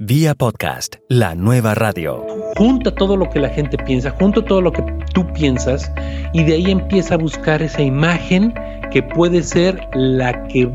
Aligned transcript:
Vía 0.00 0.36
podcast, 0.36 0.98
la 1.08 1.34
nueva 1.34 1.74
radio. 1.74 2.24
Junta 2.56 2.94
todo 2.94 3.16
lo 3.16 3.28
que 3.30 3.40
la 3.40 3.48
gente 3.48 3.76
piensa, 3.76 4.10
junta 4.12 4.44
todo 4.44 4.60
lo 4.60 4.70
que 4.70 4.80
tú 5.12 5.26
piensas 5.32 5.90
y 6.32 6.44
de 6.44 6.52
ahí 6.52 6.70
empieza 6.70 7.14
a 7.14 7.18
buscar 7.18 7.62
esa 7.62 7.82
imagen 7.82 8.54
que 8.92 9.02
puede 9.02 9.42
ser 9.42 9.88
la 9.94 10.44
que 10.44 10.70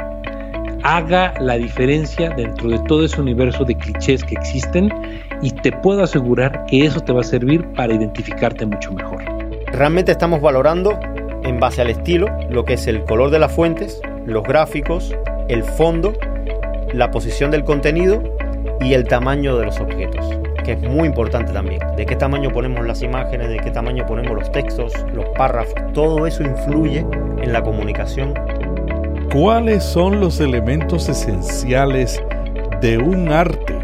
haga 0.84 1.34
la 1.40 1.56
diferencia 1.56 2.32
dentro 2.32 2.70
de 2.70 2.80
todo 2.80 3.06
ese 3.06 3.22
universo 3.22 3.64
de 3.64 3.78
clichés 3.78 4.26
que 4.26 4.36
existen 4.36 4.92
y 5.42 5.52
te 5.52 5.72
puedo 5.72 6.04
asegurar 6.04 6.66
que 6.66 6.86
eso 6.86 7.00
te 7.00 7.14
va 7.14 7.22
a 7.22 7.24
servir 7.24 7.66
para 7.76 7.94
identificarte 7.94 8.66
mucho 8.66 8.92
mejor. 8.92 9.24
Realmente 9.68 10.12
estamos 10.12 10.42
valorando 10.42 11.00
en 11.44 11.62
base 11.62 11.82
al 11.82 11.92
estilo 11.92 12.28
lo 12.50 12.66
que 12.66 12.74
es 12.74 12.88
el 12.88 13.06
color 13.06 13.32
de 13.32 13.40
las 13.40 13.54
fuentes, 13.54 14.02
los 14.26 14.44
gráficos, 14.44 15.16
el 15.48 15.64
fondo, 15.64 16.12
la 16.92 17.10
posición 17.10 17.52
del 17.52 17.64
contenido 17.64 18.22
y 18.82 18.94
el 18.94 19.08
tamaño 19.08 19.58
de 19.58 19.66
los 19.66 19.80
objetos, 19.80 20.26
que 20.64 20.74
es 20.74 20.82
muy 20.82 21.08
importante 21.08 21.52
también. 21.54 21.82
De 21.96 22.06
qué 22.06 22.16
tamaño 22.16 22.52
ponemos 22.52 22.86
las 22.86 23.02
imágenes, 23.02 23.50
de 23.50 23.58
qué 23.58 23.72
tamaño 23.72 24.06
ponemos 24.06 24.36
los 24.36 24.52
textos, 24.52 24.94
los 25.14 25.26
párrafos, 25.36 25.76
todo 25.94 26.26
eso 26.28 26.44
influye 26.44 27.06
en 27.42 27.54
la 27.54 27.62
comunicación. 27.62 28.34
¿Cuáles 29.34 29.84
son 29.84 30.20
los 30.20 30.40
elementos 30.40 31.10
esenciales 31.10 32.22
de 32.82 32.98
un 32.98 33.32
arte 33.32 33.76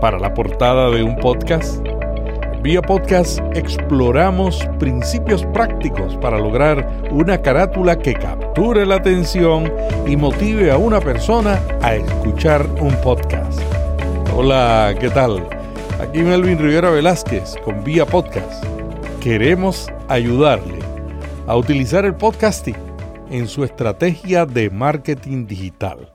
para 0.00 0.18
la 0.18 0.34
portada 0.34 0.90
de 0.90 1.02
un 1.02 1.16
podcast? 1.16 1.86
Vía 2.62 2.82
podcast 2.82 3.38
exploramos 3.54 4.68
principios 4.80 5.44
prácticos 5.54 6.16
para 6.16 6.38
lograr 6.38 6.86
una 7.10 7.38
carátula 7.40 7.96
que 7.96 8.14
capture 8.14 8.84
la 8.84 8.96
atención 8.96 9.72
y 10.06 10.16
motive 10.16 10.72
a 10.72 10.76
una 10.76 11.00
persona 11.00 11.60
a 11.82 11.94
escuchar 11.94 12.66
un 12.80 12.94
podcast. 13.00 13.62
Hola, 14.40 14.94
¿qué 15.00 15.10
tal? 15.10 15.48
Aquí 16.00 16.20
Melvin 16.20 16.58
Rivera 16.58 16.90
Velázquez 16.90 17.56
con 17.64 17.82
Vía 17.82 18.06
Podcast. 18.06 18.64
Queremos 19.20 19.88
ayudarle 20.06 20.78
a 21.48 21.56
utilizar 21.56 22.04
el 22.04 22.14
podcasting 22.14 22.76
en 23.32 23.48
su 23.48 23.64
estrategia 23.64 24.46
de 24.46 24.70
marketing 24.70 25.48
digital. 25.48 26.12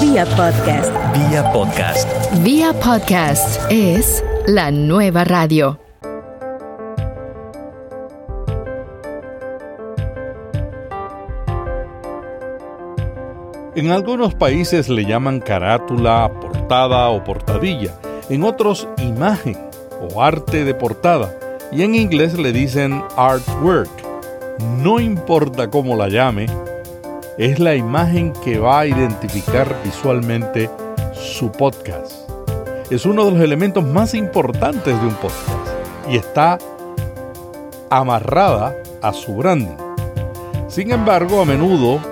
Vía 0.00 0.24
Podcast. 0.26 0.92
Vía 1.12 1.52
podcast. 1.52 2.08
Vía 2.44 2.72
Podcast 2.72 3.60
es 3.68 4.22
la 4.46 4.70
nueva 4.70 5.24
radio. 5.24 5.81
En 13.74 13.90
algunos 13.90 14.34
países 14.34 14.90
le 14.90 15.06
llaman 15.06 15.40
carátula, 15.40 16.30
portada 16.42 17.08
o 17.08 17.24
portadilla, 17.24 17.94
en 18.28 18.44
otros 18.44 18.86
imagen 18.98 19.56
o 19.98 20.22
arte 20.22 20.66
de 20.66 20.74
portada, 20.74 21.34
y 21.72 21.82
en 21.82 21.94
inglés 21.94 22.38
le 22.38 22.52
dicen 22.52 23.02
artwork. 23.16 23.88
No 24.82 25.00
importa 25.00 25.70
cómo 25.70 25.96
la 25.96 26.10
llame, 26.10 26.48
es 27.38 27.58
la 27.60 27.74
imagen 27.74 28.34
que 28.44 28.58
va 28.58 28.80
a 28.80 28.86
identificar 28.86 29.74
visualmente 29.82 30.68
su 31.14 31.50
podcast. 31.50 32.12
Es 32.90 33.06
uno 33.06 33.24
de 33.24 33.30
los 33.30 33.40
elementos 33.40 33.86
más 33.86 34.12
importantes 34.12 35.00
de 35.00 35.06
un 35.06 35.14
podcast 35.14 35.48
y 36.10 36.18
está 36.18 36.58
amarrada 37.88 38.76
a 39.00 39.14
su 39.14 39.34
branding. 39.34 39.78
Sin 40.68 40.92
embargo, 40.92 41.40
a 41.40 41.46
menudo 41.46 42.11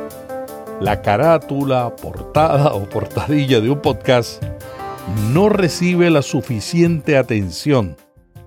la 0.80 1.02
carátula, 1.02 1.94
portada 1.96 2.72
o 2.72 2.88
portadilla 2.88 3.60
de 3.60 3.70
un 3.70 3.82
podcast 3.82 4.42
no 5.32 5.50
recibe 5.50 6.08
la 6.10 6.22
suficiente 6.22 7.18
atención 7.18 7.96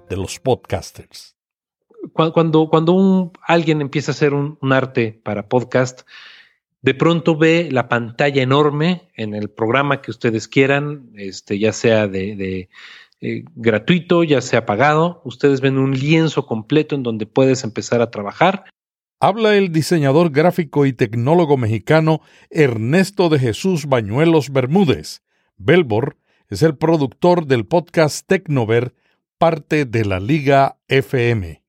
de 0.09 0.17
los 0.17 0.39
podcasters. 0.39 1.35
Cuando, 2.11 2.69
cuando 2.69 3.31
alguien 3.43 3.81
empieza 3.81 4.11
a 4.11 4.13
hacer 4.13 4.33
un, 4.33 4.57
arte 4.73 5.21
para 5.23 5.47
podcast, 5.47 6.01
de 6.81 6.93
pronto 6.93 7.37
ve 7.37 7.69
la 7.71 7.87
pantalla 7.87 8.41
enorme 8.41 9.09
en 9.15 9.35
el 9.35 9.49
programa 9.49 10.01
que 10.01 10.11
ustedes 10.11 10.47
quieran, 10.47 11.11
este, 11.15 11.59
ya 11.59 11.71
sea 11.71 12.07
de, 12.07 12.35
de 12.35 12.69
eh, 13.21 13.45
gratuito, 13.55 14.23
ya 14.23 14.41
sea 14.41 14.65
pagado. 14.65 15.21
Ustedes 15.23 15.61
ven 15.61 15.77
un 15.77 15.97
lienzo 15.97 16.45
completo 16.45 16.95
en 16.95 17.03
donde 17.03 17.25
puedes 17.25 17.63
empezar 17.63 18.01
a 18.01 18.11
trabajar. 18.11 18.65
Habla 19.25 19.55
el 19.55 19.71
diseñador 19.71 20.31
gráfico 20.31 20.85
y 20.85 20.91
tecnólogo 20.91 21.55
mexicano 21.55 22.19
Ernesto 22.49 23.29
de 23.29 23.39
Jesús 23.39 23.85
Bañuelos 23.85 24.51
Bermúdez. 24.51 25.23
Belbor 25.55 26.17
es 26.49 26.61
el 26.61 26.75
productor 26.75 27.47
del 27.47 27.65
podcast 27.65 28.27
Tecnover, 28.27 28.93
parte 29.37 29.85
de 29.85 30.03
la 30.03 30.19
Liga 30.19 30.77
FM. 30.89 31.63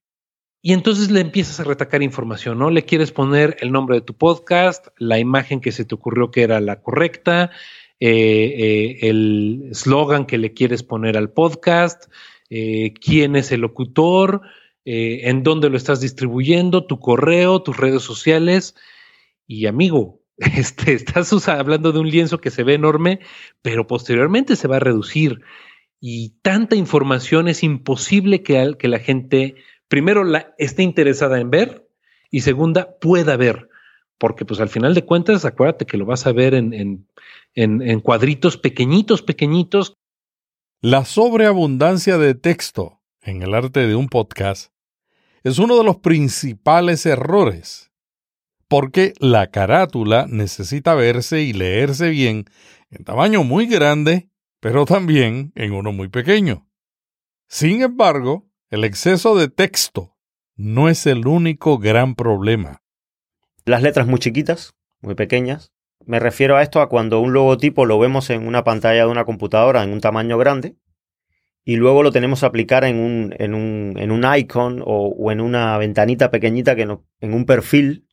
Y 0.63 0.73
entonces 0.73 1.13
le 1.13 1.21
empiezas 1.21 1.61
a 1.61 1.63
retacar 1.63 2.03
información, 2.03 2.59
¿no? 2.59 2.71
Le 2.71 2.83
quieres 2.83 3.13
poner 3.13 3.57
el 3.61 3.71
nombre 3.71 3.99
de 3.99 4.03
tu 4.03 4.15
podcast, 4.15 4.89
la 4.99 5.21
imagen 5.21 5.61
que 5.61 5.71
se 5.71 5.85
te 5.85 5.95
ocurrió 5.95 6.33
que 6.33 6.43
era 6.43 6.59
la 6.59 6.83
correcta, 6.83 7.53
eh, 8.01 8.11
eh, 8.11 8.99
el 9.09 9.69
slogan 9.75 10.27
que 10.27 10.39
le 10.39 10.55
quieres 10.55 10.83
poner 10.83 11.17
al 11.17 11.31
podcast, 11.31 12.11
eh, 12.51 12.95
quién 13.01 13.37
es 13.37 13.53
el 13.53 13.61
locutor, 13.61 14.43
eh, 14.85 15.29
en 15.29 15.43
dónde 15.43 15.71
lo 15.71 15.77
estás 15.77 16.01
distribuyendo, 16.01 16.87
tu 16.87 17.01
correo, 17.01 17.63
tus 17.63 17.77
redes 17.77 18.03
sociales. 18.03 18.75
Y 19.47 19.67
amigo, 19.67 20.21
este, 20.37 20.93
estás 20.95 21.49
hablando 21.49 21.93
de 21.93 22.01
un 22.01 22.11
lienzo 22.11 22.41
que 22.41 22.51
se 22.51 22.65
ve 22.65 22.75
enorme, 22.75 23.21
pero 23.63 23.87
posteriormente 23.87 24.57
se 24.57 24.69
va 24.69 24.77
a 24.77 24.81
reducir. 24.81 25.41
Y 26.01 26.35
tanta 26.43 26.77
información 26.77 27.49
es 27.49 27.63
imposible 27.63 28.43
que, 28.43 28.77
que 28.79 28.89
la 28.89 28.99
gente 28.99 29.55
primero 29.89 30.25
esté 30.59 30.83
interesada 30.83 31.41
en 31.41 31.51
ver 31.51 31.89
y 32.31 32.41
segunda 32.41 32.99
pueda 32.99 33.37
ver, 33.37 33.69
porque 34.19 34.45
pues 34.45 34.61
al 34.61 34.69
final 34.69 34.93
de 34.93 35.05
cuentas 35.05 35.45
acuérdate 35.45 35.87
que 35.87 35.97
lo 35.97 36.05
vas 36.05 36.27
a 36.27 36.33
ver 36.33 36.55
en, 36.55 36.75
en, 36.75 37.09
en, 37.55 37.81
en 37.81 38.01
cuadritos 38.01 38.59
pequeñitos, 38.59 39.23
pequeñitos. 39.23 39.95
La 40.83 41.07
sobreabundancia 41.07 42.19
de 42.19 42.35
texto 42.35 43.01
en 43.23 43.43
el 43.43 43.55
arte 43.55 43.87
de 43.87 43.95
un 43.95 44.09
podcast 44.09 44.74
es 45.45 45.59
uno 45.59 45.77
de 45.77 45.85
los 45.85 45.99
principales 45.99 47.05
errores, 47.05 47.93
porque 48.67 49.13
la 49.21 49.51
carátula 49.51 50.27
necesita 50.27 50.95
verse 50.95 51.43
y 51.43 51.53
leerse 51.53 52.09
bien 52.09 52.47
en 52.91 53.05
tamaño 53.05 53.45
muy 53.45 53.67
grande, 53.67 54.31
pero 54.61 54.87
también 54.87 55.53
en 55.55 55.73
uno 55.73 55.93
muy 55.93 56.09
pequeño. 56.09 56.67
Sin 57.47 57.83
embargo, 57.83 58.49
el 58.71 58.85
exceso 58.85 59.37
de 59.37 59.49
texto 59.49 60.17
no 60.57 60.89
es 60.89 61.07
el 61.07 61.27
único 61.27 61.77
gran 61.79 62.15
problema. 62.15 62.83
Las 63.67 63.83
letras 63.83 64.07
muy 64.07 64.21
chiquitas, 64.21 64.75
muy 65.03 65.15
pequeñas. 65.15 65.73
Me 66.07 66.21
refiero 66.21 66.57
a 66.57 66.63
esto 66.63 66.81
a 66.81 66.89
cuando 66.89 67.21
un 67.21 67.35
logotipo 67.35 67.85
lo 67.85 67.99
vemos 67.99 68.31
en 68.31 68.47
una 68.47 68.65
pantalla 68.65 69.05
de 69.05 69.11
una 69.11 69.27
computadora 69.27 69.83
en 69.83 69.93
un 69.93 70.01
tamaño 70.01 70.39
grande 70.39 70.77
y 71.65 71.77
luego 71.77 72.03
lo 72.03 72.13
tenemos 72.13 72.41
que 72.41 72.47
aplicar 72.47 72.85
en 72.85 72.99
un, 72.99 73.35
en 73.39 73.55
un, 73.55 73.95
en 73.99 74.11
un 74.11 74.25
icon 74.37 74.83
o, 74.85 75.09
o 75.19 75.33
en 75.33 75.41
una 75.41 75.77
ventanita 75.79 76.31
pequeñita 76.31 76.77
que 76.77 76.87
no- 76.87 77.07
en 77.21 77.33
un 77.35 77.47
perfil 77.47 78.07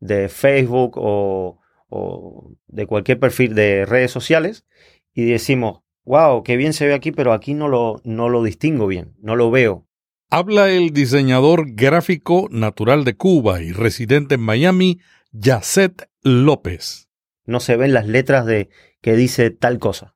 de 0.00 0.28
Facebook 0.28 0.92
o, 0.96 1.60
o 1.88 2.52
de 2.66 2.86
cualquier 2.86 3.18
perfil 3.18 3.54
de 3.54 3.84
redes 3.84 4.10
sociales 4.10 4.64
y 5.12 5.24
decimos, 5.26 5.80
wow, 6.04 6.42
qué 6.42 6.56
bien 6.56 6.72
se 6.72 6.86
ve 6.86 6.94
aquí, 6.94 7.12
pero 7.12 7.32
aquí 7.32 7.52
no 7.54 7.68
lo, 7.68 8.00
no 8.04 8.28
lo 8.28 8.42
distingo 8.42 8.86
bien, 8.86 9.14
no 9.20 9.36
lo 9.36 9.50
veo. 9.50 9.86
Habla 10.30 10.70
el 10.70 10.90
diseñador 10.92 11.72
gráfico 11.74 12.48
natural 12.50 13.04
de 13.04 13.16
Cuba 13.16 13.62
y 13.62 13.72
residente 13.72 14.36
en 14.36 14.42
Miami, 14.42 15.00
Yacet 15.32 16.08
López. 16.22 17.08
no 17.44 17.60
se 17.60 17.76
ven 17.76 17.92
las 17.94 18.06
letras 18.06 18.44
de 18.46 18.68
que 19.00 19.14
dice 19.16 19.50
tal 19.50 19.78
cosa. 19.78 20.14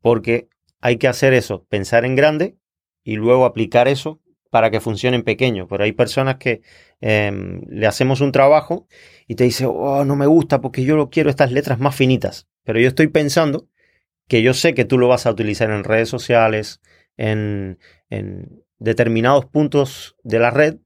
Porque 0.00 0.48
hay 0.80 0.96
que 0.96 1.08
hacer 1.08 1.34
eso, 1.34 1.64
pensar 1.68 2.04
en 2.04 2.14
grande 2.14 2.56
y 3.04 3.16
luego 3.16 3.44
aplicar 3.44 3.88
eso 3.88 4.20
para 4.50 4.70
que 4.70 4.80
funcione 4.80 5.16
en 5.16 5.24
pequeño. 5.24 5.68
Pero 5.68 5.84
hay 5.84 5.92
personas 5.92 6.36
que 6.36 6.62
em, 7.00 7.62
le 7.68 7.86
hacemos 7.86 8.20
un 8.20 8.32
trabajo 8.32 8.86
y 9.26 9.34
te 9.34 9.44
dice, 9.44 9.66
oh, 9.66 10.04
no 10.04 10.16
me 10.16 10.26
gusta 10.26 10.60
porque 10.60 10.84
yo 10.84 11.10
quiero 11.10 11.30
estas 11.30 11.52
letras 11.52 11.78
más 11.78 11.94
finitas. 11.94 12.48
Pero 12.64 12.80
yo 12.80 12.88
estoy 12.88 13.08
pensando 13.08 13.68
que 14.26 14.42
yo 14.42 14.54
sé 14.54 14.74
que 14.74 14.84
tú 14.84 14.98
lo 14.98 15.08
vas 15.08 15.26
a 15.26 15.30
utilizar 15.30 15.70
en 15.70 15.84
redes 15.84 16.08
sociales, 16.08 16.80
en, 17.16 17.78
en 18.10 18.64
determinados 18.78 19.46
puntos 19.46 20.16
de 20.22 20.38
la 20.38 20.50
red 20.50 20.76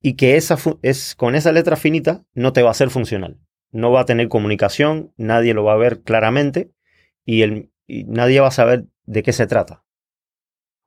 y 0.00 0.14
que 0.14 0.36
esa 0.36 0.56
es, 0.82 1.14
con 1.14 1.34
esa 1.34 1.52
letra 1.52 1.76
finita 1.76 2.24
no 2.34 2.52
te 2.52 2.62
va 2.62 2.70
a 2.70 2.74
ser 2.74 2.90
funcional 2.90 3.38
no 3.76 3.90
va 3.90 4.00
a 4.00 4.06
tener 4.06 4.28
comunicación, 4.28 5.12
nadie 5.16 5.54
lo 5.54 5.64
va 5.64 5.74
a 5.74 5.76
ver 5.76 6.02
claramente 6.02 6.70
y, 7.24 7.42
el, 7.42 7.70
y 7.86 8.04
nadie 8.04 8.40
va 8.40 8.48
a 8.48 8.52
saber 8.52 8.86
de 9.04 9.22
qué 9.22 9.32
se 9.32 9.46
trata. 9.46 9.84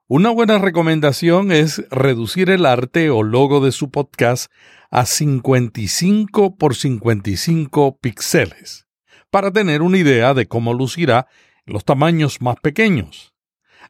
Una 0.07 0.31
buena 0.31 0.57
recomendación 0.57 1.51
es 1.51 1.87
reducir 1.91 2.49
el 2.49 2.65
arte 2.65 3.11
o 3.11 3.21
logo 3.21 3.63
de 3.63 3.71
su 3.71 3.91
podcast 3.91 4.51
a 4.89 5.05
55 5.05 6.57
por 6.57 6.75
55 6.75 7.99
píxeles 7.99 8.87
para 9.29 9.51
tener 9.51 9.83
una 9.83 9.99
idea 9.99 10.33
de 10.33 10.47
cómo 10.47 10.73
lucirá 10.73 11.27
los 11.65 11.85
tamaños 11.85 12.41
más 12.41 12.55
pequeños. 12.55 13.35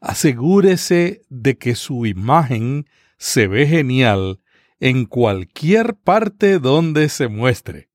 Asegúrese 0.01 1.21
de 1.29 1.57
que 1.57 1.75
su 1.75 2.05
imagen 2.05 2.85
se 3.17 3.47
ve 3.47 3.65
genial 3.65 4.41
en 4.79 5.05
cualquier 5.05 5.95
parte 5.95 6.59
donde 6.59 7.09
se 7.09 7.27
muestre. 7.27 7.89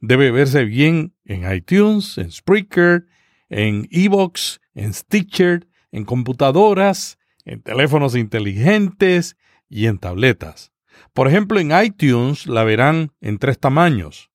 Debe 0.00 0.30
verse 0.30 0.64
bien 0.64 1.14
en 1.24 1.50
iTunes, 1.52 2.18
en 2.18 2.32
Spreaker, 2.32 3.06
en 3.48 3.88
Evox, 3.90 4.60
en 4.74 4.92
Stitcher, 4.92 5.66
en 5.92 6.04
computadoras, 6.04 7.18
en 7.44 7.62
teléfonos 7.62 8.16
inteligentes 8.16 9.36
y 9.68 9.86
en 9.86 9.98
tabletas. 9.98 10.72
Por 11.12 11.28
ejemplo, 11.28 11.60
en 11.60 11.72
iTunes 11.72 12.46
la 12.46 12.64
verán 12.64 13.12
en 13.20 13.38
tres 13.38 13.58
tamaños, 13.58 14.30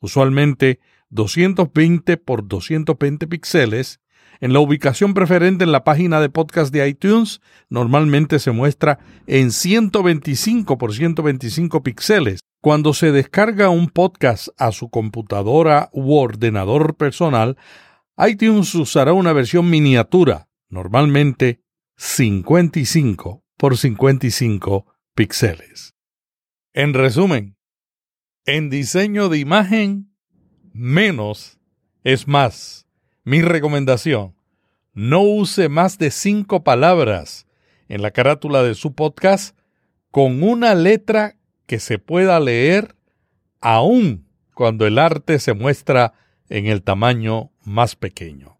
usualmente 0.00 0.80
220 1.10 2.16
por 2.16 2.46
220 2.46 3.26
píxeles. 3.26 4.00
En 4.40 4.52
la 4.52 4.58
ubicación 4.58 5.14
preferente 5.14 5.64
en 5.64 5.72
la 5.72 5.84
página 5.84 6.20
de 6.20 6.28
podcast 6.28 6.72
de 6.72 6.86
iTunes, 6.88 7.40
normalmente 7.70 8.38
se 8.38 8.50
muestra 8.50 8.98
en 9.26 9.52
125 9.52 10.76
por 10.76 10.92
125 10.92 11.82
píxeles. 11.82 12.40
Cuando 12.60 12.94
se 12.94 13.12
descarga 13.12 13.68
un 13.68 13.88
podcast 13.88 14.48
a 14.58 14.72
su 14.72 14.88
computadora 14.88 15.88
u 15.92 16.16
ordenador 16.16 16.96
personal, 16.96 17.56
iTunes 18.16 18.74
usará 18.74 19.12
una 19.12 19.32
versión 19.32 19.68
miniatura, 19.68 20.48
normalmente 20.68 21.62
55 21.96 23.44
por 23.56 23.76
55 23.76 24.86
píxeles. 25.14 25.94
En 26.72 26.94
resumen, 26.94 27.56
en 28.46 28.70
diseño 28.70 29.28
de 29.28 29.38
imagen, 29.38 30.14
menos 30.72 31.58
es 32.02 32.28
más. 32.28 32.86
Mi 33.24 33.42
recomendación, 33.42 34.36
no 34.92 35.22
use 35.22 35.68
más 35.68 35.98
de 35.98 36.10
cinco 36.10 36.62
palabras 36.62 37.46
en 37.88 38.02
la 38.02 38.10
carátula 38.10 38.62
de 38.62 38.74
su 38.74 38.94
podcast 38.94 39.56
con 40.10 40.42
una 40.42 40.74
letra 40.74 41.36
que 41.66 41.80
se 41.80 41.98
pueda 41.98 42.38
leer 42.38 42.94
aún 43.60 44.28
cuando 44.54 44.86
el 44.86 44.98
arte 44.98 45.38
se 45.38 45.54
muestra 45.54 46.12
en 46.48 46.66
el 46.66 46.82
tamaño 46.82 47.50
más 47.64 47.96
pequeño. 47.96 48.58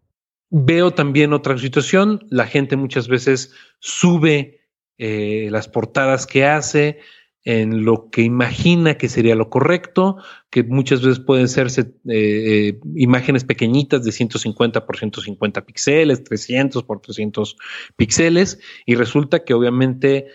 Veo 0.49 0.91
también 0.91 1.33
otra 1.33 1.57
situación, 1.57 2.25
la 2.29 2.47
gente 2.47 2.75
muchas 2.75 3.07
veces 3.07 3.51
sube 3.79 4.61
eh, 4.97 5.49
las 5.51 5.67
portadas 5.67 6.25
que 6.25 6.45
hace, 6.45 6.99
en 7.43 7.83
lo 7.83 8.09
que 8.09 8.21
imagina 8.21 8.97
que 8.97 9.09
sería 9.09 9.35
lo 9.35 9.49
correcto, 9.49 10.17
que 10.49 10.63
muchas 10.63 11.01
veces 11.01 11.19
pueden 11.19 11.47
ser 11.47 11.67
eh, 11.77 11.83
eh, 12.07 12.79
imágenes 12.95 13.43
pequeñitas 13.43 14.03
de 14.03 14.11
150 14.11 14.85
por 14.85 14.97
150 14.97 15.65
píxeles, 15.65 16.23
300 16.23 16.83
por 16.83 17.01
300 17.01 17.57
píxeles, 17.97 18.59
y 18.85 18.95
resulta 18.95 19.43
que 19.43 19.53
obviamente 19.53 20.27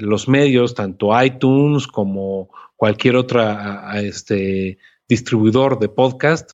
los 0.00 0.26
medios, 0.26 0.74
tanto 0.74 1.22
iTunes 1.22 1.86
como 1.86 2.50
cualquier 2.74 3.14
otro 3.14 3.40
este, 3.94 4.78
distribuidor 5.08 5.78
de 5.78 5.88
podcast, 5.88 6.50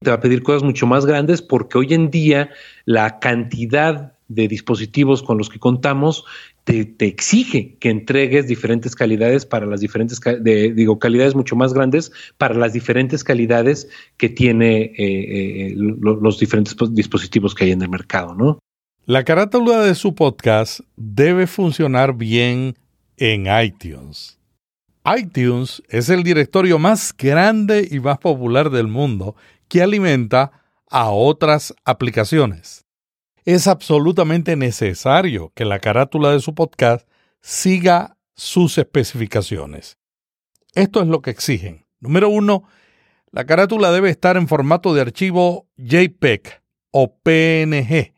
te 0.00 0.10
va 0.10 0.16
a 0.16 0.20
pedir 0.20 0.42
cosas 0.42 0.62
mucho 0.62 0.86
más 0.86 1.06
grandes 1.06 1.42
porque 1.42 1.78
hoy 1.78 1.94
en 1.94 2.10
día 2.10 2.50
la 2.84 3.18
cantidad 3.18 4.14
de 4.28 4.48
dispositivos 4.48 5.22
con 5.22 5.38
los 5.38 5.48
que 5.48 5.58
contamos 5.58 6.24
te, 6.64 6.94
exige 7.00 7.76
que 7.78 7.90
entregues 7.90 8.46
diferentes 8.46 8.94
calidades 8.96 9.44
para 9.44 9.66
las 9.66 9.80
diferentes, 9.80 10.18
digo, 10.42 10.98
calidades 10.98 11.34
mucho 11.34 11.56
más 11.56 11.74
grandes 11.74 12.10
para 12.38 12.54
las 12.54 12.72
diferentes 12.72 13.22
calidades 13.22 13.88
que 14.16 14.30
tiene 14.30 14.84
eh, 14.84 14.94
eh, 14.98 15.74
los 15.76 16.38
diferentes 16.38 16.74
dispositivos 16.92 17.54
que 17.54 17.64
hay 17.64 17.72
en 17.72 17.82
el 17.82 17.90
mercado, 17.90 18.34
¿no? 18.34 18.58
La 19.04 19.24
carátula 19.24 19.82
de 19.82 19.94
su 19.94 20.14
podcast 20.14 20.80
debe 20.96 21.46
funcionar 21.46 22.14
bien 22.14 22.74
en 23.18 23.46
iTunes. 23.62 24.38
iTunes 25.04 25.82
es 25.90 26.08
el 26.08 26.22
directorio 26.22 26.78
más 26.78 27.14
grande 27.14 27.86
y 27.90 28.00
más 28.00 28.16
popular 28.16 28.70
del 28.70 28.88
mundo 28.88 29.36
que 29.68 29.82
alimenta 29.82 30.52
a 30.88 31.10
otras 31.10 31.74
aplicaciones 31.84 32.84
es 33.44 33.66
absolutamente 33.66 34.56
necesario 34.56 35.52
que 35.54 35.64
la 35.64 35.78
carátula 35.78 36.30
de 36.32 36.40
su 36.40 36.54
podcast 36.54 37.06
siga 37.40 38.16
sus 38.34 38.78
especificaciones. 38.78 39.98
Esto 40.74 41.02
es 41.02 41.08
lo 41.08 41.20
que 41.20 41.30
exigen. 41.30 41.86
Número 42.00 42.28
uno, 42.28 42.64
la 43.30 43.44
carátula 43.44 43.92
debe 43.92 44.10
estar 44.10 44.36
en 44.36 44.48
formato 44.48 44.94
de 44.94 45.02
archivo 45.02 45.68
JPEG 45.76 46.62
o 46.90 47.18
PNG 47.18 48.14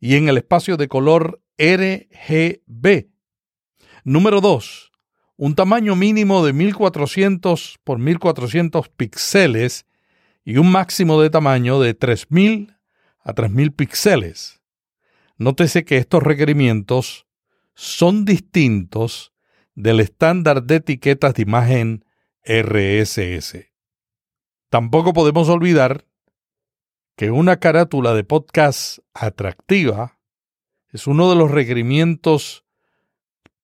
y 0.00 0.16
en 0.16 0.28
el 0.28 0.38
espacio 0.38 0.76
de 0.76 0.88
color 0.88 1.42
RGB. 1.58 3.08
Número 4.04 4.40
dos, 4.40 4.92
un 5.36 5.54
tamaño 5.54 5.94
mínimo 5.94 6.44
de 6.44 6.52
1400 6.52 7.78
por 7.84 7.98
1400 7.98 8.88
píxeles 8.88 9.86
y 10.44 10.58
un 10.58 10.70
máximo 10.70 11.20
de 11.20 11.30
tamaño 11.30 11.80
de 11.80 11.94
3000 11.94 12.76
a 13.20 13.32
3000 13.32 13.72
píxeles. 13.72 14.60
Nótese 15.38 15.84
que 15.84 15.96
estos 15.96 16.22
requerimientos 16.22 17.26
son 17.74 18.24
distintos 18.24 19.32
del 19.74 20.00
estándar 20.00 20.62
de 20.62 20.76
etiquetas 20.76 21.34
de 21.34 21.42
imagen 21.42 22.04
RSS. 22.44 23.72
Tampoco 24.68 25.12
podemos 25.12 25.48
olvidar 25.48 26.04
que 27.16 27.30
una 27.30 27.58
carátula 27.58 28.14
de 28.14 28.24
podcast 28.24 28.98
atractiva 29.14 30.18
es 30.90 31.06
uno 31.06 31.30
de 31.30 31.36
los 31.36 31.50
requerimientos 31.50 32.64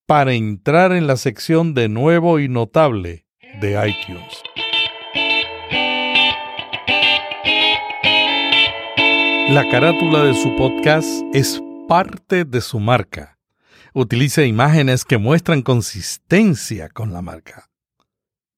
para 0.07 0.33
entrar 0.33 0.93
en 0.93 1.07
la 1.07 1.17
sección 1.17 1.75
de 1.75 1.89
nuevo 1.89 2.41
y 2.41 2.49
notable 2.49 3.27
de 3.61 3.89
iTunes. 3.89 4.43
La 9.51 9.69
carátula 9.69 10.23
de 10.23 10.33
su 10.33 10.55
podcast 10.55 11.09
es 11.35 11.61
parte 11.89 12.45
de 12.45 12.61
su 12.61 12.79
marca. 12.79 13.37
Utiliza 13.95 14.45
imágenes 14.45 15.05
que 15.05 15.19
muestran 15.19 15.63
consistencia 15.63 16.89
con 16.89 17.13
la 17.13 17.21
marca. 17.21 17.69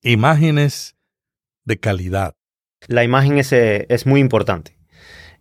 Imágenes 0.03 0.95
de 1.65 1.81
calidad. 1.81 2.35
La 2.89 3.05
imagen 3.05 3.39
es, 3.39 3.55
eh, 3.55 3.87
es 3.89 4.05
muy 4.05 4.21
importante 4.21 4.77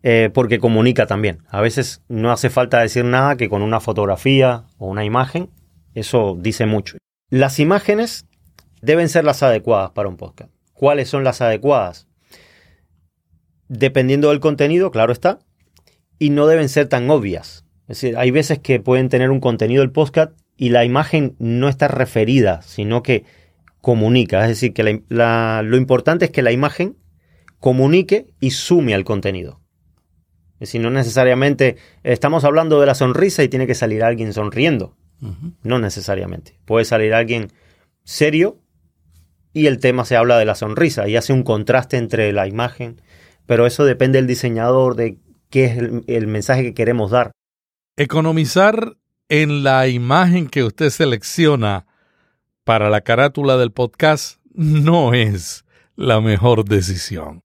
eh, 0.03 0.29
porque 0.33 0.57
comunica 0.59 1.05
también. 1.05 1.43
A 1.49 1.59
veces 1.59 2.01
no 2.07 2.31
hace 2.31 2.49
falta 2.49 2.79
decir 2.79 3.03
nada 3.03 3.35
que 3.35 3.49
con 3.49 3.61
una 3.61 3.81
fotografía 3.81 4.63
o 4.77 4.87
una 4.87 5.03
imagen, 5.03 5.49
eso 5.93 6.37
dice 6.39 6.65
mucho. 6.65 6.95
Las 7.29 7.59
imágenes 7.59 8.25
deben 8.81 9.09
ser 9.09 9.25
las 9.25 9.43
adecuadas 9.43 9.91
para 9.91 10.07
un 10.07 10.15
podcast. 10.15 10.49
¿Cuáles 10.71 11.09
son 11.09 11.25
las 11.25 11.41
adecuadas? 11.41 12.07
Dependiendo 13.71 14.29
del 14.29 14.41
contenido, 14.41 14.91
claro 14.91 15.13
está, 15.13 15.39
y 16.19 16.29
no 16.29 16.45
deben 16.45 16.67
ser 16.67 16.87
tan 16.87 17.09
obvias. 17.09 17.63
Es 17.87 18.01
decir, 18.01 18.17
hay 18.17 18.29
veces 18.29 18.59
que 18.59 18.81
pueden 18.81 19.07
tener 19.07 19.31
un 19.31 19.39
contenido 19.39 19.81
del 19.81 19.91
podcast 19.91 20.33
y 20.57 20.69
la 20.69 20.83
imagen 20.83 21.35
no 21.39 21.69
está 21.69 21.87
referida, 21.87 22.61
sino 22.63 23.01
que 23.01 23.23
comunica. 23.79 24.41
Es 24.41 24.49
decir, 24.49 24.73
que 24.73 25.03
lo 25.07 25.77
importante 25.77 26.25
es 26.25 26.31
que 26.31 26.41
la 26.41 26.51
imagen 26.51 26.97
comunique 27.59 28.27
y 28.41 28.51
sume 28.51 28.93
al 28.93 29.05
contenido. 29.05 29.61
Es 30.55 30.67
decir, 30.67 30.81
no 30.81 30.89
necesariamente 30.89 31.77
estamos 32.03 32.43
hablando 32.43 32.79
de 32.81 32.87
la 32.87 32.93
sonrisa 32.93 33.41
y 33.41 33.47
tiene 33.47 33.67
que 33.67 33.75
salir 33.75 34.03
alguien 34.03 34.33
sonriendo. 34.33 34.95
No 35.63 35.79
necesariamente. 35.79 36.59
Puede 36.65 36.83
salir 36.83 37.13
alguien 37.13 37.53
serio 38.03 38.59
y 39.53 39.67
el 39.67 39.79
tema 39.79 40.03
se 40.03 40.17
habla 40.17 40.37
de 40.37 40.45
la 40.45 40.55
sonrisa 40.55 41.07
y 41.07 41.15
hace 41.15 41.31
un 41.31 41.43
contraste 41.43 41.97
entre 41.97 42.33
la 42.33 42.47
imagen 42.47 43.01
pero 43.51 43.65
eso 43.65 43.83
depende 43.83 44.17
del 44.17 44.27
diseñador, 44.27 44.95
de 44.95 45.17
qué 45.49 45.65
es 45.65 45.77
el, 46.07 46.27
mensaje 46.27 46.63
que 46.63 46.73
queremos 46.73 47.11
dar. 47.11 47.31
Economizar 47.97 48.95
en 49.27 49.65
la 49.65 49.89
imagen 49.89 50.47
que 50.47 50.63
usted 50.63 50.89
selecciona 50.89 51.85
para 52.63 52.89
la 52.89 53.01
carátula 53.01 53.57
del 53.57 53.73
podcast 53.73 54.39
no 54.53 55.13
es 55.13 55.65
la 55.97 56.21
mejor 56.21 56.63
decisión. 56.63 57.41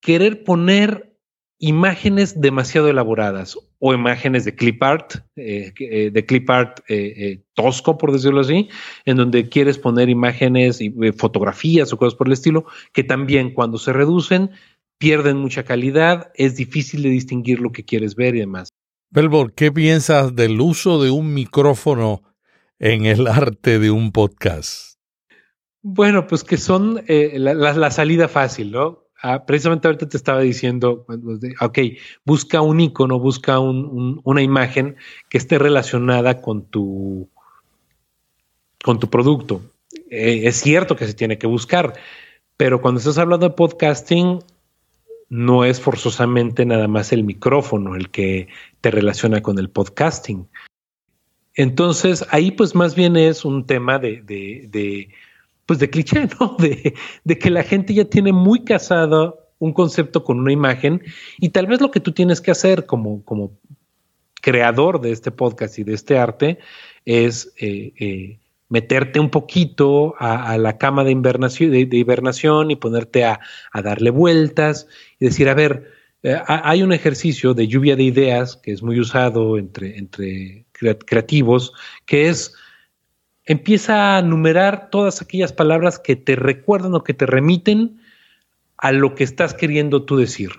Querer 0.00 0.44
poner 0.44 1.14
imágenes 1.58 2.40
demasiado 2.40 2.88
elaboradas 2.88 3.58
o 3.80 3.92
imágenes 3.92 4.46
de 4.46 4.54
clip 4.54 4.82
art, 4.82 5.16
eh, 5.36 5.74
eh, 5.78 6.10
de 6.10 6.24
clip 6.24 6.48
art 6.48 6.80
eh, 6.88 7.42
tosco, 7.52 7.98
por 7.98 8.12
decirlo 8.12 8.40
así, 8.40 8.70
en 9.04 9.18
donde 9.18 9.50
quieres 9.50 9.76
poner 9.76 10.08
imágenes 10.08 10.80
y 10.80 10.90
fotografías 11.12 11.92
o 11.92 11.98
cosas 11.98 12.14
por 12.14 12.28
el 12.28 12.32
estilo, 12.32 12.64
que 12.94 13.04
también 13.04 13.52
cuando 13.52 13.76
se 13.76 13.92
reducen 13.92 14.52
pierden 15.00 15.38
mucha 15.38 15.64
calidad, 15.64 16.30
es 16.34 16.56
difícil 16.56 17.02
de 17.02 17.08
distinguir 17.08 17.58
lo 17.58 17.72
que 17.72 17.84
quieres 17.84 18.14
ver 18.14 18.36
y 18.36 18.40
demás. 18.40 18.68
Belbor, 19.08 19.54
¿qué 19.54 19.72
piensas 19.72 20.36
del 20.36 20.60
uso 20.60 21.02
de 21.02 21.10
un 21.10 21.32
micrófono 21.32 22.22
en 22.78 23.06
el 23.06 23.26
arte 23.26 23.78
de 23.78 23.90
un 23.90 24.12
podcast? 24.12 24.98
Bueno, 25.80 26.26
pues 26.26 26.44
que 26.44 26.58
son 26.58 27.02
eh, 27.08 27.32
la, 27.38 27.90
salida 27.90 28.28
fácil, 28.28 28.72
¿no? 28.72 29.06
ah, 29.22 29.46
precisamente 29.46 29.88
ahorita 29.88 30.06
te 30.06 30.18
estaba 30.18 30.40
diciendo, 30.40 31.06
ok, 31.60 31.78
busca 32.26 32.60
un 32.60 32.80
icono, 32.80 33.18
busca 33.18 33.58
una 33.58 34.42
imagen 34.42 34.96
que 35.30 35.38
esté 35.38 35.58
relacionada 35.58 36.42
con 36.42 36.66
tu, 36.66 37.30
con 38.84 38.98
tu 38.98 39.08
producto. 39.08 39.62
Eh, 40.10 40.42
es 40.44 40.56
cierto 40.56 40.94
que 40.94 41.06
se 41.06 41.14
tiene 41.14 41.38
que 41.38 41.46
buscar, 41.46 41.94
pero 42.58 42.82
cuando 42.82 42.98
estás 42.98 43.16
hablando 43.16 43.48
de 43.48 43.54
podcasting, 43.54 44.40
no 45.30 45.64
es 45.64 45.80
forzosamente 45.80 46.66
nada 46.66 46.88
más 46.88 47.12
el 47.12 47.24
micrófono 47.24 47.94
el 47.94 48.10
que 48.10 48.48
te 48.80 48.90
relaciona 48.90 49.40
con 49.40 49.58
el 49.58 49.70
podcasting. 49.70 50.48
Entonces, 51.54 52.26
ahí 52.30 52.50
pues 52.50 52.74
más 52.74 52.94
bien 52.94 53.16
es 53.16 53.44
un 53.44 53.64
tema 53.64 53.98
de, 53.98 54.22
de, 54.22 55.08
pues 55.66 55.78
de 55.78 55.88
cliché, 55.88 56.28
¿no? 56.40 56.56
De, 56.58 56.94
de, 57.24 57.38
que 57.38 57.50
la 57.50 57.62
gente 57.62 57.94
ya 57.94 58.04
tiene 58.04 58.32
muy 58.32 58.64
casado 58.64 59.46
un 59.58 59.72
concepto 59.72 60.24
con 60.24 60.40
una 60.40 60.52
imagen 60.52 61.02
y 61.38 61.50
tal 61.50 61.66
vez 61.66 61.80
lo 61.80 61.90
que 61.90 62.00
tú 62.00 62.12
tienes 62.12 62.40
que 62.40 62.50
hacer 62.50 62.86
como, 62.86 63.24
como 63.24 63.52
creador 64.40 65.00
de 65.00 65.12
este 65.12 65.30
podcast 65.30 65.78
y 65.78 65.84
de 65.84 65.94
este 65.94 66.18
arte 66.18 66.58
es 67.04 67.52
eh, 67.58 67.92
eh, 67.98 68.39
meterte 68.70 69.20
un 69.20 69.28
poquito 69.28 70.14
a, 70.18 70.56
la 70.56 70.78
cama 70.78 71.04
de 71.04 71.10
hibernación, 71.10 72.70
y 72.70 72.76
ponerte 72.76 73.24
a, 73.24 73.40
darle 73.74 74.10
vueltas 74.10 74.86
y 75.18 75.26
decir, 75.26 75.48
a 75.50 75.54
ver, 75.54 75.90
eh, 76.22 76.40
hay 76.46 76.82
un 76.82 76.92
ejercicio 76.92 77.52
de 77.52 77.66
lluvia 77.66 77.96
de 77.96 78.04
ideas 78.04 78.56
que 78.56 78.72
es 78.72 78.82
muy 78.82 78.98
usado 78.98 79.58
entre, 79.58 79.98
entre 79.98 80.66
creativos, 80.72 81.72
que 82.06 82.28
es 82.28 82.54
empieza 83.44 84.16
a 84.16 84.22
numerar 84.22 84.90
todas 84.90 85.20
aquellas 85.20 85.52
palabras 85.52 85.98
que 85.98 86.14
te 86.14 86.36
recuerdan 86.36 86.94
o 86.94 87.02
que 87.02 87.14
te 87.14 87.26
remiten 87.26 88.00
a 88.76 88.92
lo 88.92 89.14
que 89.14 89.24
estás 89.24 89.54
queriendo 89.54 90.04
tú 90.04 90.16
decir. 90.16 90.50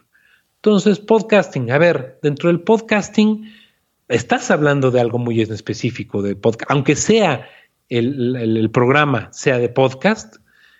Entonces, 0.57 0.99
podcasting, 0.99 1.71
a 1.71 1.77
ver, 1.77 2.19
dentro 2.21 2.49
del 2.49 2.59
podcasting 2.61 3.49
estás 4.09 4.51
hablando 4.51 4.91
de 4.91 4.99
algo 4.99 5.17
muy 5.17 5.39
específico 5.41 6.21
de 6.21 6.35
podcast, 6.35 6.69
aunque 6.69 6.95
sea 6.97 7.47
el, 7.91 8.69
programa 8.71 9.29
sea 9.33 9.57
de 9.57 9.69
podcast, 9.69 10.37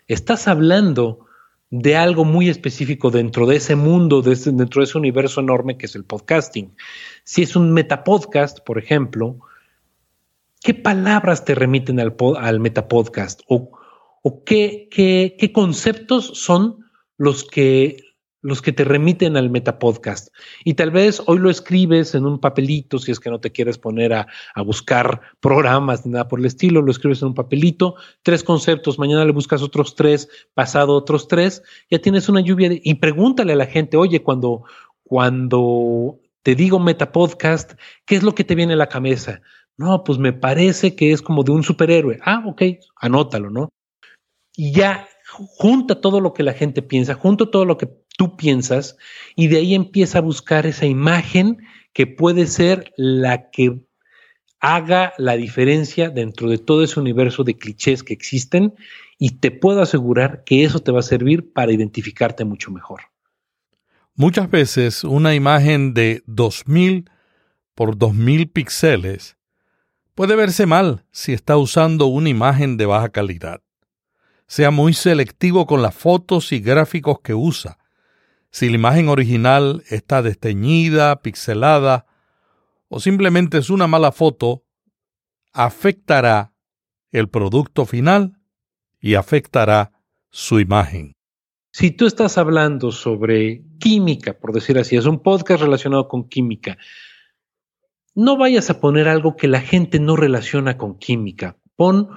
estás 0.08 0.48
hablando 0.48 1.26
de 1.70 1.96
algo 1.96 2.26
muy 2.26 2.50
específico 2.50 3.12
dentro 3.12 3.46
de 3.46 3.58
ese 3.58 3.76
mundo, 3.76 4.22
dentro 4.22 4.82
de 4.82 4.86
ese 4.86 4.98
universo 4.98 5.42
enorme 5.42 5.78
que 5.78 5.86
es 5.86 5.96
el 5.96 6.06
podcasting. 6.06 6.74
Si 7.24 7.42
es 7.42 7.56
un 7.56 7.74
metapodcast, 7.74 8.60
por 8.62 8.78
ejemplo, 8.78 9.38
¿qué 10.62 10.74
palabras 10.74 11.44
te 11.44 11.54
remiten 11.54 12.00
al, 12.00 12.16
al 12.38 12.60
metapodcast? 12.60 13.42
¿O, 13.48 13.72
o 14.22 14.44
qué, 14.44 14.88
qué 14.90 15.52
conceptos 15.52 16.32
son 16.34 16.86
los 17.18 17.44
que 17.44 17.98
los 18.42 18.62
que 18.62 18.72
te 18.72 18.84
remiten 18.84 19.38
al 19.38 19.50
metapodcast. 19.50 20.30
Y 20.64 20.74
tal 20.74 20.92
vez 20.92 21.22
hoy 21.28 21.40
lo 21.40 21.50
escribes 21.50 22.16
en 22.16 22.26
un 22.26 22.40
papelito, 22.40 23.00
si 23.00 23.12
es 23.12 23.20
que 23.20 23.30
no 23.30 23.40
te 23.40 23.52
quieres 23.52 23.78
poner 23.78 24.14
a, 24.14 24.28
buscar 24.66 25.22
programas 25.40 26.06
ni 26.06 26.12
nada 26.12 26.28
por 26.28 26.40
el 26.40 26.46
estilo, 26.46 26.82
lo 26.82 26.92
escribes 26.92 27.22
en 27.22 27.30
un 27.30 27.34
papelito, 27.34 27.96
tres 28.24 28.44
conceptos, 28.44 29.00
mañana 29.00 29.26
le 29.26 29.32
buscas 29.32 29.62
otros 29.62 29.96
tres, 29.96 30.30
pasado 30.54 30.96
otros 30.96 31.28
tres, 31.28 31.64
ya 31.90 32.00
tienes 32.00 32.30
una 32.30 32.42
lluvia 32.42 32.70
de, 32.70 32.82
y 32.84 32.96
pregúntale 32.96 33.54
a 33.54 33.58
la 33.58 33.66
gente, 33.66 33.98
oye, 33.98 34.22
cuando, 34.22 34.64
cuando 35.04 36.20
te 36.44 36.56
digo 36.56 36.80
metapodcast, 36.80 37.74
¿qué 38.06 38.16
es 38.16 38.24
lo 38.24 38.34
que 38.34 38.44
te 38.44 38.56
viene 38.56 38.74
a 38.74 38.78
la 38.78 38.90
cabeza? 38.90 39.42
No, 39.78 40.04
pues 40.04 40.18
me 40.20 40.34
parece 40.34 40.96
que 40.96 41.12
es 41.12 41.22
como 41.22 41.44
de 41.44 41.52
un 41.52 41.64
superhéroe. 41.64 42.20
Ah, 42.24 42.44
ok, 42.46 42.62
anótalo, 42.98 43.50
¿no? 43.50 43.70
Y 44.56 44.74
ya 44.74 45.08
junta 45.28 46.02
todo 46.02 46.20
lo 46.20 46.34
que 46.34 46.44
la 46.44 46.54
gente 46.54 46.82
piensa, 46.82 47.16
junta 47.16 47.50
todo 47.50 47.66
lo 47.66 47.78
que 47.78 47.90
tú 48.18 48.36
piensas 48.38 48.98
y 49.36 49.48
de 49.48 49.58
ahí 49.58 49.76
empieza 49.76 50.20
a 50.20 50.22
buscar 50.22 50.66
esa 50.66 50.86
imagen 50.86 51.58
que 51.94 52.08
puede 52.08 52.48
ser 52.48 52.94
la 52.98 53.50
que 53.50 53.82
haga 54.60 55.14
la 55.18 55.36
diferencia 55.36 56.10
dentro 56.10 56.50
de 56.50 56.60
todo 56.60 56.84
ese 56.84 57.00
universo 57.00 57.44
de 57.44 57.58
clichés 57.58 58.04
que 58.04 58.14
existen 58.14 58.76
y 59.18 59.40
te 59.40 59.52
puedo 59.52 59.82
asegurar 59.82 60.44
que 60.46 60.64
eso 60.64 60.80
te 60.80 60.92
va 60.92 61.00
a 61.00 61.04
servir 61.04 61.52
para 61.52 61.72
identificarte 61.72 62.46
mucho 62.46 62.72
mejor. 62.72 63.02
Muchas 64.14 64.50
veces 64.50 65.04
una 65.04 65.34
imagen 65.34 65.94
de 65.94 66.22
2000 66.28 67.10
por 67.74 67.98
2000 67.98 68.50
píxeles 68.50 69.38
puede 70.14 70.36
verse 70.36 70.66
mal 70.66 71.06
si 71.12 71.34
está 71.34 71.58
usando 71.58 72.06
una 72.06 72.30
imagen 72.30 72.78
de 72.78 72.86
baja 72.86 73.10
calidad. 73.10 73.62
Sea 74.46 74.70
muy 74.70 74.94
selectivo 74.94 75.66
con 75.66 75.82
las 75.82 75.96
fotos 75.96 76.52
y 76.52 76.60
gráficos 76.60 77.22
que 77.24 77.34
usa 77.34 77.80
si 78.52 78.70
la 78.70 78.76
imagen 78.76 79.08
original 79.08 79.84
está 79.90 80.22
desteñida, 80.22 81.22
pixelada 81.22 82.06
o 82.90 83.00
simplemente 83.00 83.58
es 83.58 83.70
una 83.70 83.88
mala 83.88 84.12
foto, 84.12 84.66
afectará 85.54 86.54
el 87.12 87.30
producto 87.30 87.86
final 87.86 88.38
y 89.00 89.16
afectará 89.16 89.94
su 90.30 90.60
imagen. 90.60 91.14
Si 91.72 91.92
tú 91.92 92.06
estás 92.06 92.38
hablando 92.38 92.92
sobre 92.92 93.64
química, 93.80 94.38
por 94.38 94.52
decir 94.52 94.78
así, 94.78 94.98
es 94.98 95.06
un 95.06 95.20
podcast 95.20 95.64
relacionado 95.64 96.10
con 96.10 96.28
química, 96.28 96.78
no 98.14 98.38
vayas 98.38 98.70
a 98.70 98.82
poner 98.82 99.08
algo 99.08 99.38
que 99.38 99.48
la 99.48 99.62
gente 99.62 100.00
no 100.00 100.18
relaciona 100.18 100.78
con 100.78 100.98
química. 101.00 101.58
Pon 101.78 102.10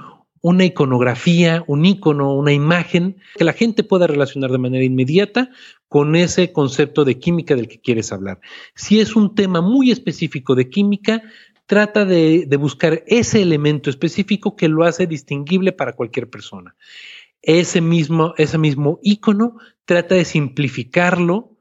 una 0.45 0.67
iconografía, 0.67 1.65
un 1.67 1.87
icono, 1.87 2.35
una 2.35 2.53
imagen 2.53 3.17
que 3.35 3.45
la 3.45 3.55
gente 3.55 3.83
pueda 3.83 4.07
relacionar 4.07 4.51
de 4.53 4.59
manera 4.59 4.85
inmediata 4.85 5.49
con 5.89 6.15
ese 6.17 6.53
concepto 6.53 7.07
de 7.07 7.19
química 7.19 7.57
del 7.57 7.67
que 7.67 7.81
quieres 7.81 8.13
hablar. 8.13 8.41
Si 8.75 9.01
es 9.01 9.17
un 9.17 9.35
tema 9.35 9.63
muy 9.63 9.91
específico 9.91 10.55
de 10.55 10.69
química, 10.69 11.23
trata 11.65 12.05
de, 12.05 12.47
buscar 12.61 13.05
ese 13.07 13.41
elemento 13.41 13.89
específico 13.89 14.55
que 14.55 14.69
lo 14.69 14.85
hace 14.85 15.07
distinguible 15.07 15.73
para 15.73 15.95
cualquier 15.95 16.29
persona. 16.29 16.77
Ese 17.41 17.81
mismo, 17.81 18.35
ese 18.37 18.59
mismo 18.59 18.99
icono 19.03 19.57
trata 19.87 20.15
de 20.15 20.27
simplificarlo 20.27 21.54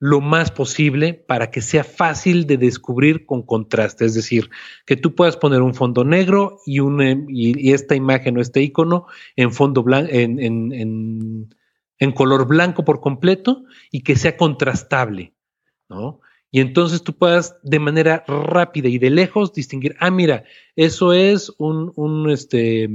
lo 0.00 0.22
más 0.22 0.50
posible 0.50 1.12
para 1.12 1.50
que 1.50 1.60
sea 1.60 1.84
fácil 1.84 2.46
de 2.46 2.56
descubrir 2.56 3.26
con 3.26 3.42
contraste. 3.42 4.06
Es 4.06 4.14
decir, 4.14 4.48
que 4.86 4.96
tú 4.96 5.14
puedas 5.14 5.36
poner 5.36 5.60
un 5.60 5.74
fondo 5.74 6.04
negro 6.04 6.58
y, 6.64 6.80
y, 7.28 7.72
esta 7.72 7.94
imagen 7.94 8.38
o 8.38 8.40
este 8.40 8.62
icono 8.62 9.06
en 9.36 9.52
fondo 9.52 9.82
blanco, 9.82 10.10
en, 10.10 10.40
en, 10.40 12.12
color 12.14 12.48
blanco 12.48 12.82
por 12.82 13.00
completo 13.00 13.64
y 13.90 14.00
que 14.00 14.16
sea 14.16 14.38
contrastable, 14.38 15.34
¿no? 15.90 16.20
Y 16.50 16.60
entonces 16.60 17.04
tú 17.04 17.12
puedas 17.12 17.58
de 17.62 17.78
manera 17.78 18.24
rápida 18.26 18.88
y 18.88 18.98
de 18.98 19.10
lejos 19.10 19.52
distinguir, 19.52 19.96
ah, 20.00 20.10
mira, 20.10 20.44
eso 20.76 21.12
es 21.12 21.52
un, 21.58 21.92
un 21.94 22.30
este, 22.30 22.88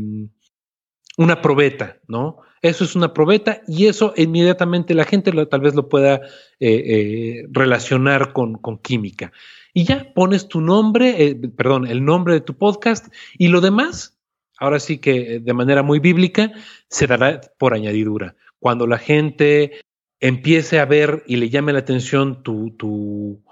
una 1.18 1.42
probeta, 1.42 2.00
¿no? 2.08 2.40
Eso 2.66 2.84
es 2.84 2.96
una 2.96 3.14
probeta 3.14 3.62
y 3.68 3.86
eso 3.86 4.12
inmediatamente 4.18 4.96
la 4.96 5.06
gente 5.06 5.32
tal 5.46 5.62
vez 5.62 5.76
lo 5.76 5.88
pueda 5.88 6.16
eh, 6.60 6.68
eh, 6.70 7.48
relacionar 7.52 8.34
con, 8.34 8.58
química. 8.82 9.32
Y 9.72 9.84
ya 9.84 10.12
pones 10.16 10.48
tu 10.48 10.62
nombre, 10.62 11.24
eh, 11.24 11.36
perdón, 11.36 11.86
el 11.86 12.04
nombre 12.04 12.34
de 12.34 12.42
tu 12.42 12.58
podcast 12.58 13.14
y 13.38 13.50
lo 13.50 13.62
demás, 13.62 14.18
ahora 14.58 14.80
sí 14.80 14.98
que 14.98 15.40
de 15.40 15.54
manera 15.54 15.84
muy 15.84 16.00
bíblica, 16.00 16.54
se 16.90 17.06
dará 17.06 17.40
por 17.60 17.76
añadidura. 17.76 18.36
Cuando 18.58 18.88
la 18.88 18.98
gente 18.98 19.82
empiece 20.20 20.80
a 20.80 20.86
ver 20.86 21.24
y 21.28 21.36
le 21.36 21.52
llame 21.52 21.72
la 21.72 21.80
atención 21.80 22.42
tu, 22.42 22.72
tu, 22.72 23.44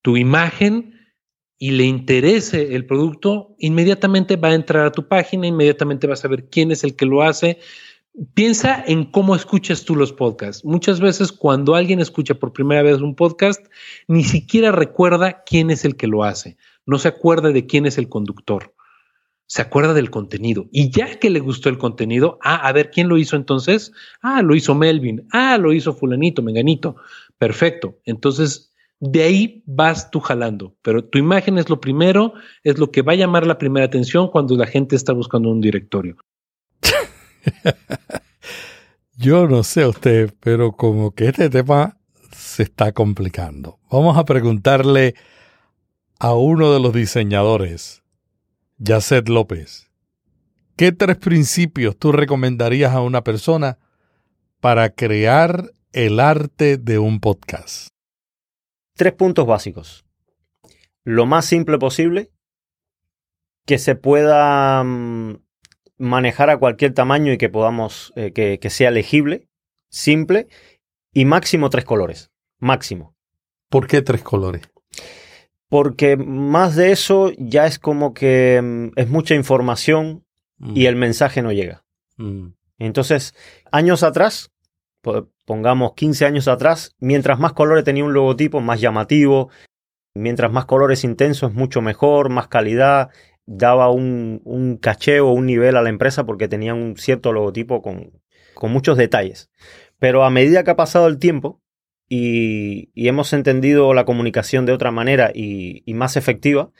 tu 0.00 0.16
imagen, 0.16 1.02
y 1.58 1.70
le 1.70 1.84
interese 1.84 2.74
el 2.74 2.86
producto, 2.86 3.54
inmediatamente 3.56 4.34
va 4.34 4.48
a 4.48 4.54
entrar 4.54 4.84
a 4.84 4.90
tu 4.90 5.06
página, 5.06 5.46
inmediatamente 5.46 6.08
va 6.08 6.14
a 6.14 6.16
saber 6.16 6.48
quién 6.50 6.72
es 6.72 6.82
el 6.82 6.96
que 6.96 7.06
lo 7.06 7.22
hace, 7.22 7.60
Piensa 8.34 8.84
en 8.86 9.04
cómo 9.04 9.34
escuchas 9.34 9.86
tú 9.86 9.96
los 9.96 10.12
podcasts. 10.12 10.66
Muchas 10.66 11.00
veces 11.00 11.32
cuando 11.32 11.74
alguien 11.74 11.98
escucha 11.98 12.34
por 12.34 12.52
primera 12.52 12.82
vez 12.82 13.00
un 13.00 13.14
podcast, 13.14 13.64
ni 14.06 14.22
siquiera 14.22 14.70
recuerda 14.70 15.44
quién 15.44 15.70
es 15.70 15.86
el 15.86 15.96
que 15.96 16.06
lo 16.06 16.22
hace. 16.22 16.58
No 16.84 16.98
se 16.98 17.08
acuerda 17.08 17.52
de 17.52 17.64
quién 17.66 17.86
es 17.86 17.96
el 17.96 18.10
conductor. 18.10 18.74
Se 19.46 19.62
acuerda 19.62 19.94
del 19.94 20.10
contenido. 20.10 20.68
Y 20.70 20.90
ya 20.90 21.18
que 21.18 21.30
le 21.30 21.40
gustó 21.40 21.70
el 21.70 21.78
contenido, 21.78 22.38
ah, 22.42 22.56
a 22.56 22.72
ver, 22.72 22.90
¿quién 22.90 23.08
lo 23.08 23.16
hizo 23.16 23.34
entonces? 23.34 23.92
Ah, 24.20 24.42
lo 24.42 24.54
hizo 24.54 24.74
Melvin. 24.74 25.26
Ah, 25.32 25.56
lo 25.56 25.72
hizo 25.72 25.94
fulanito, 25.94 26.42
menganito. 26.42 26.96
Perfecto. 27.38 27.98
Entonces, 28.04 28.74
de 29.00 29.22
ahí 29.22 29.62
vas 29.64 30.10
tú 30.10 30.20
jalando. 30.20 30.76
Pero 30.82 31.02
tu 31.02 31.16
imagen 31.16 31.56
es 31.56 31.70
lo 31.70 31.80
primero, 31.80 32.34
es 32.62 32.78
lo 32.78 32.90
que 32.90 33.00
va 33.00 33.12
a 33.12 33.16
llamar 33.16 33.46
la 33.46 33.56
primera 33.56 33.86
atención 33.86 34.28
cuando 34.28 34.54
la 34.54 34.66
gente 34.66 34.96
está 34.96 35.14
buscando 35.14 35.48
un 35.50 35.62
directorio. 35.62 36.18
Yo 39.16 39.46
no 39.46 39.62
sé 39.62 39.86
usted, 39.86 40.34
pero 40.40 40.72
como 40.72 41.12
que 41.12 41.28
este 41.28 41.50
tema 41.50 41.98
se 42.32 42.64
está 42.64 42.92
complicando. 42.92 43.78
Vamos 43.90 44.16
a 44.16 44.24
preguntarle 44.24 45.14
a 46.18 46.34
uno 46.34 46.72
de 46.72 46.80
los 46.80 46.92
diseñadores, 46.92 48.02
Yacet 48.78 49.28
López, 49.28 49.90
¿qué 50.76 50.92
tres 50.92 51.16
principios 51.16 51.96
tú 51.96 52.12
recomendarías 52.12 52.92
a 52.92 53.00
una 53.00 53.22
persona 53.22 53.78
para 54.60 54.90
crear 54.90 55.72
el 55.92 56.20
arte 56.20 56.76
de 56.78 56.98
un 56.98 57.20
podcast? 57.20 57.88
Tres 58.94 59.12
puntos 59.12 59.46
básicos. 59.46 60.04
Lo 61.04 61.26
más 61.26 61.44
simple 61.44 61.78
posible, 61.78 62.30
que 63.66 63.78
se 63.78 63.94
pueda 63.94 64.82
mm, 64.84 65.42
manejar 65.98 66.50
a 66.50 66.56
cualquier 66.58 66.92
tamaño 66.94 67.32
y 67.32 67.38
que 67.38 67.48
podamos, 67.48 68.12
eh, 68.16 68.32
que, 68.32 68.58
que 68.58 68.70
sea 68.70 68.90
legible, 68.90 69.48
simple 69.90 70.48
y 71.12 71.24
máximo 71.24 71.70
tres 71.70 71.84
colores. 71.84 72.30
Máximo. 72.58 73.14
¿Por 73.68 73.86
qué 73.86 74.02
tres 74.02 74.22
colores? 74.22 74.62
Porque 75.68 76.16
más 76.16 76.76
de 76.76 76.92
eso 76.92 77.32
ya 77.38 77.66
es 77.66 77.78
como 77.78 78.12
que 78.14 78.60
mm, 78.62 78.98
es 78.98 79.08
mucha 79.08 79.34
información 79.34 80.24
y 80.60 80.84
Mm, 80.84 80.86
el 80.86 80.96
mensaje 80.96 81.42
no 81.42 81.50
llega. 81.50 81.82
mm, 82.18 82.48
Entonces, 82.78 83.34
años 83.72 84.02
atrás, 84.04 84.50
po- 85.00 85.28
pongamos 85.44 85.94
15 85.94 86.24
años 86.24 86.46
atrás, 86.46 86.94
mientras 87.00 87.40
más 87.40 87.52
colores 87.52 87.82
tenía 87.84 88.04
un 88.04 88.12
logotipo, 88.12 88.60
más 88.60 88.80
llamativo, 88.80 89.50
mientras 90.14 90.52
más 90.52 90.66
colores 90.66 91.02
intensos, 91.02 91.52
mucho 91.54 91.80
mejor, 91.82 92.28
más 92.28 92.46
calidad, 92.46 93.10
daba 93.46 93.90
un, 93.90 94.40
un 94.44 94.76
caché 94.76 95.20
o 95.20 95.30
un 95.32 95.46
nivel 95.46 95.76
a 95.76 95.82
la 95.82 95.88
empresa 95.88 96.24
porque 96.24 96.48
tenía 96.48 96.74
un 96.74 96.96
cierto 96.96 97.32
logotipo 97.32 97.82
con, 97.82 98.22
con 98.54 98.72
muchos 98.72 98.96
detalles. 98.96 99.50
Pero 99.98 100.24
a 100.24 100.30
medida 100.30 100.64
que 100.64 100.70
ha 100.70 100.76
pasado 100.76 101.06
el 101.06 101.18
tiempo 101.18 101.60
y, 102.08 102.90
y 102.94 103.08
hemos 103.08 103.32
entendido 103.32 103.94
la 103.94 104.04
comunicación 104.04 104.66
de 104.66 104.72
otra 104.72 104.90
manera 104.90 105.30
y, 105.34 105.82
y 105.86 105.94
más 105.94 106.16
efectiva, 106.16 106.70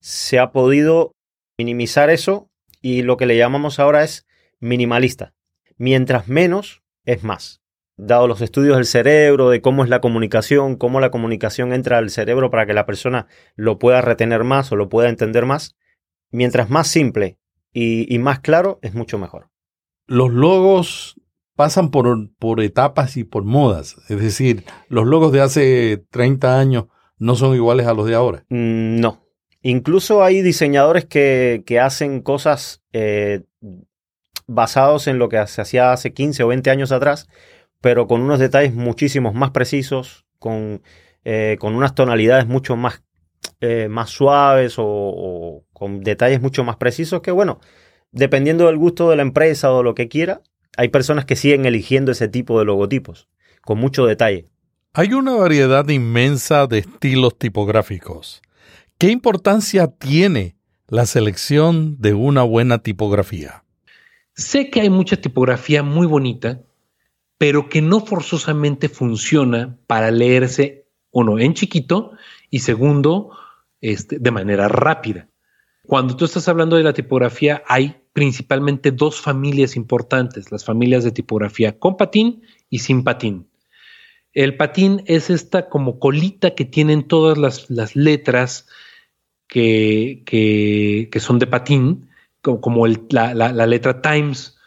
se 0.00 0.38
ha 0.38 0.52
podido 0.52 1.14
minimizar 1.58 2.10
eso 2.10 2.50
y 2.80 3.02
lo 3.02 3.16
que 3.16 3.26
le 3.26 3.36
llamamos 3.36 3.78
ahora 3.78 4.02
es 4.02 4.26
minimalista. 4.58 5.34
Mientras 5.76 6.28
menos 6.28 6.82
es 7.04 7.24
más. 7.24 7.60
Dado 7.96 8.26
los 8.26 8.40
estudios 8.40 8.76
del 8.76 8.86
cerebro, 8.86 9.50
de 9.50 9.60
cómo 9.60 9.84
es 9.84 9.90
la 9.90 10.00
comunicación, 10.00 10.76
cómo 10.76 10.98
la 10.98 11.10
comunicación 11.10 11.72
entra 11.72 11.98
al 11.98 12.10
cerebro 12.10 12.50
para 12.50 12.66
que 12.66 12.72
la 12.72 12.86
persona 12.86 13.26
lo 13.54 13.78
pueda 13.78 14.00
retener 14.00 14.44
más 14.44 14.72
o 14.72 14.76
lo 14.76 14.88
pueda 14.88 15.08
entender 15.08 15.46
más, 15.46 15.76
mientras 16.32 16.68
más 16.70 16.88
simple 16.88 17.38
y, 17.72 18.12
y 18.12 18.18
más 18.18 18.40
claro 18.40 18.78
es 18.82 18.94
mucho 18.94 19.18
mejor. 19.18 19.48
Los 20.06 20.30
logos 20.32 21.20
pasan 21.54 21.90
por, 21.90 22.30
por 22.38 22.60
etapas 22.60 23.16
y 23.16 23.24
por 23.24 23.44
modas. 23.44 23.96
Es 24.08 24.20
decir, 24.20 24.64
los 24.88 25.06
logos 25.06 25.32
de 25.32 25.40
hace 25.40 26.04
30 26.10 26.58
años 26.58 26.86
no 27.18 27.36
son 27.36 27.54
iguales 27.54 27.86
a 27.86 27.94
los 27.94 28.06
de 28.06 28.14
ahora. 28.14 28.44
Mm, 28.48 28.98
No. 29.00 29.20
Incluso 29.64 30.24
hay 30.24 30.42
diseñadores 30.42 31.04
que, 31.04 31.62
que 31.64 31.78
hacen 31.78 32.20
cosas 32.20 32.82
eh, 32.92 33.44
basados 34.48 35.06
en 35.06 35.18
lo 35.18 35.28
que 35.28 35.46
se 35.46 35.60
hacía 35.62 35.92
hace 35.92 36.12
15 36.12 36.42
o 36.42 36.48
20 36.48 36.68
años 36.70 36.90
atrás, 36.90 37.28
pero 37.80 38.08
con 38.08 38.22
unos 38.22 38.40
detalles 38.40 38.74
muchísimos 38.74 39.34
más 39.34 39.52
precisos, 39.52 40.26
con, 40.40 40.82
eh, 41.24 41.56
con 41.60 41.76
unas 41.76 41.94
tonalidades 41.94 42.48
mucho 42.48 42.74
más, 42.76 43.04
eh, 43.60 43.88
más 43.88 44.10
suaves 44.10 44.78
o, 44.78 44.84
o 44.86 45.64
con 45.72 46.00
detalles 46.00 46.40
mucho 46.40 46.64
más 46.64 46.76
precisos 46.76 47.22
que, 47.22 47.30
bueno, 47.30 47.60
dependiendo 48.12 48.66
del 48.66 48.76
gusto 48.76 49.10
de 49.10 49.16
la 49.16 49.22
empresa 49.22 49.72
o 49.72 49.82
lo 49.82 49.94
que 49.94 50.08
quiera, 50.08 50.42
hay 50.76 50.88
personas 50.88 51.24
que 51.24 51.36
siguen 51.36 51.66
eligiendo 51.66 52.12
ese 52.12 52.28
tipo 52.28 52.58
de 52.58 52.64
logotipos, 52.64 53.28
con 53.62 53.78
mucho 53.78 54.06
detalle. 54.06 54.48
Hay 54.94 55.12
una 55.12 55.32
variedad 55.32 55.88
inmensa 55.88 56.66
de 56.66 56.78
estilos 56.78 57.38
tipográficos. 57.38 58.42
¿Qué 58.98 59.10
importancia 59.10 59.88
tiene 59.88 60.56
la 60.86 61.06
selección 61.06 61.96
de 61.98 62.14
una 62.14 62.42
buena 62.42 62.78
tipografía? 62.78 63.64
Sé 64.34 64.70
que 64.70 64.80
hay 64.80 64.90
mucha 64.90 65.16
tipografía 65.16 65.82
muy 65.82 66.06
bonita, 66.06 66.60
pero 67.38 67.68
que 67.68 67.82
no 67.82 68.00
forzosamente 68.00 68.88
funciona 68.88 69.78
para 69.86 70.10
leerse, 70.10 70.86
uno, 71.10 71.38
en 71.38 71.54
chiquito 71.54 72.12
y 72.52 72.58
segundo, 72.58 73.30
este, 73.80 74.18
de 74.18 74.30
manera 74.30 74.68
rápida. 74.68 75.26
Cuando 75.86 76.16
tú 76.16 76.26
estás 76.26 76.46
hablando 76.48 76.76
de 76.76 76.82
la 76.82 76.92
tipografía, 76.92 77.64
hay 77.66 77.96
principalmente 78.12 78.92
dos 78.92 79.20
familias 79.20 79.74
importantes, 79.74 80.52
las 80.52 80.62
familias 80.62 81.02
de 81.02 81.12
tipografía 81.12 81.78
con 81.78 81.96
patín 81.96 82.42
y 82.68 82.80
sin 82.80 83.04
patín. 83.04 83.48
El 84.34 84.58
patín 84.58 85.02
es 85.06 85.30
esta 85.30 85.70
como 85.70 85.98
colita 85.98 86.54
que 86.54 86.66
tienen 86.66 87.08
todas 87.08 87.38
las, 87.38 87.70
las 87.70 87.96
letras 87.96 88.68
que, 89.48 90.22
que, 90.26 91.08
que, 91.10 91.20
son 91.20 91.38
de 91.38 91.46
patín, 91.46 92.10
como, 92.42 92.60
como 92.60 92.86
el, 92.86 93.00
la, 93.08 93.32
la, 93.34 93.66
letra 93.66 94.02
Times, 94.02 94.58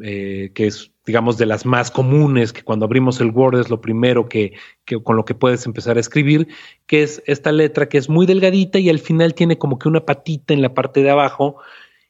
eh, 0.00 0.52
que 0.54 0.68
es, 0.68 0.92
digamos, 1.06 1.36
de 1.36 1.46
las 1.46 1.66
más 1.66 1.90
comunes, 1.90 2.52
que 2.52 2.62
cuando 2.62 2.86
abrimos 2.86 3.20
el 3.20 3.30
Word 3.30 3.60
es 3.60 3.70
lo 3.70 3.80
primero 3.80 4.28
que, 4.28 4.54
que, 4.84 5.02
con 5.02 5.16
lo 5.16 5.24
que 5.24 5.34
puedes 5.34 5.66
empezar 5.66 5.96
a 5.96 6.00
escribir, 6.00 6.48
que 6.86 7.02
es 7.02 7.22
esta 7.26 7.52
letra 7.52 7.88
que 7.88 7.98
es 7.98 8.08
muy 8.08 8.26
delgadita 8.26 8.78
y 8.78 8.88
al 8.88 8.98
final 8.98 9.34
tiene 9.34 9.58
como 9.58 9.78
que 9.78 9.88
una 9.88 10.06
patita 10.06 10.54
en 10.54 10.62
la 10.62 10.72
parte 10.72 11.02
de 11.02 11.10
abajo, 11.10 11.56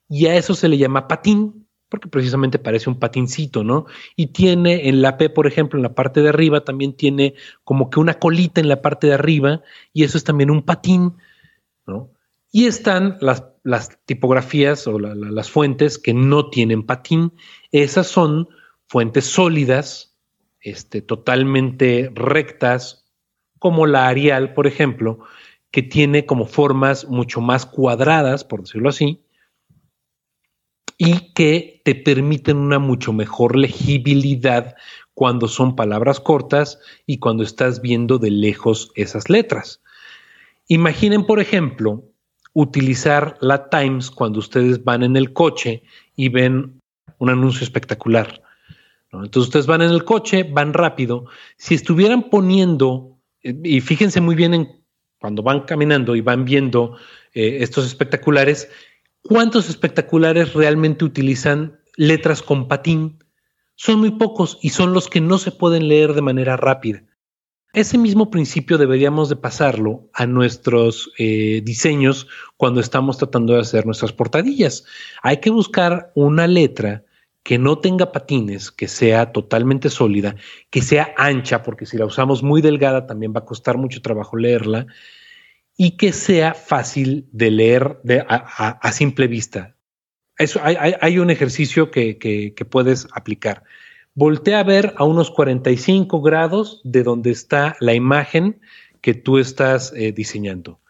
y 0.09 0.27
a 0.27 0.37
eso 0.37 0.55
se 0.55 0.69
le 0.69 0.79
llama 0.79 1.09
patín, 1.09 1.67
porque 1.89 2.09
precisamente 2.09 2.59
parece 2.59 2.91
un 2.91 2.99
patincito, 2.99 3.65
¿no? 3.65 3.87
Y 4.17 4.29
tiene 4.29 4.89
en 4.89 5.03
la 5.03 5.17
P, 5.17 5.31
por 5.31 5.47
ejemplo, 5.47 5.79
en 5.79 5.83
la 5.83 5.95
parte 5.95 6.23
de 6.23 6.29
arriba, 6.29 6.65
también 6.65 6.95
tiene 6.95 7.35
como 7.63 7.91
que 7.91 8.01
una 8.01 8.15
colita 8.15 8.61
en 8.61 8.69
la 8.69 8.83
parte 8.83 9.07
de 9.09 9.15
arriba, 9.15 9.63
y 9.93 10.05
eso 10.05 10.19
es 10.19 10.25
también 10.25 10.51
un 10.51 10.63
patín, 10.63 11.15
¿no? 11.87 12.11
Y 12.53 12.67
están 12.67 13.19
las, 13.21 13.45
tipografías 14.07 14.87
o 14.87 14.99
la, 14.99 15.15
la, 15.15 15.31
las 15.31 15.51
fuentes 15.51 15.99
que 15.99 16.15
no 16.15 16.51
tienen 16.51 16.85
patín. 16.85 17.33
Esas 17.73 18.07
son 18.07 18.49
fuentes 18.89 19.25
sólidas, 19.25 20.17
este, 20.61 21.03
totalmente 21.03 22.11
rectas, 22.15 23.05
como 23.59 23.87
la 23.87 24.09
Arial, 24.09 24.55
por 24.55 24.67
ejemplo, 24.67 25.21
que 25.71 25.83
tiene 25.83 26.27
como 26.27 26.47
formas 26.47 27.09
mucho 27.09 27.41
más 27.41 27.67
cuadradas, 27.67 28.45
por 28.45 28.61
decirlo 28.61 28.91
así, 28.91 29.25
y 30.99 31.33
que 31.35 31.83
te 31.85 31.95
permiten 31.95 32.59
una 32.59 32.79
mucho 32.79 33.13
mejor 33.13 33.57
legibilidad 33.57 34.77
cuando 35.15 35.49
son 35.49 35.75
palabras 35.75 36.21
cortas 36.21 36.79
y 37.07 37.19
cuando 37.19 37.43
estás 37.43 37.81
viendo 37.81 38.19
de 38.19 38.31
lejos 38.31 38.93
esas 38.95 39.29
letras. 39.29 39.83
Imaginen, 40.69 41.27
por 41.27 41.41
ejemplo, 41.41 42.05
utilizar 42.53 43.37
la 43.41 43.69
Times 43.69 44.11
cuando 44.11 44.39
ustedes 44.39 44.85
van 44.85 45.03
en 45.03 45.17
el 45.17 45.33
coche 45.33 45.83
y 46.17 46.29
ven 46.29 46.81
un 47.19 47.31
anuncio 47.31 47.65
espectacular. 47.65 48.44
Entonces 49.23 49.49
ustedes 49.49 49.67
van 49.67 49.83
en 49.83 49.91
el 49.91 50.05
coche, 50.05 50.43
van 50.45 50.73
rápido. 50.73 51.27
Si 51.57 51.75
estuvieran 51.75 52.31
poniendo, 52.31 53.19
y 53.43 53.81
fíjense 53.81 54.21
muy 54.21 54.35
bien 54.35 54.55
en 54.55 54.85
cuando 55.19 55.43
van 55.43 55.61
caminando 55.61 56.17
y 56.17 56.21
van 56.21 56.45
viendo 56.45 56.97
eh, 57.33 57.59
estos 57.61 57.87
espectaculares, 57.87 58.69
¿cuántos 59.23 59.69
espectaculares 59.69 60.53
realmente 60.55 61.05
utilizan 61.05 61.81
letras 61.97 62.43
con 62.43 62.69
patín? 62.69 63.25
Son 63.75 64.01
muy 64.01 64.13
pocos 64.13 64.59
y 64.61 64.71
son 64.71 64.93
los 64.93 65.09
que 65.09 65.21
no 65.21 65.39
se 65.39 65.51
pueden 65.51 65.89
leer 65.89 66.15
de 66.15 66.23
manera 66.23 66.57
rápida. 66.57 67.05
Ese 67.73 67.99
mismo 67.99 68.31
principio 68.31 68.79
deberíamos 68.79 69.29
de 69.29 69.35
pasarlo 69.35 70.09
a 70.13 70.27
nuestros 70.27 71.11
eh, 71.19 71.61
diseños 71.65 72.29
cuando 72.57 72.81
estamos 72.81 73.19
tratando 73.19 73.55
de 73.55 73.61
hacer 73.61 73.85
nuestras 73.85 74.13
portadillas. 74.13 74.85
Hay 75.23 75.39
que 75.39 75.51
buscar 75.51 76.13
una 76.15 76.47
letra 76.47 77.05
que 77.45 77.59
no 77.59 77.79
tenga 77.79 78.11
patines, 78.11 78.73
que 78.73 78.89
sea 78.89 79.31
totalmente 79.31 79.91
sólida, 79.91 80.35
que 80.71 80.83
sea 80.83 81.15
ancha, 81.17 81.63
porque 81.63 81.87
si 81.87 81.97
la 81.97 82.07
usamos 82.07 82.43
muy 82.43 82.61
delgada 82.61 83.07
también 83.07 83.33
va 83.33 83.41
a 83.41 83.45
costar 83.45 83.79
mucho 83.79 84.03
trabajo 84.03 84.37
leerla, 84.37 84.87
y 85.77 85.97
que 85.97 86.13
sea 86.13 86.55
fácil 86.55 87.29
de 87.31 87.51
leer 87.53 88.01
a, 88.29 88.93
simple 88.93 89.29
vista. 89.29 89.77
Eso, 90.37 90.61
hay, 90.65 91.19
un 91.19 91.31
ejercicio 91.31 91.93
que, 91.93 92.19
que, 92.19 92.55
que 92.55 92.65
puedes 92.65 93.07
aplicar 93.13 93.63
voltea 94.15 94.61
a 94.61 94.65
ver 94.65 94.95
a 94.97 95.05
unos 95.05 95.31
45 95.31 96.23
grados 96.23 96.81
de 96.85 97.03
donde 97.03 97.31
está 97.31 97.77
la 97.81 97.95
imagen 97.95 98.61
que 99.01 99.15
tú 99.15 99.39
estás 99.39 99.93
eh, 99.95 100.13
diseñando. 100.13 100.81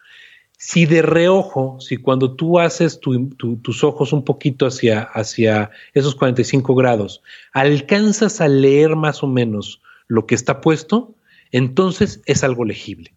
Si 0.57 0.85
de 0.85 1.01
reojo, 1.01 1.79
si 1.79 1.97
cuando 1.97 2.35
tú 2.35 2.59
haces 2.59 2.99
tu, 2.99 3.29
tu, 3.29 3.57
tus 3.57 3.83
ojos 3.83 4.13
un 4.13 4.23
poquito 4.23 4.65
hacia, 4.65 5.01
hacia 5.01 5.71
esos 5.93 6.15
45 6.15 6.73
grados, 6.75 7.21
alcanzas 7.53 8.41
a 8.41 8.47
leer 8.47 8.95
más 8.95 9.21
o 9.21 9.27
menos 9.27 9.81
lo 10.07 10.25
que 10.25 10.35
está 10.35 10.61
puesto, 10.61 11.13
entonces 11.51 12.21
es 12.25 12.43
algo 12.43 12.65
legible. 12.65 13.13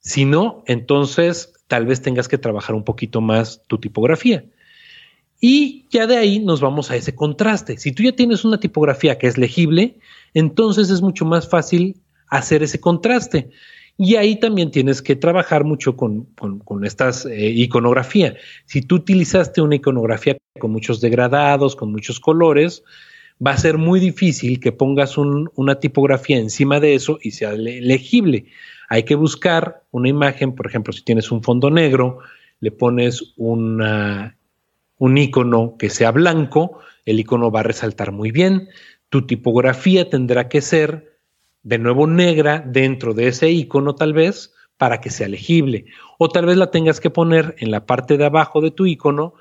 Si 0.00 0.24
no, 0.24 0.62
entonces 0.66 1.52
tal 1.66 1.86
vez 1.86 2.02
tengas 2.02 2.28
que 2.28 2.38
trabajar 2.38 2.74
un 2.74 2.84
poquito 2.84 3.20
más 3.20 3.62
tu 3.66 3.78
tipografía. 3.78 4.44
Y 5.40 5.86
ya 5.90 6.06
de 6.06 6.16
ahí 6.16 6.38
nos 6.38 6.60
vamos 6.60 6.90
a 6.90 6.96
ese 6.96 7.14
contraste. 7.14 7.78
Si 7.78 7.92
tú 7.92 8.02
ya 8.02 8.12
tienes 8.12 8.44
una 8.44 8.60
tipografía 8.60 9.18
que 9.18 9.26
es 9.26 9.38
legible, 9.38 9.98
entonces 10.34 10.90
es 10.90 11.00
mucho 11.00 11.24
más 11.24 11.48
fácil 11.48 11.96
hacer 12.28 12.62
ese 12.62 12.80
contraste. 12.80 13.50
Y 14.02 14.16
ahí 14.16 14.36
también 14.36 14.70
tienes 14.70 15.02
que 15.02 15.14
trabajar 15.14 15.64
mucho 15.64 15.94
con, 15.94 16.24
con, 16.24 16.86
estas 16.86 17.26
eh, 17.26 17.50
iconografía. 17.50 18.34
Si 18.64 18.80
tú 18.80 18.94
utilizaste 18.94 19.60
una 19.60 19.74
iconografía 19.74 20.38
con 20.58 20.70
muchos 20.72 21.02
degradados, 21.02 21.76
con 21.76 21.92
muchos 21.92 22.18
colores, 22.18 22.82
va 23.46 23.50
a 23.50 23.58
ser 23.58 23.76
muy 23.76 24.00
difícil 24.00 24.58
que 24.58 24.72
pongas 24.72 25.18
una 25.18 25.80
tipografía 25.80 26.38
encima 26.38 26.80
de 26.80 26.94
eso 26.94 27.18
y 27.20 27.32
sea 27.32 27.52
legible. 27.52 28.46
Hay 28.88 29.02
que 29.02 29.16
buscar 29.16 29.82
una 29.90 30.08
imagen, 30.08 30.54
por 30.54 30.66
ejemplo, 30.66 30.94
si 30.94 31.04
tienes 31.04 31.30
un 31.30 31.42
fondo 31.42 31.70
negro, 31.70 32.20
le 32.60 32.70
pones 32.70 33.34
una, 33.36 34.34
un 34.96 35.18
icono 35.18 35.76
que 35.78 35.90
sea 35.90 36.10
blanco, 36.10 36.78
el 37.04 37.20
icono 37.20 37.50
va 37.50 37.60
a 37.60 37.64
resaltar 37.64 38.12
muy 38.12 38.30
bien. 38.30 38.70
Tu 39.10 39.26
tipografía 39.26 40.08
tendrá 40.08 40.48
que 40.48 40.62
ser 40.62 41.09
de 41.62 41.78
nuevo 41.78 42.06
negra 42.06 42.62
dentro 42.66 43.14
de 43.14 43.28
ese 43.28 43.50
icono 43.50 43.94
tal 43.94 44.12
vez 44.12 44.54
para 44.76 45.00
que 45.00 45.10
sea 45.10 45.28
legible. 45.28 45.86
O 46.18 46.28
tal 46.28 46.46
vez 46.46 46.56
la 46.56 46.70
tengas 46.70 47.00
que 47.00 47.10
poner 47.10 47.54
en 47.58 47.70
la 47.70 47.86
parte 47.86 48.16
de 48.16 48.24
abajo 48.24 48.60
de 48.60 48.70
tu 48.70 48.86
icono 48.86 49.34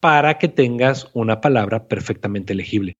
para 0.00 0.38
que 0.38 0.48
tengas 0.48 1.10
una 1.12 1.40
palabra 1.40 1.86
perfectamente 1.86 2.54
legible. 2.54 2.96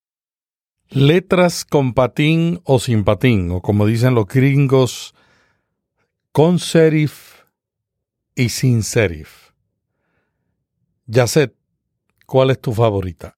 Letras 0.88 1.64
con 1.64 1.94
patín 1.94 2.60
o 2.64 2.78
sin 2.78 3.04
patín, 3.04 3.50
o 3.50 3.60
como 3.60 3.86
dicen 3.86 4.14
los 4.14 4.26
gringos, 4.26 5.14
con 6.32 6.58
serif 6.58 7.42
y 8.34 8.50
sin 8.50 8.82
serif. 8.82 9.52
Yacet, 11.06 11.54
¿cuál 12.26 12.50
es 12.50 12.60
tu 12.60 12.72
favorita? 12.72 13.36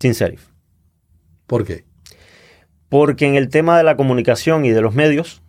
Sin 0.00 0.14
serif. 0.14 0.48
¿Por 1.46 1.64
qué? 1.64 1.87
Porque 2.88 3.26
en 3.26 3.34
el 3.34 3.48
tema 3.48 3.76
de 3.76 3.84
la 3.84 3.96
comunicación 3.96 4.64
y 4.64 4.70
de 4.70 4.80
los 4.80 4.94
medios, 4.94 5.42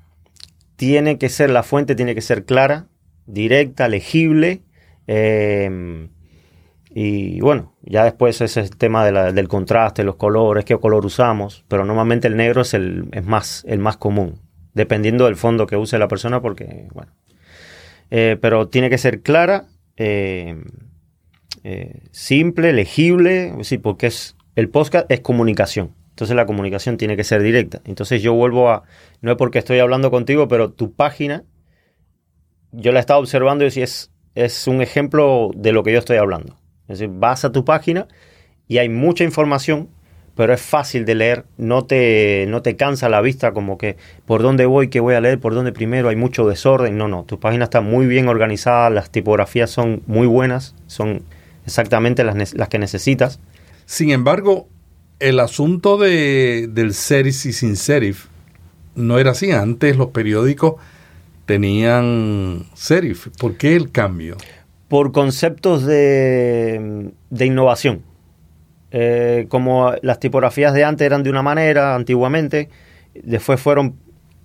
tiene 0.76 1.18
que 1.18 1.30
ser, 1.30 1.50
la 1.50 1.64
fuente 1.64 1.96
tiene 1.96 2.16
que 2.16 2.22
ser 2.22 2.46
clara, 2.46 2.88
directa, 3.26 3.88
legible. 3.88 4.62
Em, 5.08 6.10
y 6.90 7.40
bueno, 7.42 7.76
ya 7.82 8.04
después 8.04 8.36
ese 8.42 8.46
es 8.62 8.70
el 8.70 8.78
tema 8.78 9.06
del 9.06 9.48
contraste, 9.48 10.04
los 10.04 10.16
colores, 10.16 10.66
qué 10.66 10.78
color 10.78 11.06
usamos, 11.06 11.66
pero 11.68 11.86
normalmente 11.86 12.28
el 12.28 12.38
negro 12.38 12.62
es 12.62 12.74
el 12.74 13.10
es 13.12 13.26
más, 13.26 13.64
el 13.68 13.80
más 13.80 13.98
común, 13.98 14.42
dependiendo 14.74 15.26
del 15.26 15.36
fondo 15.36 15.68
que 15.68 15.78
use 15.78 16.00
la 16.00 16.08
persona, 16.08 16.42
porque, 16.42 16.88
bueno. 16.94 17.12
Eh, 18.10 18.38
pero 18.42 18.70
tiene 18.70 18.90
que 18.90 18.98
ser 18.98 19.22
clara, 19.22 19.66
em, 19.98 20.64
eh, 21.64 22.04
simple, 22.12 22.74
legible, 22.74 23.54
sí, 23.64 23.78
porque 23.78 24.08
es, 24.08 24.36
el 24.56 24.70
podcast 24.70 25.12
es 25.12 25.20
comunicación. 25.20 25.99
Entonces 26.20 26.36
la 26.36 26.46
comunicación 26.46 26.98
tiene 26.98 27.16
que 27.16 27.24
ser 27.24 27.42
directa. 27.42 27.80
Entonces 27.86 28.22
yo 28.22 28.34
vuelvo 28.34 28.70
a, 28.70 28.84
no 29.22 29.32
es 29.32 29.38
porque 29.38 29.58
estoy 29.58 29.80
hablando 29.80 30.12
contigo, 30.12 30.50
pero 30.50 30.70
tu 30.70 30.92
página, 30.92 31.46
yo 32.74 32.92
la 32.92 33.00
he 33.00 33.00
estado 33.00 33.22
observando 33.22 33.64
y 33.64 33.68
es, 33.68 34.12
es 34.36 34.68
un 34.68 34.82
ejemplo 34.82 35.52
de 35.56 35.72
lo 35.72 35.82
que 35.82 35.94
yo 35.94 36.00
estoy 36.00 36.18
hablando. 36.18 36.58
Es 36.90 37.00
decir, 37.00 37.16
vas 37.18 37.46
a 37.46 37.54
tu 37.54 37.64
página 37.64 38.10
y 38.68 38.80
hay 38.80 38.90
mucha 38.90 39.24
información, 39.24 39.88
pero 40.36 40.54
es 40.54 40.62
fácil 40.62 41.06
de 41.06 41.16
leer, 41.16 41.46
no 41.56 41.86
te, 41.86 42.44
no 42.50 42.62
te 42.64 42.76
cansa 42.76 43.08
la 43.08 43.22
vista 43.22 43.54
como 43.54 43.78
que 43.78 43.96
por 44.26 44.42
dónde 44.42 44.66
voy, 44.66 44.90
qué 44.90 45.00
voy 45.00 45.16
a 45.16 45.22
leer, 45.22 45.40
por 45.40 45.56
dónde 45.56 45.72
primero, 45.72 46.10
hay 46.10 46.18
mucho 46.18 46.46
desorden. 46.50 46.98
No, 46.98 47.08
no, 47.08 47.24
tu 47.24 47.40
página 47.40 47.64
está 47.64 47.80
muy 47.80 48.08
bien 48.08 48.28
organizada, 48.28 48.90
las 48.90 49.10
tipografías 49.10 49.70
son 49.70 50.04
muy 50.06 50.28
buenas, 50.28 50.76
son 50.86 51.24
exactamente 51.66 52.26
las, 52.26 52.54
las 52.56 52.68
que 52.68 52.78
necesitas. 52.78 53.40
Sin 53.86 54.12
embargo, 54.12 54.68
el 55.20 55.40
asunto 55.40 55.98
de, 55.98 56.68
del 56.72 56.94
serif 56.94 57.46
y 57.46 57.54
sin 57.54 57.76
serif 57.76 58.28
no 58.96 59.20
era 59.20 59.32
así. 59.32 59.52
Antes 59.52 59.98
los 59.98 60.10
periódicos 60.10 60.76
tenían 61.46 62.66
serif. 62.74 63.28
¿Por 63.38 63.58
qué 63.58 63.76
el 63.76 63.92
cambio? 63.92 64.38
Por 64.88 65.12
conceptos 65.12 65.86
de, 65.86 67.12
de 67.30 67.46
innovación. 67.46 68.02
Eh, 68.92 69.46
como 69.50 69.94
las 70.02 70.20
tipografías 70.20 70.74
de 70.74 70.84
antes 70.84 71.06
eran 71.06 71.24
de 71.24 71.30
una 71.30 71.44
manera, 71.44 71.96
antiguamente, 71.96 72.70
después 73.14 73.62
fueron 73.62 73.96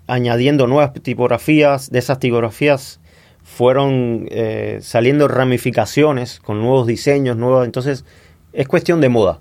añadiendo 0.07 0.67
nuevas 0.67 0.93
tipografías, 0.93 1.91
de 1.91 1.99
esas 1.99 2.19
tipografías 2.19 3.01
fueron 3.43 4.27
eh, 4.31 4.81
saliendo 4.83 5.29
ramificaciones 5.29 6.41
con 6.41 6.61
nuevos 6.61 6.87
diseños, 6.87 7.39
nuevos, 7.39 7.65
entonces 7.65 8.05
es 8.53 8.69
cuestión 8.69 9.01
de 9.01 9.09
moda 9.09 9.41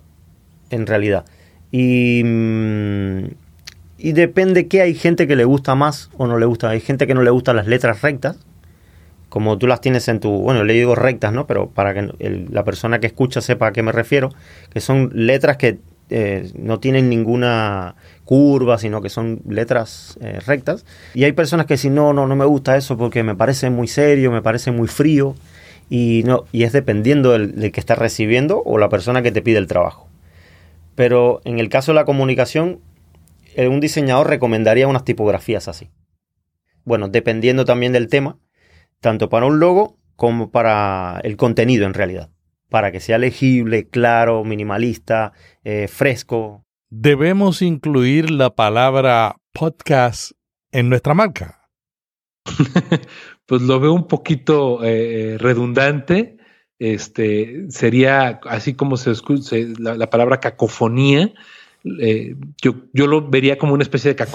en 0.73 0.87
realidad. 0.87 1.25
Y, 1.71 2.21
mm, 2.23 3.25
y 3.97 4.11
depende 4.11 4.67
que 4.67 4.81
hay 4.81 4.95
gente 4.95 5.27
que 5.27 5.35
le 5.35 5.45
gusta 5.45 5.75
más 5.75 6.09
o 6.17 6.27
no 6.27 6.37
le 6.37 6.45
gusta. 6.45 6.69
Hay 6.69 6.81
gente 6.81 7.07
que 7.07 7.13
no 7.13 7.21
le 7.21 7.29
gustan 7.29 7.55
las 7.55 7.67
letras 7.67 8.01
rectas, 8.01 8.37
como 9.29 9.57
tú 9.57 9.65
las 9.65 9.81
tienes 9.81 10.07
en 10.09 10.19
tu, 10.19 10.29
bueno, 10.29 10.63
le 10.63 10.73
digo 10.73 10.93
rectas, 10.93 11.31
¿no? 11.33 11.47
Pero 11.47 11.69
para 11.69 11.93
que 11.93 12.11
la 12.51 12.63
persona 12.63 12.99
que 12.99 13.07
escucha 13.07 13.41
sepa 13.41 13.67
a 13.67 13.71
qué 13.71 13.81
me 13.81 13.91
refiero, 13.91 14.29
que 14.71 14.81
son 14.81 15.09
letras 15.13 15.57
que 15.57 15.79
eh, 16.09 16.51
no 16.55 16.79
tienen 16.79 17.09
ninguna 17.09 17.95
curva, 18.25 18.77
sino 18.77 19.01
que 19.01 19.09
son 19.09 19.41
letras 19.47 20.17
eh, 20.21 20.39
rectas. 20.45 20.85
Y 21.13 21.23
hay 21.23 21.31
personas 21.31 21.65
que 21.65 21.77
si 21.77 21.89
no, 21.89 22.13
no, 22.13 22.27
no 22.27 22.35
me 22.35 22.45
gusta 22.45 22.77
eso 22.77 22.97
porque 22.97 23.23
me 23.23 23.35
parece 23.35 23.69
muy 23.69 23.87
serio, 23.87 24.31
me 24.31 24.41
parece 24.41 24.71
muy 24.71 24.87
frío. 24.87 25.33
Y, 25.89 26.23
no, 26.25 26.43
y 26.51 26.63
es 26.63 26.73
dependiendo 26.73 27.31
del, 27.31 27.55
del 27.55 27.71
que 27.71 27.79
está 27.79 27.95
recibiendo 27.95 28.61
o 28.63 28.77
la 28.77 28.89
persona 28.89 29.21
que 29.21 29.31
te 29.31 29.41
pide 29.41 29.57
el 29.57 29.67
trabajo. 29.67 30.09
Pero 30.95 31.41
en 31.45 31.59
el 31.59 31.69
caso 31.69 31.91
de 31.91 31.95
la 31.95 32.05
comunicación, 32.05 32.81
eh, 33.55 33.67
un 33.67 33.79
diseñador 33.79 34.27
recomendaría 34.27 34.87
unas 34.87 35.05
tipografías 35.05 35.67
así. 35.67 35.89
Bueno, 36.85 37.07
dependiendo 37.07 37.65
también 37.65 37.93
del 37.93 38.07
tema, 38.07 38.37
tanto 38.99 39.29
para 39.29 39.45
un 39.45 39.59
logo 39.59 39.97
como 40.15 40.51
para 40.51 41.19
el 41.23 41.37
contenido 41.37 41.85
en 41.85 41.93
realidad. 41.93 42.29
Para 42.69 42.91
que 42.91 42.99
sea 42.99 43.17
legible, 43.17 43.87
claro, 43.87 44.43
minimalista, 44.43 45.33
eh, 45.63 45.87
fresco. 45.87 46.65
¿Debemos 46.89 47.61
incluir 47.61 48.31
la 48.31 48.55
palabra 48.55 49.37
podcast 49.51 50.31
en 50.71 50.89
nuestra 50.89 51.13
marca? 51.13 51.69
pues 53.45 53.61
lo 53.61 53.79
veo 53.79 53.93
un 53.93 54.07
poquito 54.07 54.83
eh, 54.83 55.37
redundante 55.39 56.37
este, 56.83 57.65
sería 57.69 58.41
así 58.43 58.73
como 58.73 58.97
se 58.97 59.11
escucha 59.11 59.55
la, 59.77 60.09
palabra 60.09 60.41
cacofonía. 60.41 61.33
Eh, 62.01 62.35
yo, 62.61 62.75
yo, 62.91 63.07
lo 63.07 63.29
vería 63.29 63.57
como 63.57 63.73
una 63.73 63.83
especie 63.83 64.13
de 64.13 64.25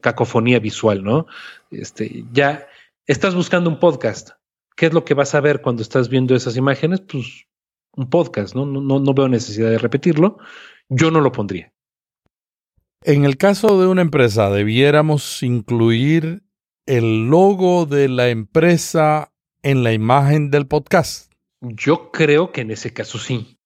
cacofonía 0.00 0.58
visual, 0.58 1.04
¿no? 1.04 1.26
Este, 1.70 2.24
ya 2.32 2.66
estás 3.06 3.36
buscando 3.36 3.70
un 3.70 3.78
podcast. 3.78 4.30
¿Qué 4.74 4.86
es 4.86 4.92
lo 4.92 5.04
que 5.04 5.14
vas 5.14 5.36
a 5.36 5.40
ver 5.40 5.62
cuando 5.62 5.82
estás 5.82 6.08
viendo 6.08 6.34
esas 6.34 6.56
imágenes? 6.56 7.02
Pues 7.02 7.46
un 7.94 8.10
podcast, 8.10 8.56
¿no? 8.56 8.66
No, 8.66 8.98
no 8.98 9.14
veo 9.14 9.28
necesidad 9.28 9.70
de 9.70 9.78
repetirlo. 9.78 10.38
Yo 10.88 11.12
no 11.12 11.20
lo 11.20 11.30
pondría. 11.30 11.72
En 13.04 13.24
el 13.24 13.36
caso 13.36 13.80
de 13.80 13.86
una 13.86 14.02
empresa, 14.02 14.50
debiéramos 14.50 15.44
incluir 15.44 16.42
el 16.86 17.28
logo 17.28 17.86
de 17.86 18.08
la 18.08 18.28
empresa 18.28 19.32
en 19.62 19.84
la 19.84 19.92
imagen 19.92 20.50
del 20.50 20.66
podcast. 20.66 21.31
Yo 21.62 22.10
creo 22.10 22.50
que 22.50 22.62
en 22.62 22.72
ese 22.72 22.92
caso 22.92 23.18
sí. 23.18 23.56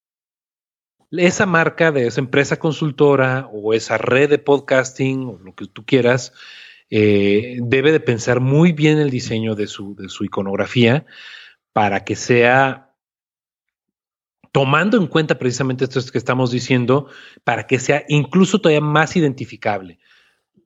Esa 1.11 1.47
marca 1.47 1.93
de 1.93 2.07
esa 2.07 2.21
empresa 2.21 2.59
consultora 2.59 3.49
o 3.51 3.73
esa 3.73 3.97
red 3.97 4.29
de 4.29 4.39
podcasting 4.39 5.25
o 5.25 5.39
lo 5.39 5.55
que 5.55 5.67
tú 5.67 5.87
quieras, 5.87 6.35
eh, 6.91 7.57
debe 7.63 7.93
de 7.93 8.01
pensar 8.01 8.41
muy 8.41 8.73
bien 8.73 8.99
el 8.99 9.09
diseño 9.09 9.55
de 9.55 9.67
su, 9.67 9.95
de 9.97 10.11
su 10.11 10.25
iconografía 10.25 11.07
para 11.73 12.05
que 12.05 12.17
sea, 12.17 12.95
tomando 14.53 14.99
en 14.99 15.07
cuenta 15.07 15.39
precisamente 15.39 15.85
esto 15.85 16.01
que 16.13 16.19
estamos 16.19 16.51
diciendo, 16.51 17.09
para 17.45 17.67
que 17.67 17.79
sea 17.79 18.05
incluso 18.09 18.61
todavía 18.61 18.83
más 18.83 19.17
identificable. 19.17 19.99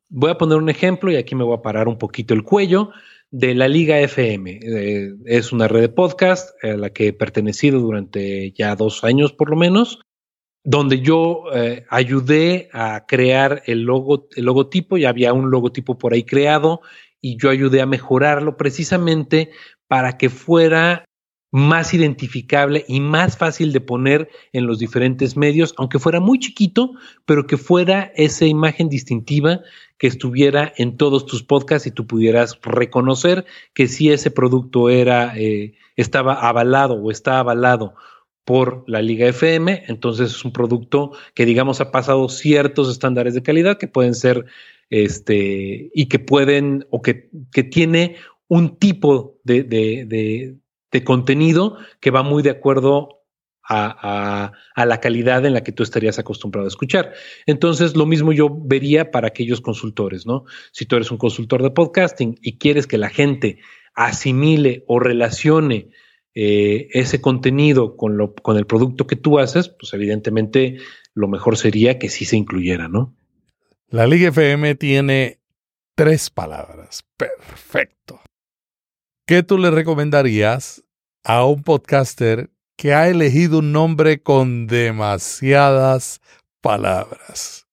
Voy 0.08 0.32
a 0.32 0.38
poner 0.38 0.58
un 0.58 0.68
ejemplo 0.68 1.12
y 1.12 1.16
aquí 1.16 1.36
me 1.36 1.44
voy 1.44 1.56
a 1.56 1.62
parar 1.62 1.86
un 1.86 1.96
poquito 1.96 2.34
el 2.34 2.42
cuello 2.42 2.90
de 3.30 3.54
la 3.54 3.68
Liga 3.68 3.98
FM. 4.00 4.60
Eh, 4.62 5.14
es 5.26 5.52
una 5.52 5.68
red 5.68 5.82
de 5.82 5.88
podcast 5.88 6.52
a 6.64 6.68
la 6.68 6.90
que 6.90 7.08
he 7.08 7.12
pertenecido 7.12 7.80
durante 7.80 8.52
ya 8.52 8.74
dos 8.76 9.04
años 9.04 9.32
por 9.32 9.50
lo 9.50 9.56
menos, 9.56 10.00
donde 10.64 11.00
yo 11.00 11.44
eh, 11.54 11.84
ayudé 11.88 12.68
a 12.72 13.06
crear 13.06 13.62
el, 13.66 13.82
logo, 13.82 14.28
el 14.36 14.44
logotipo, 14.44 14.98
ya 14.98 15.08
había 15.08 15.32
un 15.32 15.50
logotipo 15.50 15.96
por 15.96 16.12
ahí 16.12 16.24
creado 16.24 16.80
y 17.20 17.36
yo 17.36 17.50
ayudé 17.50 17.80
a 17.80 17.86
mejorarlo 17.86 18.56
precisamente 18.56 19.50
para 19.88 20.18
que 20.18 20.28
fuera 20.30 21.04
más 21.50 21.94
identificable 21.94 22.84
y 22.86 23.00
más 23.00 23.36
fácil 23.36 23.72
de 23.72 23.80
poner 23.80 24.28
en 24.52 24.66
los 24.66 24.78
diferentes 24.78 25.36
medios, 25.36 25.74
aunque 25.76 25.98
fuera 25.98 26.20
muy 26.20 26.38
chiquito, 26.38 26.92
pero 27.24 27.46
que 27.46 27.56
fuera 27.56 28.12
esa 28.14 28.46
imagen 28.46 28.88
distintiva 28.88 29.60
que 29.98 30.06
estuviera 30.06 30.72
en 30.76 30.96
todos 30.96 31.26
tus 31.26 31.42
podcasts 31.42 31.86
y 31.86 31.90
tú 31.90 32.06
pudieras 32.06 32.58
reconocer 32.62 33.44
que 33.74 33.88
si 33.88 34.10
ese 34.10 34.30
producto 34.30 34.88
era, 34.88 35.36
eh, 35.36 35.74
estaba 35.96 36.34
avalado 36.34 36.94
o 36.94 37.10
está 37.10 37.38
avalado 37.38 37.94
por 38.44 38.84
la 38.86 39.02
Liga 39.02 39.28
FM, 39.28 39.84
entonces 39.88 40.30
es 40.30 40.44
un 40.44 40.52
producto 40.52 41.12
que 41.34 41.44
digamos 41.44 41.80
ha 41.80 41.92
pasado 41.92 42.28
ciertos 42.28 42.90
estándares 42.90 43.34
de 43.34 43.42
calidad 43.42 43.78
que 43.78 43.86
pueden 43.86 44.14
ser 44.14 44.46
este 44.88 45.90
y 45.94 46.06
que 46.06 46.18
pueden 46.18 46.86
o 46.90 47.02
que, 47.02 47.30
que 47.52 47.62
tiene 47.62 48.16
un 48.48 48.76
tipo 48.76 49.38
de, 49.44 49.62
de, 49.62 50.04
de 50.06 50.56
contenido 51.04 51.78
que 52.00 52.10
va 52.10 52.22
muy 52.22 52.42
de 52.42 52.50
acuerdo 52.50 53.20
a, 53.70 54.52
la 54.76 55.00
calidad 55.00 55.46
en 55.46 55.54
la 55.54 55.62
que 55.62 55.72
tú 55.72 55.82
estarías 55.82 56.18
acostumbrado 56.18 56.66
a 56.66 56.68
escuchar. 56.68 57.12
Entonces, 57.46 57.96
lo 57.96 58.06
mismo 58.06 58.32
yo 58.32 58.48
vería 58.50 59.10
para 59.10 59.28
aquellos 59.28 59.60
consultores, 59.60 60.26
¿no? 60.26 60.44
Si 60.72 60.86
tú 60.86 60.96
eres 60.96 61.10
un 61.10 61.18
consultor 61.18 61.62
de 61.62 61.70
podcasting 61.70 62.38
y 62.42 62.58
quieres 62.58 62.86
que 62.86 62.98
la 62.98 63.10
gente 63.10 63.58
asimile 63.94 64.84
o 64.88 64.98
relacione 64.98 65.90
eh, 66.34 66.88
ese 66.92 67.20
contenido 67.20 67.96
con, 67.96 68.16
lo, 68.16 68.34
con 68.34 68.56
el 68.56 68.66
producto 68.66 69.06
que 69.06 69.16
tú 69.16 69.38
haces, 69.38 69.68
pues 69.68 69.92
evidentemente 69.94 70.78
lo 71.14 71.28
mejor 71.28 71.56
sería 71.56 71.98
que 71.98 72.08
sí 72.08 72.24
se 72.24 72.36
incluyera, 72.36 72.88
¿no? 72.88 73.14
La 73.88 74.06
Liga 74.06 74.28
FM 74.28 74.76
tiene 74.76 75.38
tres 75.94 76.30
palabras. 76.30 77.04
Perfecto. 77.16 78.20
¿Qué 79.30 79.44
tú 79.44 79.58
le 79.58 79.70
recomendarías 79.70 80.82
a 81.22 81.44
un 81.44 81.62
podcaster 81.62 82.50
que 82.76 82.94
ha 82.94 83.08
elegido 83.08 83.60
un 83.60 83.70
nombre 83.70 84.20
con 84.24 84.66
demasiadas 84.66 86.20
palabras? 86.60 87.68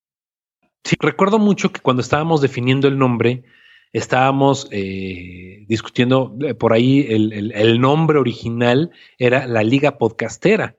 Sí, 0.83 0.95
recuerdo 0.99 1.39
mucho 1.39 1.71
que 1.71 1.81
cuando 1.81 2.01
estábamos 2.03 2.41
definiendo 2.41 2.87
el 2.87 2.99
nombre, 2.99 3.43
estábamos 3.91 4.67
eh, 4.69 5.65
discutiendo 5.67 6.37
eh, 6.41 6.53
por 6.53 6.73
ahí 6.73 7.07
el, 7.09 7.81
nombre 7.81 8.19
original 8.19 8.91
era 9.17 9.47
la 9.47 9.63
Liga 9.63 9.97
Podcastera. 9.97 10.75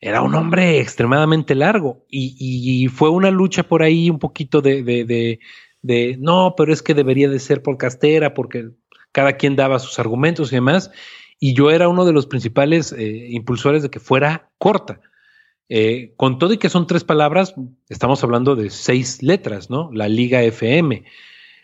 Era 0.00 0.22
un 0.22 0.32
nombre 0.32 0.80
extremadamente 0.80 1.54
largo 1.54 2.06
y, 2.08 2.88
fue 2.88 3.10
una 3.10 3.30
lucha 3.30 3.64
por 3.64 3.82
ahí 3.82 4.08
un 4.08 4.18
poquito 4.18 4.62
de, 4.62 4.82
de, 5.82 6.16
no, 6.18 6.54
pero 6.56 6.72
es 6.72 6.80
que 6.80 6.94
debería 6.94 7.28
de 7.28 7.38
ser 7.38 7.62
podcastera 7.62 8.32
porque 8.32 8.70
cada 9.12 9.34
quien 9.34 9.56
daba 9.56 9.78
sus 9.78 9.98
argumentos 9.98 10.52
y 10.52 10.56
demás. 10.56 10.90
Y 11.38 11.54
yo 11.54 11.70
era 11.70 11.88
uno 11.88 12.04
de 12.04 12.12
los 12.12 12.26
principales 12.26 12.92
eh, 12.92 13.28
impulsores 13.30 13.82
de 13.82 13.90
que 13.90 14.00
fuera 14.00 14.50
corta. 14.58 15.00
con 16.16 16.38
todo 16.38 16.52
y 16.52 16.58
que 16.58 16.68
son 16.68 16.86
tres 16.86 17.04
palabras, 17.04 17.54
estamos 17.88 18.24
hablando 18.24 18.56
de 18.56 18.70
seis 18.70 19.22
letras, 19.22 19.70
¿no? 19.70 19.90
La 19.92 20.08
Liga 20.08 20.42
FM 20.42 21.04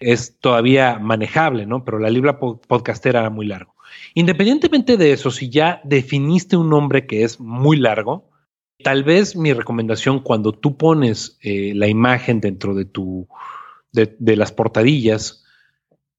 es 0.00 0.38
todavía 0.38 0.98
manejable, 0.98 1.66
¿no? 1.66 1.84
Pero 1.84 1.98
la 1.98 2.10
libra 2.10 2.38
podcastera 2.38 3.20
era 3.20 3.30
muy 3.30 3.46
largo. 3.46 3.74
Independientemente 4.14 4.96
de 4.96 5.12
eso, 5.12 5.30
si 5.30 5.50
ya 5.50 5.80
definiste 5.84 6.56
un 6.56 6.70
nombre 6.70 7.06
que 7.06 7.22
es 7.22 7.40
muy 7.40 7.76
largo, 7.76 8.30
tal 8.82 9.04
vez 9.04 9.36
mi 9.36 9.52
recomendación 9.52 10.20
cuando 10.20 10.52
tú 10.52 10.76
pones 10.76 11.38
eh, 11.42 11.72
la 11.74 11.88
imagen 11.88 12.40
dentro 12.40 12.74
de 12.74 12.84
tu 12.84 13.28
de, 13.92 14.36
las 14.36 14.52
portadillas, 14.52 15.45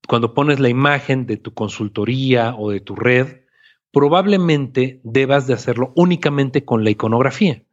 cuando 0.07 0.33
pones 0.33 0.59
la 0.59 0.69
imagen 0.69 1.27
de 1.27 1.37
tu 1.37 1.53
consultoría 1.53 2.55
o 2.57 2.71
de 2.71 2.79
tu 2.79 2.95
red, 2.95 3.41
probablemente 3.91 5.01
debas 5.03 5.47
de 5.47 5.53
hacerlo 5.53 5.91
únicamente 5.95 6.65
con 6.65 6.83
la 6.83 6.89
iconografía. 6.89 7.63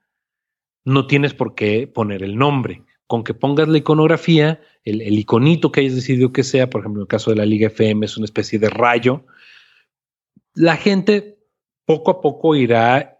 No 0.84 1.06
tienes 1.06 1.32
por 1.32 1.54
qué 1.54 1.86
poner 1.86 2.22
el 2.22 2.36
nombre. 2.36 2.82
Con 3.06 3.22
que 3.22 3.34
pongas 3.34 3.68
la 3.68 3.78
iconografía, 3.78 4.60
el, 4.82 5.18
iconito 5.18 5.70
que 5.70 5.80
hayas 5.80 5.94
decidido 5.94 6.32
que 6.32 6.42
sea, 6.42 6.70
por 6.70 6.80
ejemplo, 6.80 7.02
en 7.02 7.04
el 7.04 7.08
caso 7.08 7.30
de 7.30 7.36
la 7.36 7.46
Liga 7.46 7.68
FM 7.68 8.06
es 8.06 8.16
una 8.16 8.24
especie 8.24 8.58
de 8.58 8.70
rayo, 8.70 9.24
la 10.54 10.76
gente 10.76 11.38
poco 11.84 12.10
a 12.10 12.20
poco 12.20 12.56
irá 12.56 13.18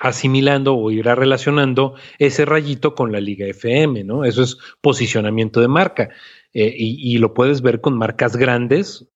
asimilando 0.00 0.76
o 0.76 0.90
irá 0.90 1.14
relacionando 1.14 1.94
ese 2.18 2.44
rayito 2.44 2.94
con 2.94 3.12
la 3.12 3.20
Liga 3.20 3.46
FM, 3.46 4.04
¿no? 4.04 4.24
Eso 4.24 4.42
es 4.42 4.56
posicionamiento 4.80 5.60
de 5.60 5.68
marca. 5.68 6.08
Eh, 6.54 6.74
y, 6.76 7.18
lo 7.18 7.34
puedes 7.34 7.62
ver 7.62 7.80
con 7.80 7.96
marcas 7.96 8.36
grandes. 8.36 9.06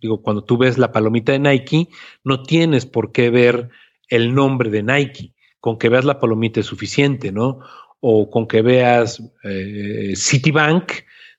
Digo, 0.00 0.22
cuando 0.22 0.44
tú 0.44 0.58
ves 0.58 0.78
la 0.78 0.92
palomita 0.92 1.32
de 1.32 1.38
Nike, 1.38 1.88
no 2.24 2.42
tienes 2.42 2.86
por 2.86 3.12
qué 3.12 3.30
ver 3.30 3.68
el 4.08 4.34
nombre 4.34 4.70
de 4.70 4.82
Nike. 4.82 5.34
Con 5.60 5.76
que 5.76 5.88
veas 5.88 6.04
la 6.04 6.20
palomita 6.20 6.60
es 6.60 6.66
suficiente, 6.66 7.32
¿no? 7.32 7.60
o 8.00 8.30
con 8.30 8.46
que 8.46 8.62
veas 8.62 9.22
eh, 9.44 10.12
Citibank, 10.16 10.92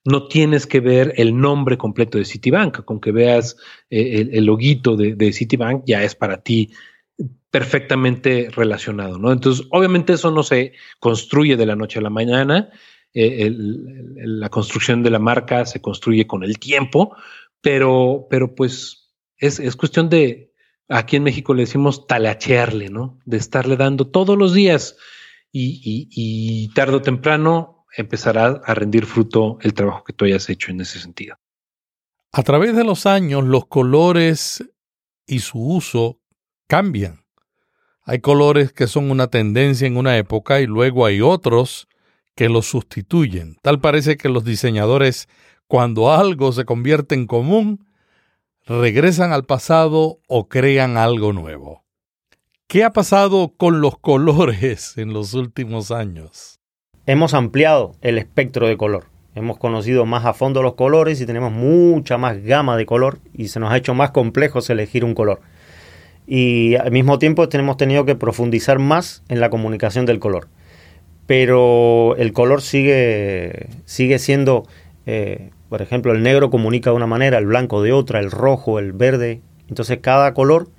no 0.04 0.28
tienes 0.28 0.66
que 0.66 0.80
ver 0.80 1.12
el 1.16 1.38
nombre 1.38 1.76
completo 1.76 2.18
de 2.18 2.24
Citibank, 2.24 2.84
con 2.84 3.00
que 3.00 3.12
veas 3.12 3.56
eh, 3.90 4.28
el, 4.32 4.44
loguito 4.44 4.96
de, 4.96 5.32
Citibank 5.32 5.84
ya 5.86 6.02
es 6.02 6.14
para 6.14 6.42
ti 6.42 6.70
perfectamente 7.50 8.48
relacionado, 8.50 9.18
¿no? 9.18 9.32
Entonces, 9.32 9.66
obviamente 9.70 10.14
eso 10.14 10.30
no 10.30 10.42
se 10.42 10.72
construye 11.00 11.56
de 11.56 11.66
la 11.66 11.76
noche 11.76 11.98
a 11.98 12.02
la 12.02 12.10
mañana, 12.10 12.70
eh, 13.14 13.50
la 13.52 14.48
construcción 14.48 15.02
de 15.02 15.10
la 15.10 15.18
marca 15.18 15.66
se 15.66 15.80
construye 15.80 16.26
con 16.26 16.44
el 16.44 16.58
tiempo, 16.58 17.16
pero, 17.60 18.26
pero 18.30 18.54
pues 18.54 19.12
es, 19.36 19.58
es 19.60 19.76
cuestión 19.76 20.08
de, 20.08 20.52
aquí 20.90 21.16
en 21.16 21.22
México 21.22 21.54
le 21.54 21.62
decimos 21.62 22.06
talachearle, 22.06 22.90
¿no? 22.90 23.18
De 23.24 23.36
estarle 23.36 23.76
dando 23.76 24.08
todos 24.08 24.36
los 24.36 24.52
días 24.52 24.96
y, 25.52 26.72
tarde 26.74 26.96
o 26.96 27.02
temprano 27.02 27.86
empezará 27.96 28.60
a 28.64 28.74
rendir 28.74 29.06
fruto 29.06 29.58
el 29.62 29.74
trabajo 29.74 30.04
que 30.04 30.12
tú 30.12 30.24
hayas 30.24 30.48
hecho 30.48 30.70
en 30.70 30.80
ese 30.80 31.00
sentido. 31.00 31.36
A 32.32 32.42
través 32.42 32.76
de 32.76 32.84
los 32.84 33.06
años, 33.06 33.44
los 33.44 33.66
colores 33.66 34.64
y 35.26 35.40
su 35.40 35.58
uso 35.58 36.20
cambian. 36.68 37.24
Hay 38.02 38.20
colores 38.20 38.72
que 38.72 38.86
son 38.86 39.10
una 39.10 39.28
tendencia 39.28 39.86
en 39.86 39.96
una 39.96 40.16
época 40.16 40.60
y 40.60 40.66
luego 40.66 41.04
hay 41.04 41.20
otros 41.20 41.88
que 42.34 42.48
los 42.48 42.66
sustituyen. 42.66 43.56
Tal 43.62 43.80
parece 43.80 44.16
que 44.16 44.28
los 44.28 44.44
diseñadores, 44.44 45.28
cuando 45.66 46.12
algo 46.12 46.52
se 46.52 46.64
convierte 46.64 47.14
en 47.14 47.26
común, 47.26 47.86
regresan 48.66 49.32
al 49.32 49.44
pasado 49.44 50.20
o 50.28 50.48
crean 50.48 50.96
algo 50.96 51.32
nuevo. 51.32 51.84
¿Qué 52.66 52.84
ha 52.84 52.92
pasado 52.92 53.54
con 53.56 53.80
los 53.80 53.98
colores 53.98 54.96
en 54.96 55.12
los 55.12 55.34
últimos 55.34 55.90
años? 55.90 56.60
Hemos 57.06 57.34
ampliado 57.34 57.96
el 58.00 58.16
espectro 58.16 58.68
de 58.68 58.76
color. 58.76 59.06
Hemos 59.34 59.58
conocido 59.58 60.06
más 60.06 60.24
a 60.24 60.34
fondo 60.34 60.62
los 60.62 60.74
colores 60.74 61.20
y 61.20 61.26
tenemos 61.26 61.50
mucha 61.50 62.18
más 62.18 62.42
gama 62.42 62.76
de 62.76 62.86
color 62.86 63.18
y 63.32 63.48
se 63.48 63.58
nos 63.58 63.72
ha 63.72 63.76
hecho 63.76 63.94
más 63.94 64.12
complejo 64.12 64.60
elegir 64.68 65.04
un 65.04 65.14
color. 65.14 65.40
Y 66.26 66.76
al 66.76 66.92
mismo 66.92 67.18
tiempo 67.18 67.48
hemos 67.50 67.76
tenido 67.76 68.04
que 68.04 68.14
profundizar 68.14 68.78
más 68.78 69.24
en 69.28 69.40
la 69.40 69.50
comunicación 69.50 70.06
del 70.06 70.20
color. 70.20 70.48
Pero 71.30 72.16
el 72.16 72.32
color 72.32 72.60
sigue, 72.60 73.68
sigue 73.84 74.18
siendo, 74.18 74.66
eh, 75.06 75.50
por 75.68 75.80
ejemplo, 75.80 76.10
el 76.10 76.24
negro 76.24 76.50
comunica 76.50 76.90
de 76.90 76.96
una 76.96 77.06
manera, 77.06 77.38
el 77.38 77.46
blanco 77.46 77.84
de 77.84 77.92
otra, 77.92 78.18
el 78.18 78.32
rojo, 78.32 78.80
el 78.80 78.92
verde. 78.92 79.40
Entonces 79.68 80.00
cada 80.02 80.34
color 80.34 80.70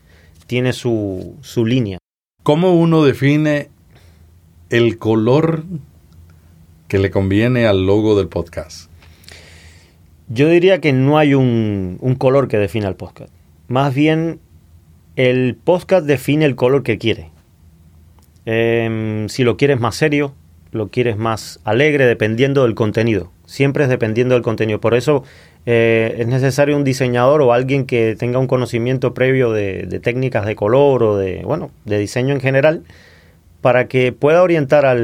tiene 0.47 0.73
su, 0.73 1.37
su 1.39 1.65
línea. 1.65 1.99
¿Cómo 2.43 2.73
uno 2.73 3.01
define 3.01 3.69
el 4.69 4.97
color 4.97 5.63
que 6.89 6.99
le 6.99 7.11
conviene 7.11 7.65
al 7.65 7.85
logo 7.85 8.17
del 8.17 8.27
podcast? 8.27 8.91
Yo 10.27 10.49
diría 10.49 10.81
que 10.81 10.91
no 10.91 11.17
hay 11.17 11.33
un, 11.33 11.97
color 12.17 12.49
que 12.49 12.57
defina 12.57 12.89
el 12.89 12.95
podcast. 12.95 13.31
Más 13.69 13.95
bien, 13.95 14.41
el 15.15 15.55
podcast 15.55 16.05
define 16.05 16.43
el 16.43 16.57
color 16.57 16.83
que 16.83 16.97
quiere. 16.97 17.29
Em, 18.45 19.29
si 19.29 19.45
lo 19.45 19.55
quieres 19.55 19.79
más 19.79 19.95
serio, 19.95 20.35
lo 20.71 20.89
quieres 20.89 21.17
más 21.17 21.59
alegre, 21.63 22.05
dependiendo 22.05 22.63
del 22.63 22.75
contenido. 22.75 23.31
Siempre 23.45 23.83
es 23.83 23.89
dependiendo 23.89 24.35
del 24.35 24.43
contenido. 24.43 24.79
Por 24.79 24.93
eso 24.95 25.23
eh, 25.65 26.15
es 26.17 26.27
necesario 26.27 26.75
un 26.75 26.83
diseñador 26.83 27.41
o 27.41 27.53
alguien 27.53 27.85
que 27.85 28.15
tenga 28.17 28.39
un 28.39 28.47
conocimiento 28.47 29.13
previo 29.13 29.51
de, 29.51 29.99
técnicas 30.01 30.45
de 30.45 30.55
color 30.55 31.03
o 31.03 31.17
de, 31.17 31.43
bueno, 31.43 31.71
de 31.85 31.99
diseño 31.99 32.33
en 32.33 32.41
general 32.41 32.83
para 33.59 33.87
que 33.87 34.11
pueda 34.11 34.41
orientar 34.41 34.85
a 34.85 34.95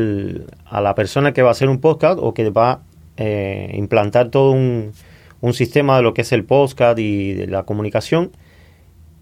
la 0.82 0.95
persona 0.95 1.32
que 1.32 1.43
va 1.43 1.49
a 1.49 1.51
hacer 1.51 1.69
un 1.69 1.80
podcast 1.80 2.17
o 2.19 2.34
que 2.34 2.49
va 2.49 2.71
a 2.71 2.82
eh, 3.17 3.71
implantar 3.75 4.30
todo 4.30 4.51
un, 4.51 4.93
un, 5.41 5.53
sistema 5.53 5.97
de 5.97 6.03
lo 6.03 6.15
que 6.15 6.21
es 6.21 6.32
el 6.32 6.43
podcast 6.43 6.97
y 6.97 7.34
de 7.34 7.45
la 7.45 7.63
comunicación 7.63 8.32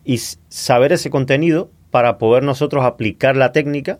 y 0.05 0.19
saber 0.19 0.93
ese 0.93 1.09
contenido 1.09 1.69
para 1.91 2.17
poder 2.17 2.43
nosotros 2.43 2.85
aplicar 2.85 3.35
la 3.35 3.51
técnica 3.51 3.99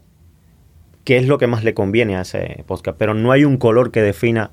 que 1.06 1.18
es 1.18 1.28
lo 1.28 1.38
que 1.38 1.48
más 1.48 1.64
le 1.64 1.74
conviene 1.74 2.18
a 2.18 2.22
ese 2.22 2.64
podcast. 2.68 2.98
Pero 2.98 3.14
no 3.14 3.32
hay 3.32 3.46
un 3.46 3.58
color 3.58 3.92
que 3.92 4.02
defina 4.02 4.52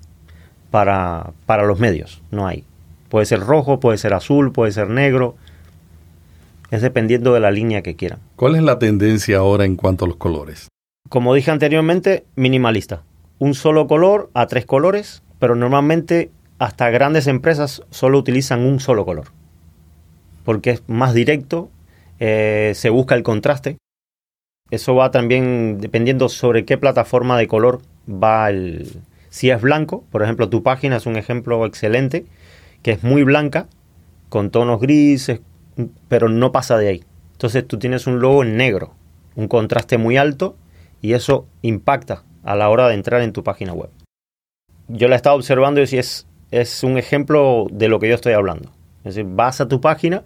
para, 0.71 1.33
para 1.47 1.65
los 1.65 1.81
medios, 1.81 2.23
no 2.31 2.47
hay. 2.47 2.65
Puede 3.09 3.27
ser 3.27 3.41
rojo, 3.41 3.81
puede 3.81 3.99
ser 3.99 4.15
azul, 4.15 4.53
puede 4.53 4.71
ser 4.71 4.89
negro. 4.89 5.35
Es 6.71 6.81
dependiendo 6.81 7.35
de 7.35 7.41
la 7.41 7.51
línea 7.51 7.83
que 7.83 7.97
quieran. 7.97 8.21
¿Cuál 8.37 8.55
es 8.55 8.63
la 8.63 8.79
tendencia 8.79 9.39
ahora 9.39 9.65
en 9.65 9.77
cuanto 9.77 10.05
a 10.05 10.09
los 10.09 10.17
colores? 10.17 10.69
Como 11.09 11.35
dije 11.35 11.51
anteriormente, 11.51 12.25
minimalista. 12.37 13.03
Un 13.39 13.55
solo 13.55 13.87
color 13.87 14.31
a 14.33 14.47
tres 14.47 14.65
colores, 14.65 15.23
pero 15.39 15.55
normalmente 15.55 16.31
hasta 16.59 16.89
grandes 16.91 17.27
empresas 17.27 17.83
solo 17.91 18.19
utilizan 18.19 18.61
un 18.61 18.79
solo 18.81 19.05
color. 19.05 19.27
Porque 20.45 20.71
es 20.71 20.83
más 20.87 21.13
directo, 21.13 21.71
eh, 22.19 22.73
se 22.75 22.89
busca 22.89 23.15
el 23.15 23.23
contraste. 23.23 23.77
Eso 24.73 24.95
va 24.95 25.11
también 25.11 25.77
dependiendo 25.83 26.31
sobre 26.31 26.65
qué 26.65 26.79
plataforma 26.79 27.37
de 27.37 27.47
color 27.47 27.83
va 28.09 28.49
el... 28.49 28.89
Si 29.29 29.51
es 29.51 29.61
blanco, 29.61 30.03
por 30.11 30.23
ejemplo, 30.23 30.49
tu 30.49 30.63
página 30.63 30.97
es 30.97 31.05
un 31.05 31.17
ejemplo 31.17 31.67
excelente 31.67 32.25
que 32.81 32.93
es 32.93 33.03
muy 33.03 33.23
blanca, 33.23 33.67
con 34.31 34.51
tonos 34.51 34.81
grises, 34.81 35.43
pero 36.09 36.31
no 36.31 36.53
pasa 36.53 36.79
de 36.79 36.89
ahí. 36.89 37.05
Entonces 37.33 37.69
tú 37.69 37.79
tienes 37.79 38.07
un 38.07 38.21
logo 38.21 38.43
en 38.45 38.57
negro. 38.57 38.95
un 39.37 39.47
contraste 39.47 39.99
muy 39.99 40.17
alto 40.17 40.57
y 41.03 41.13
eso 41.13 41.47
impacta 41.61 42.23
a 42.43 42.57
la 42.57 42.71
hora 42.71 42.89
de 42.89 42.95
entrar 42.95 43.21
en 43.21 43.35
tu 43.35 43.45
página 43.45 43.75
web. 43.75 43.91
Yo 44.89 45.07
la 45.07 45.17
he 45.17 45.19
estado 45.19 45.37
observando 45.37 45.83
y 45.83 45.99
es, 45.99 46.27
es 46.51 46.83
un 46.83 46.97
ejemplo 46.97 47.67
de 47.71 47.89
lo 47.89 48.01
que 48.01 48.09
yo 48.09 48.15
estoy 48.15 48.33
hablando. 48.33 48.71
Es 49.05 49.17
decir, 49.17 49.31
vas 49.35 49.61
a 49.61 49.69
tu 49.69 49.83
página 49.83 50.25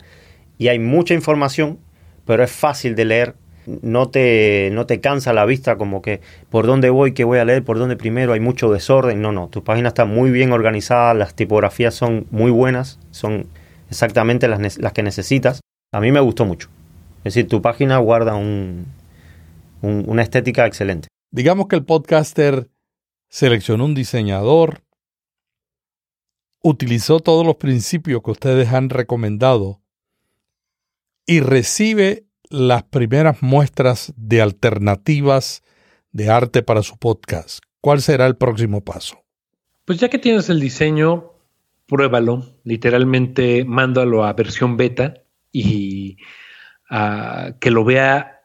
y 0.56 0.68
hay 0.68 0.78
mucha 0.78 1.14
información, 1.14 1.80
pero 2.24 2.44
es 2.44 2.52
fácil 2.52 2.94
de 2.94 3.06
leer. 3.06 3.34
No 3.66 4.08
te, 4.08 4.70
no 4.72 4.86
te 4.86 5.00
cansa 5.00 5.32
la 5.32 5.44
vista 5.44 5.76
como 5.76 6.02
que 6.02 6.20
por 6.50 6.66
dónde 6.66 6.90
voy, 6.90 7.12
qué 7.12 7.24
voy 7.24 7.38
a 7.38 7.44
leer, 7.44 7.64
por 7.64 7.78
dónde 7.78 7.96
primero, 7.96 8.32
hay 8.32 8.40
mucho 8.40 8.70
desorden. 8.70 9.20
No, 9.20 9.32
no, 9.32 9.48
tu 9.48 9.64
página 9.64 9.88
está 9.88 10.04
muy 10.04 10.30
bien 10.30 10.52
organizada, 10.52 11.14
las 11.14 11.34
tipografías 11.34 11.94
son 11.94 12.26
muy 12.30 12.50
buenas, 12.50 12.98
son 13.10 13.46
exactamente 13.90 14.48
las, 14.48 14.78
las 14.78 14.92
que 14.92 15.02
necesitas. 15.02 15.60
A 15.92 16.00
mí 16.00 16.12
me 16.12 16.20
gustó 16.20 16.44
mucho. 16.44 16.68
Es 17.24 17.34
decir, 17.34 17.48
tu 17.48 17.60
página 17.60 17.98
guarda 17.98 18.36
un, 18.36 18.86
una 19.82 20.22
estética 20.22 20.66
excelente. 20.66 21.08
Digamos 21.32 21.66
que 21.66 21.76
el 21.76 21.84
podcaster 21.84 22.68
seleccionó 23.28 23.84
un 23.84 23.94
diseñador, 23.94 24.82
utilizó 26.62 27.20
todos 27.20 27.44
los 27.44 27.56
principios 27.56 28.22
que 28.22 28.30
ustedes 28.30 28.72
han 28.72 28.90
recomendado 28.90 29.80
y 31.26 31.40
recibe 31.40 32.25
las 32.50 32.84
primeras 32.84 33.42
muestras 33.42 34.12
de 34.16 34.40
alternativas 34.40 35.62
de 36.12 36.30
arte 36.30 36.62
para 36.62 36.82
su 36.82 36.96
podcast. 36.96 37.60
¿Cuál 37.80 38.00
será 38.00 38.26
el 38.26 38.36
próximo 38.36 38.82
paso? 38.82 39.22
Pues 39.84 40.00
ya 40.00 40.08
que 40.08 40.18
tienes 40.18 40.48
el 40.48 40.60
diseño, 40.60 41.32
pruébalo, 41.86 42.44
literalmente 42.64 43.64
mándalo 43.64 44.24
a 44.24 44.32
versión 44.32 44.76
beta 44.76 45.14
y 45.52 46.16
que 47.60 47.70
lo 47.70 47.84
vea 47.84 48.40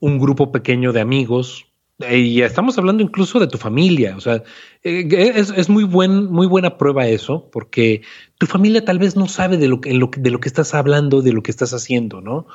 un 0.00 0.18
grupo 0.18 0.52
pequeño 0.52 0.92
de 0.92 1.00
amigos. 1.00 1.66
Y 1.98 2.42
estamos 2.42 2.76
hablando 2.76 3.02
incluso 3.02 3.40
de 3.40 3.46
tu 3.46 3.56
familia. 3.56 4.16
O 4.16 4.20
sea, 4.20 4.42
eh, 4.82 5.32
es, 5.34 5.68
muy, 5.68 5.84
buen, 5.84 6.26
muy 6.26 6.46
buena 6.46 6.76
prueba 6.76 7.06
eso, 7.06 7.48
porque 7.50 8.02
tu 8.38 8.46
familia 8.46 8.84
tal 8.84 8.98
vez 8.98 9.16
no 9.16 9.28
sabe 9.28 9.56
de 9.56 9.68
lo, 9.68 9.80
que, 9.80 9.90
de 9.90 10.30
lo 10.30 10.40
que 10.40 10.48
estás 10.48 10.74
hablando, 10.74 11.22
de 11.22 11.32
lo 11.32 11.42
que 11.42 11.50
estás 11.50 11.72
haciendo, 11.72 12.20
¿no? 12.20 12.46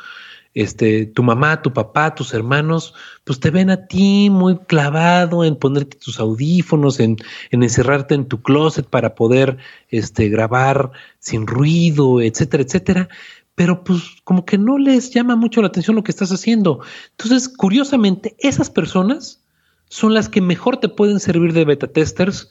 Este, 0.54 1.06
tu 1.06 1.24
mamá, 1.24 1.62
tu 1.62 1.72
papá, 1.72 2.14
tus 2.14 2.34
hermanos, 2.34 2.94
pues 3.24 3.40
te 3.40 3.52
ven 3.52 3.70
a 3.70 3.88
ti 3.88 4.30
muy 4.30 4.58
clavado 4.58 5.46
en 5.46 5.56
ponerte 5.56 5.98
tus 5.98 6.20
audífonos, 6.20 7.00
en, 7.00 7.18
en 7.52 7.64
encerrarte 7.64 8.16
en 8.16 8.26
tu 8.26 8.42
closet 8.42 8.86
para 8.86 9.16
poder 9.16 9.58
este, 9.90 10.30
grabar 10.30 10.92
sin 11.20 11.48
ruido, 11.48 12.22
etcétera, 12.22 12.64
etcétera 12.64 13.10
pero 13.56 13.84
pues 13.84 14.02
como 14.24 14.46
que 14.46 14.58
no 14.58 14.78
les 14.78 15.12
llama 15.12 15.36
mucho 15.36 15.62
la 15.62 15.68
atención 15.68 15.96
lo 15.96 16.04
que 16.04 16.12
estás 16.12 16.32
haciendo. 16.32 16.82
Entonces, 17.12 17.48
curiosamente, 17.48 18.36
esas 18.40 18.70
personas 18.70 19.44
son 19.90 20.14
las 20.14 20.30
que 20.30 20.42
mejor 20.42 20.78
te 20.78 20.90
pueden 20.90 21.20
servir 21.20 21.54
de 21.54 21.66
beta 21.66 21.88
testers 21.88 22.50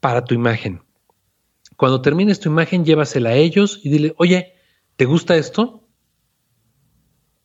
para 0.00 0.24
tu 0.24 0.34
imagen. 0.34 0.82
Cuando 1.76 2.02
termines 2.02 2.40
tu 2.40 2.48
imagen, 2.48 2.84
llévasela 2.84 3.30
a 3.30 3.34
ellos 3.34 3.80
y 3.84 3.90
dile, 3.90 4.14
oye, 4.16 4.54
¿te 4.96 5.04
gusta 5.04 5.36
esto? 5.36 5.87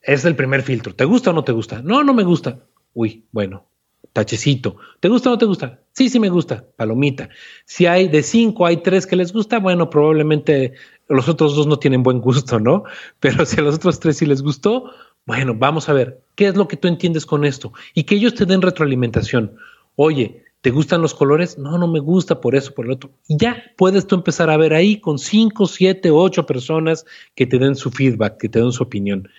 Es 0.04 0.26
el 0.26 0.36
primer 0.36 0.62
filtro. 0.62 0.94
¿Te 0.94 1.06
gusta 1.06 1.30
o 1.30 1.34
no 1.34 1.46
te 1.46 1.54
gusta? 1.54 1.82
No, 1.82 2.04
no 2.04 2.14
me 2.14 2.24
gusta. 2.24 2.60
Uy, 2.94 3.26
bueno, 3.32 3.66
tachecito. 4.12 4.76
¿Te 5.00 5.08
gusta 5.08 5.30
o 5.30 5.34
no 5.34 5.38
te 5.38 5.46
gusta? 5.46 5.80
Sí, 5.94 6.10
sí 6.10 6.20
me 6.20 6.30
gusta, 6.30 6.66
palomita. 6.76 7.30
Si 7.66 7.86
hay 7.86 8.10
de 8.10 8.22
cinco, 8.22 8.66
hay 8.66 8.78
tres 8.78 9.08
que 9.08 9.16
les 9.16 9.32
gusta, 9.32 9.60
bueno, 9.60 9.90
probablemente 9.90 10.74
los 11.08 11.30
otros 11.30 11.56
dos 11.56 11.68
no 11.68 11.80
tienen 11.80 12.04
buen 12.04 12.20
gusto, 12.20 12.60
¿no? 12.60 12.84
Pero 13.22 13.46
si 13.46 13.60
a 13.60 13.64
los 13.64 13.76
otros 13.76 14.00
tres 14.00 14.18
sí 14.18 14.26
les 14.26 14.42
gustó, 14.42 14.92
bueno, 15.26 15.56
vamos 15.56 15.88
a 15.88 15.94
ver, 15.94 16.22
¿qué 16.36 16.48
es 16.48 16.56
lo 16.58 16.68
que 16.68 16.76
tú 16.76 16.90
entiendes 16.90 17.26
con 17.26 17.46
esto? 17.46 17.72
Y 17.94 18.04
que 18.04 18.16
ellos 18.16 18.34
te 18.34 18.46
den 18.46 18.62
retroalimentación. 18.62 19.56
Oye, 19.96 20.44
¿te 20.60 20.72
gustan 20.72 21.02
los 21.02 21.14
colores? 21.14 21.58
No, 21.58 21.78
no 21.78 21.88
me 21.88 22.00
gusta 22.00 22.42
por 22.42 22.56
eso, 22.56 22.74
por 22.74 22.86
el 22.86 22.92
otro. 22.92 23.12
Y 23.30 23.38
ya 23.38 23.64
puedes 23.78 24.06
tú 24.06 24.16
empezar 24.16 24.50
a 24.50 24.58
ver 24.58 24.74
ahí 24.74 25.00
con 25.00 25.18
cinco, 25.18 25.66
siete, 25.66 26.12
ocho 26.12 26.46
personas 26.46 27.06
que 27.36 27.46
te 27.46 27.58
den 27.58 27.76
su 27.76 27.90
feedback, 27.90 28.38
que 28.38 28.50
te 28.50 28.60
den 28.60 28.74
su 28.74 28.84
opinión. 28.84 29.30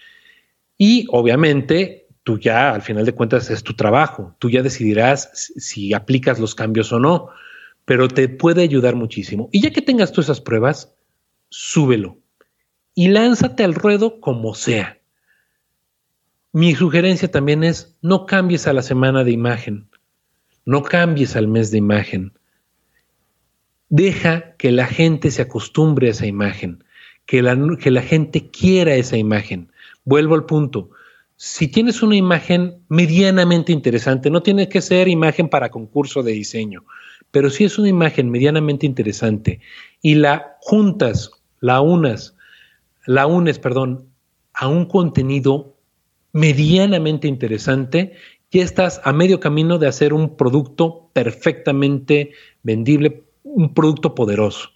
Y 0.77 1.07
obviamente 1.11 2.09
tú 2.23 2.39
ya, 2.39 2.73
al 2.75 2.83
final 2.83 3.05
de 3.05 3.15
cuentas, 3.15 3.51
es 3.51 3.63
tu 3.63 3.75
trabajo. 3.75 4.35
Tú 4.39 4.51
ya 4.51 4.63
decidirás 4.63 5.53
si 5.57 5.93
aplicas 5.95 6.41
los 6.41 6.55
cambios 6.55 6.93
o 6.93 6.99
no, 6.99 7.29
pero 7.85 8.09
te 8.09 8.29
puede 8.29 8.63
ayudar 8.63 8.97
muchísimo. 8.97 9.49
Y 9.53 9.61
ya 9.61 9.71
que 9.71 9.83
tengas 9.83 10.13
tú 10.13 10.21
esas 10.21 10.41
pruebas, 10.41 10.95
súbelo 11.51 12.19
y 12.95 13.09
lánzate 13.09 13.65
al 13.65 13.75
ruedo 13.75 14.21
como 14.21 14.55
sea. 14.55 14.99
Mi 16.53 16.75
sugerencia 16.75 17.31
también 17.31 17.65
es 17.65 17.97
no 18.01 18.27
cambies 18.27 18.67
a 18.67 18.73
la 18.73 18.83
semana 18.83 19.25
de 19.25 19.33
imagen, 19.33 19.89
no 20.65 20.83
cambies 20.83 21.35
al 21.35 21.49
mes 21.49 21.71
de 21.73 21.79
imagen. 21.79 22.33
Deja 23.89 24.55
que 24.57 24.71
la 24.71 24.87
gente 24.87 25.31
se 25.31 25.43
acostumbre 25.43 26.09
a 26.09 26.11
esa 26.13 26.27
imagen, 26.27 26.85
que 27.27 27.43
la, 27.43 27.59
que 27.79 27.91
la 27.91 28.03
gente 28.03 28.51
quiera 28.51 28.95
esa 28.95 29.17
imagen. 29.17 29.73
Vuelvo 30.05 30.35
al 30.35 30.45
punto. 30.45 30.91
Si 31.37 31.69
tienes 31.69 32.03
una 32.03 32.17
imagen 32.17 32.83
medianamente 32.89 33.73
interesante, 33.73 34.31
no 34.31 34.43
tiene 34.43 34.69
que 34.69 34.81
ser 34.81 35.09
imagen 35.09 35.49
para 35.49 35.71
concurso 35.71 36.23
de 36.23 36.33
diseño, 36.33 36.85
pero 37.31 37.51
si 37.51 37.65
es 37.65 37.79
una 37.79 37.89
imagen 37.89 38.31
medianamente 38.31 38.87
interesante 38.87 39.61
y 40.01 40.15
la 40.15 40.57
juntas 40.61 41.31
la 41.65 41.81
unas, 41.81 42.37
la 43.07 43.27
unes, 43.27 43.59
perdón, 43.59 44.11
a 44.53 44.69
un 44.69 44.85
contenido 44.85 45.79
medianamente 46.33 47.27
interesante, 47.27 48.13
ya 48.51 48.63
estás 48.63 49.01
a 49.03 49.15
medio 49.15 49.41
camino 49.41 49.79
de 49.79 49.87
hacer 49.87 50.13
un 50.13 50.37
producto 50.37 51.09
perfectamente 51.15 52.33
vendible, 52.63 53.25
un 53.45 53.73
producto 53.73 54.15
poderoso. 54.15 54.74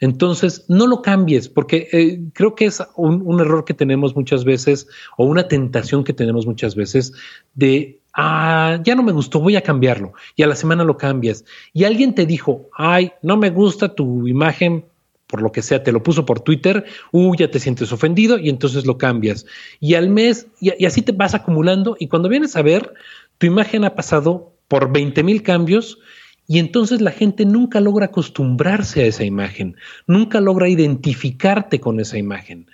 Entonces, 0.00 0.64
no 0.68 0.86
lo 0.86 1.02
cambies, 1.02 1.48
porque 1.48 1.88
eh, 1.92 2.20
creo 2.32 2.54
que 2.54 2.66
es 2.66 2.82
un, 2.96 3.40
error 3.40 3.64
que 3.64 3.74
tenemos 3.74 4.16
muchas 4.16 4.44
veces, 4.44 4.88
o 5.16 5.24
una 5.24 5.48
tentación 5.48 6.04
que 6.04 6.12
tenemos 6.12 6.46
muchas 6.46 6.74
veces, 6.74 7.12
de, 7.54 8.00
ah, 8.14 8.78
ya 8.84 8.94
no 8.94 9.02
me 9.02 9.12
gustó, 9.12 9.40
voy 9.40 9.56
a 9.56 9.62
cambiarlo, 9.62 10.12
y 10.36 10.42
a 10.42 10.46
la 10.46 10.56
semana 10.56 10.84
lo 10.84 10.96
cambias. 10.96 11.44
Y 11.72 11.84
alguien 11.84 12.14
te 12.14 12.26
dijo, 12.26 12.68
ay, 12.76 13.12
no 13.22 13.36
me 13.36 13.50
gusta 13.50 13.94
tu 13.94 14.26
imagen 14.26 14.84
por 15.26 15.42
lo 15.42 15.50
que 15.50 15.62
sea, 15.62 15.82
te 15.82 15.90
lo 15.90 16.02
puso 16.02 16.26
por 16.26 16.40
Twitter, 16.40 16.84
uh, 17.10 17.34
ya 17.34 17.50
te 17.50 17.58
sientes 17.58 17.90
ofendido 17.92 18.38
y 18.38 18.50
entonces 18.50 18.86
lo 18.86 18.98
cambias. 18.98 19.46
Y 19.80 19.94
al 19.94 20.08
mes, 20.08 20.46
y, 20.60 20.84
así 20.84 21.02
te 21.02 21.10
vas 21.12 21.34
acumulando 21.34 21.96
y 21.98 22.06
cuando 22.08 22.28
vienes 22.28 22.54
a 22.54 22.62
ver, 22.62 22.94
tu 23.38 23.46
imagen 23.46 23.84
ha 23.84 23.94
pasado 23.94 24.52
por 24.68 24.92
20 24.92 25.22
mil 25.24 25.42
cambios 25.42 25.98
y 26.46 26.58
entonces 26.58 27.00
la 27.00 27.10
gente 27.10 27.44
nunca 27.44 27.80
logra 27.80 28.06
acostumbrarse 28.06 29.02
a 29.02 29.06
esa 29.06 29.24
imagen, 29.24 29.76
nunca 30.06 30.40
logra 30.40 30.68
identificarte 30.68 31.80
con 31.80 32.00
esa 32.00 32.18
imagen. 32.18 32.66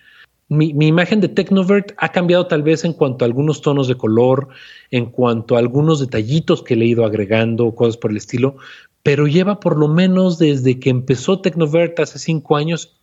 Mi, 0.48 0.72
imagen 0.84 1.20
de 1.20 1.28
Technovert 1.28 1.92
ha 1.98 2.10
cambiado 2.10 2.48
tal 2.48 2.64
vez 2.64 2.84
en 2.84 2.92
cuanto 2.92 3.24
a 3.24 3.26
algunos 3.26 3.62
tonos 3.62 3.86
de 3.86 3.94
color, 3.94 4.48
en 4.90 5.06
cuanto 5.06 5.54
a 5.54 5.60
algunos 5.60 6.00
detallitos 6.00 6.64
que 6.64 6.74
le 6.74 6.86
he 6.86 6.88
ido 6.88 7.04
agregando, 7.04 7.72
cosas 7.76 7.96
por 7.96 8.10
el 8.10 8.16
estilo, 8.16 8.56
pero 9.04 9.28
lleva 9.28 9.60
por 9.60 9.78
lo 9.78 9.86
menos 9.86 10.38
desde 10.38 10.80
que 10.80 10.90
empezó 10.90 11.40
Tecnovert 11.40 12.00
hace 12.00 12.18
cinco 12.18 12.56
años, 12.56 12.96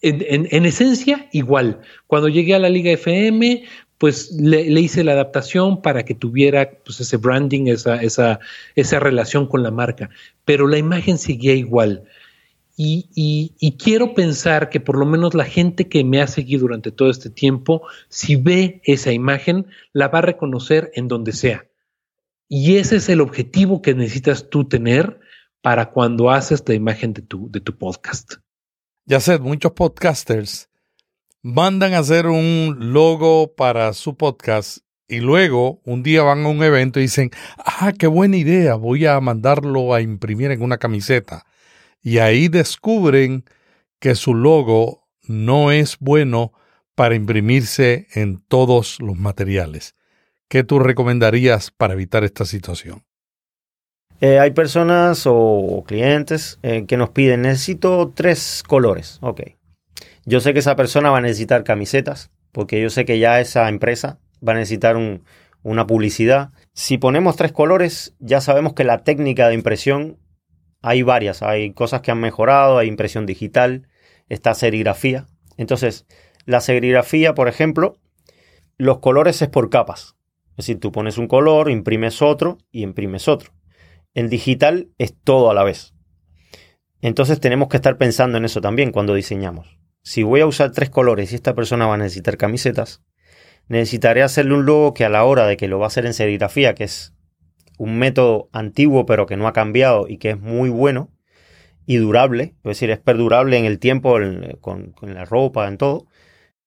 en, 0.00 0.64
esencia 0.64 1.28
igual. 1.32 1.80
Cuando 2.06 2.28
llegué 2.28 2.54
a 2.54 2.60
la 2.60 2.68
Liga 2.68 2.92
FM, 2.92 3.64
pues 3.98 4.30
le, 4.32 4.62
hice 4.80 5.02
la 5.02 5.12
adaptación 5.12 5.82
para 5.82 6.04
que 6.04 6.14
tuviera 6.14 6.70
pues, 6.84 7.00
ese 7.00 7.16
branding, 7.16 7.66
esa, 7.66 7.96
esa, 7.96 8.38
esa 8.76 9.00
relación 9.00 9.46
con 9.46 9.62
la 9.62 9.72
marca, 9.72 10.08
pero 10.44 10.68
la 10.68 10.78
imagen 10.78 11.18
seguía 11.18 11.54
igual. 11.54 12.04
Y, 12.80 13.10
y, 13.58 13.72
quiero 13.72 14.14
pensar 14.14 14.70
que 14.70 14.78
por 14.78 14.96
lo 14.96 15.04
menos 15.04 15.34
la 15.34 15.44
gente 15.44 15.88
que 15.88 16.04
me 16.04 16.22
ha 16.22 16.28
seguido 16.28 16.60
durante 16.60 16.92
todo 16.92 17.10
este 17.10 17.28
tiempo, 17.28 17.82
si 18.08 18.36
ve 18.36 18.80
esa 18.84 19.10
imagen, 19.10 19.66
la 19.92 20.06
va 20.06 20.20
a 20.20 20.22
reconocer 20.22 20.92
en 20.94 21.08
donde 21.08 21.32
sea. 21.32 21.66
Y 22.48 22.76
ese 22.76 22.96
es 22.96 23.08
el 23.08 23.20
objetivo 23.20 23.82
que 23.82 23.94
necesitas 23.94 24.48
tú 24.48 24.64
tener 24.68 25.18
para 25.60 25.90
cuando 25.90 26.30
haces 26.30 26.62
la 26.68 26.74
imagen 26.74 27.14
de 27.14 27.22
tu, 27.22 27.50
de 27.50 27.60
tu 27.60 27.76
podcast. 27.76 28.34
Ya 29.06 29.18
sé, 29.18 29.40
muchos 29.40 29.72
podcasters 29.72 30.68
mandan 31.42 31.94
a 31.94 31.98
hacer 31.98 32.26
un 32.26 32.92
logo 32.92 33.54
para 33.54 33.92
su 33.92 34.16
podcast 34.16 34.78
y 35.06 35.20
luego 35.20 35.80
un 35.84 36.02
día 36.02 36.22
van 36.22 36.44
a 36.44 36.48
un 36.48 36.62
evento 36.62 36.98
y 36.98 37.04
dicen, 37.04 37.30
ah, 37.58 37.92
qué 37.98 38.06
buena 38.06 38.36
idea, 38.36 38.74
voy 38.74 39.06
a 39.06 39.18
mandarlo 39.20 39.94
a 39.94 40.02
imprimir 40.02 40.50
en 40.50 40.62
una 40.62 40.78
camiseta. 40.78 41.46
Y 42.02 42.18
ahí 42.18 42.48
descubren 42.48 43.44
que 43.98 44.14
su 44.14 44.34
logo 44.34 45.08
no 45.22 45.72
es 45.72 45.96
bueno 45.98 46.52
para 46.94 47.14
imprimirse 47.14 48.06
en 48.12 48.42
todos 48.48 49.00
los 49.00 49.16
materiales. 49.16 49.94
¿Qué 50.48 50.64
tú 50.64 50.78
recomendarías 50.78 51.70
para 51.70 51.94
evitar 51.94 52.24
esta 52.24 52.44
situación? 52.44 53.04
Eh, 54.20 54.38
hay 54.38 54.50
personas 54.50 55.24
o, 55.26 55.84
clientes 55.86 56.58
eh, 56.62 56.86
que 56.86 56.96
nos 56.96 57.10
piden, 57.10 57.42
necesito 57.42 58.12
tres 58.14 58.64
colores. 58.66 59.18
Ok. 59.20 59.57
Yo 60.28 60.40
sé 60.40 60.52
que 60.52 60.58
esa 60.58 60.76
persona 60.76 61.10
va 61.10 61.18
a 61.18 61.22
necesitar 61.22 61.64
camisetas, 61.64 62.30
porque 62.52 62.82
yo 62.82 62.90
sé 62.90 63.06
que 63.06 63.18
ya 63.18 63.40
esa 63.40 63.66
empresa 63.70 64.20
va 64.46 64.52
a 64.52 64.56
necesitar 64.56 64.98
un, 64.98 65.24
una 65.62 65.86
publicidad. 65.86 66.50
Si 66.74 66.98
ponemos 66.98 67.36
tres 67.36 67.50
colores, 67.50 68.14
ya 68.18 68.42
sabemos 68.42 68.74
que 68.74 68.84
la 68.84 69.04
técnica 69.04 69.48
de 69.48 69.54
impresión 69.54 70.18
hay 70.82 71.00
varias. 71.00 71.42
Hay 71.42 71.72
cosas 71.72 72.02
que 72.02 72.10
han 72.10 72.20
mejorado, 72.20 72.76
hay 72.76 72.88
impresión 72.88 73.24
digital, 73.24 73.88
está 74.28 74.52
serigrafía. 74.52 75.24
Entonces, 75.56 76.04
la 76.44 76.60
serigrafía, 76.60 77.34
por 77.34 77.48
ejemplo, 77.48 77.96
los 78.76 78.98
colores 78.98 79.40
es 79.40 79.48
por 79.48 79.70
capas. 79.70 80.14
Es 80.50 80.66
decir, 80.66 80.78
tú 80.78 80.92
pones 80.92 81.16
un 81.16 81.26
color, 81.26 81.70
imprimes 81.70 82.20
otro 82.20 82.58
y 82.70 82.82
imprimes 82.82 83.28
otro. 83.28 83.52
El 84.12 84.28
digital 84.28 84.90
es 84.98 85.14
todo 85.24 85.50
a 85.50 85.54
la 85.54 85.64
vez. 85.64 85.94
Entonces 87.00 87.40
tenemos 87.40 87.68
que 87.68 87.78
estar 87.78 87.96
pensando 87.96 88.36
en 88.36 88.44
eso 88.44 88.60
también 88.60 88.92
cuando 88.92 89.14
diseñamos. 89.14 89.77
Si 90.08 90.22
voy 90.22 90.40
a 90.40 90.46
usar 90.46 90.72
tres 90.72 90.88
colores 90.88 91.32
y 91.32 91.34
esta 91.34 91.54
persona 91.54 91.86
va 91.86 91.96
a 91.96 91.98
necesitar 91.98 92.38
camisetas, 92.38 93.02
necesitaré 93.68 94.22
hacerle 94.22 94.54
un 94.54 94.64
logo 94.64 94.94
que 94.94 95.04
a 95.04 95.10
la 95.10 95.22
hora 95.22 95.46
de 95.46 95.58
que 95.58 95.68
lo 95.68 95.78
va 95.78 95.84
a 95.84 95.88
hacer 95.88 96.06
en 96.06 96.14
serigrafía, 96.14 96.74
que 96.74 96.84
es 96.84 97.12
un 97.76 97.98
método 97.98 98.48
antiguo 98.54 99.04
pero 99.04 99.26
que 99.26 99.36
no 99.36 99.46
ha 99.46 99.52
cambiado 99.52 100.08
y 100.08 100.16
que 100.16 100.30
es 100.30 100.40
muy 100.40 100.70
bueno 100.70 101.10
y 101.84 101.98
durable, 101.98 102.54
es 102.56 102.62
decir, 102.62 102.90
es 102.90 102.98
perdurable 102.98 103.58
en 103.58 103.66
el 103.66 103.78
tiempo, 103.78 104.16
con, 104.62 104.94
la 105.02 105.26
ropa, 105.26 105.68
en 105.68 105.76
todo, 105.76 106.06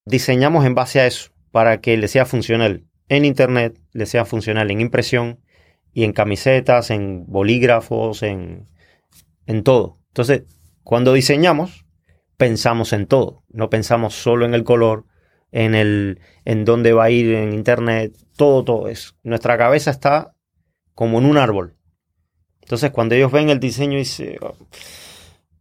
diseñamos 0.04 0.64
en 0.64 0.76
base 0.76 1.00
a 1.00 1.08
eso 1.08 1.32
para 1.50 1.80
que 1.80 1.96
le 1.96 2.06
sea 2.06 2.26
funcional 2.26 2.84
en 3.08 3.24
Internet, 3.24 3.76
le 3.90 4.06
sea 4.06 4.24
funcional 4.24 4.70
en 4.70 4.80
impresión 4.80 5.40
y 5.92 6.04
en 6.04 6.12
camisetas, 6.12 6.92
en 6.92 7.26
bolígrafos, 7.26 8.22
en, 8.22 8.68
en 9.46 9.64
todo. 9.64 9.98
Entonces, 10.10 10.44
cuando 10.84 11.12
diseñamos, 11.12 11.81
pensamos 12.36 12.92
en 12.92 13.06
todo, 13.06 13.44
no 13.48 13.70
pensamos 13.70 14.14
solo 14.14 14.44
en 14.44 14.54
el 14.54 14.64
color, 14.64 15.06
en 15.50 15.74
el 15.74 16.20
en 16.44 16.64
dónde 16.64 16.92
va 16.92 17.04
a 17.04 17.10
ir 17.10 17.34
en 17.34 17.52
internet, 17.52 18.16
todo, 18.36 18.64
todo 18.64 18.88
eso. 18.88 19.14
Nuestra 19.22 19.56
cabeza 19.58 19.90
está 19.90 20.34
como 20.94 21.18
en 21.18 21.26
un 21.26 21.38
árbol. 21.38 21.76
Entonces, 22.60 22.90
cuando 22.90 23.14
ellos 23.14 23.32
ven 23.32 23.50
el 23.50 23.60
diseño, 23.60 23.98
dice, 23.98 24.38
oh", 24.40 24.56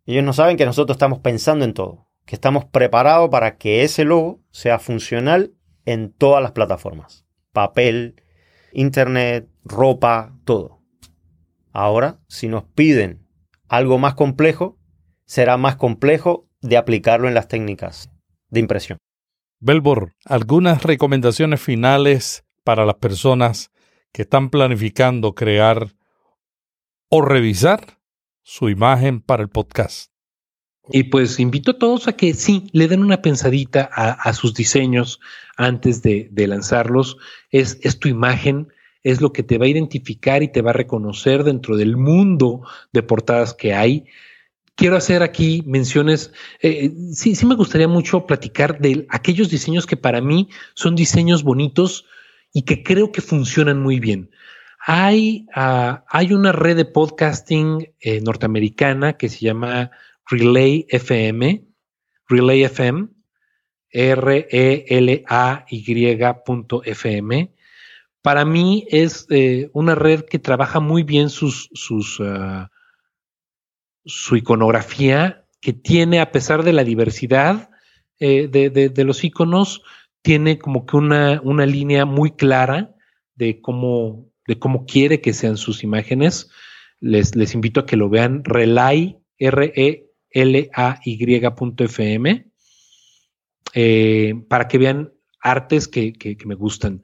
ellos 0.06 0.24
no 0.24 0.34
saben 0.34 0.58
que 0.58 0.66
nosotros 0.66 0.96
estamos 0.96 1.20
pensando 1.20 1.66
en 1.66 1.74
todo, 1.74 2.08
que 2.26 2.36
estamos 2.36 2.66
preparados 2.66 3.30
para 3.30 3.58
que 3.58 3.84
ese 3.84 4.06
logo 4.06 4.42
sea 4.52 4.80
funcional 4.80 5.54
en 5.86 6.12
todas 6.14 6.42
las 6.42 6.52
plataformas. 6.52 7.26
Papel, 7.52 8.22
internet, 8.72 9.50
ropa, 9.64 10.38
todo. 10.46 10.82
Ahora, 11.72 12.20
si 12.28 12.48
nos 12.48 12.64
piden 12.64 13.28
algo 13.68 13.98
más 13.98 14.16
complejo, 14.16 14.78
será 15.26 15.58
más 15.58 15.76
complejo 15.76 16.48
de 16.62 16.78
aplicarlo 16.78 17.28
en 17.28 17.34
las 17.34 17.48
técnicas 17.48 18.10
de 18.50 18.60
impresión. 18.60 18.98
Belbor, 19.60 20.14
algunas 20.26 20.84
recomendaciones 20.84 21.62
finales 21.62 22.44
para 22.64 22.86
las 22.86 22.96
personas 22.96 23.72
que 24.12 24.24
están 24.24 24.50
planificando 24.50 25.34
crear 25.36 25.96
o 27.10 27.22
revisar 27.22 28.00
su 28.44 28.70
imagen 28.70 29.22
para 29.22 29.44
el 29.44 29.50
podcast. 29.50 30.12
Y 30.90 31.04
pues 31.04 31.40
invito 31.40 31.72
a 31.72 31.78
todos 31.78 32.08
a 32.08 32.14
que 32.14 32.34
sí, 32.34 32.68
le 32.74 32.88
den 32.88 33.04
una 33.04 33.22
pensadita 33.22 33.84
a, 33.94 34.34
sus 34.34 34.54
diseños 34.54 35.20
antes 35.56 36.02
de, 36.02 36.28
de 36.32 36.48
lanzarlos. 36.48 37.18
Es, 37.52 37.80
es, 37.84 38.00
tu 38.00 38.10
imagen, 38.10 38.68
es 39.04 39.22
lo 39.22 39.32
que 39.32 39.44
te 39.44 39.58
va 39.58 39.66
a 39.66 39.70
identificar 39.70 40.42
y 40.44 40.52
te 40.52 40.62
va 40.62 40.72
a 40.72 40.74
reconocer 40.74 41.44
dentro 41.44 41.78
del 41.78 41.98
mundo 41.98 42.62
de 42.92 43.04
portadas 43.04 43.54
que 43.54 43.74
hay 43.74 44.06
quiero 44.82 44.98
hacer 44.98 45.22
aquí 45.22 45.64
menciones. 45.68 46.34
Eh, 46.60 46.92
sí, 47.14 47.36
sí 47.36 47.46
me 47.46 47.54
gustaría 47.54 47.88
mucho 47.88 48.26
platicar 48.26 48.80
de 48.80 49.06
aquellos 49.10 49.52
diseños 49.52 49.86
que 49.86 49.96
para 49.96 50.22
mí 50.22 50.50
son 50.74 50.96
diseños 50.96 51.44
bonitos 51.44 52.08
y 52.52 52.64
que 52.64 52.82
creo 52.82 53.12
que 53.12 53.22
funcionan 53.22 53.80
muy 53.80 54.00
bien. 54.00 54.32
Hay, 54.80 55.46
ah, 55.54 56.04
una 56.32 56.52
red 56.52 56.78
de 56.78 56.86
podcasting 56.86 57.94
eh, 58.00 58.22
norteamericana 58.22 59.18
que 59.18 59.30
se 59.30 59.46
llama 59.46 59.92
Relay 60.28 60.88
FM, 60.90 61.64
Relay 62.28 62.64
FM, 62.64 63.10
R-E-L-A-Y.fm. 63.92 64.34
Para 68.24 68.46
mí 68.46 68.88
es 68.90 69.28
eh, 69.30 69.70
una 69.74 69.94
red 69.94 70.22
que 70.22 70.40
trabaja 70.40 70.80
muy 70.80 71.04
bien 71.04 71.30
sus, 71.30 71.70
sus, 71.74 72.20
ah, 72.20 72.72
su 74.06 74.36
iconografía 74.36 75.46
que 75.62 75.74
tiene, 75.74 76.20
a 76.20 76.32
pesar 76.32 76.64
de 76.64 76.74
la 76.74 76.84
diversidad 76.84 77.70
eh, 78.20 78.48
de, 78.48 79.04
los 79.04 79.24
iconos, 79.24 79.84
tiene 80.22 80.60
como 80.60 80.86
que 80.86 80.98
una, 80.98 81.40
una, 81.44 81.66
línea 81.66 82.06
muy 82.06 82.32
clara 82.32 82.94
de 83.36 83.62
cómo, 83.62 84.30
de 84.48 84.60
cómo 84.60 84.86
quiere 84.86 85.22
que 85.22 85.34
sean 85.34 85.58
sus 85.58 85.84
imágenes. 85.84 86.50
Les, 87.00 87.36
les 87.36 87.56
invito 87.56 87.80
a 87.80 87.86
que 87.86 87.98
lo 87.98 88.10
vean, 88.10 88.44
relay, 88.44 89.18
R-E-L-A-Y.fm, 89.38 90.06
eh, 93.74 94.34
para 94.48 94.68
que 94.68 94.78
vean 94.78 95.14
artes 95.40 95.88
que, 95.88 96.14
que 96.14 96.38
me 96.46 96.54
gustan. 96.56 97.02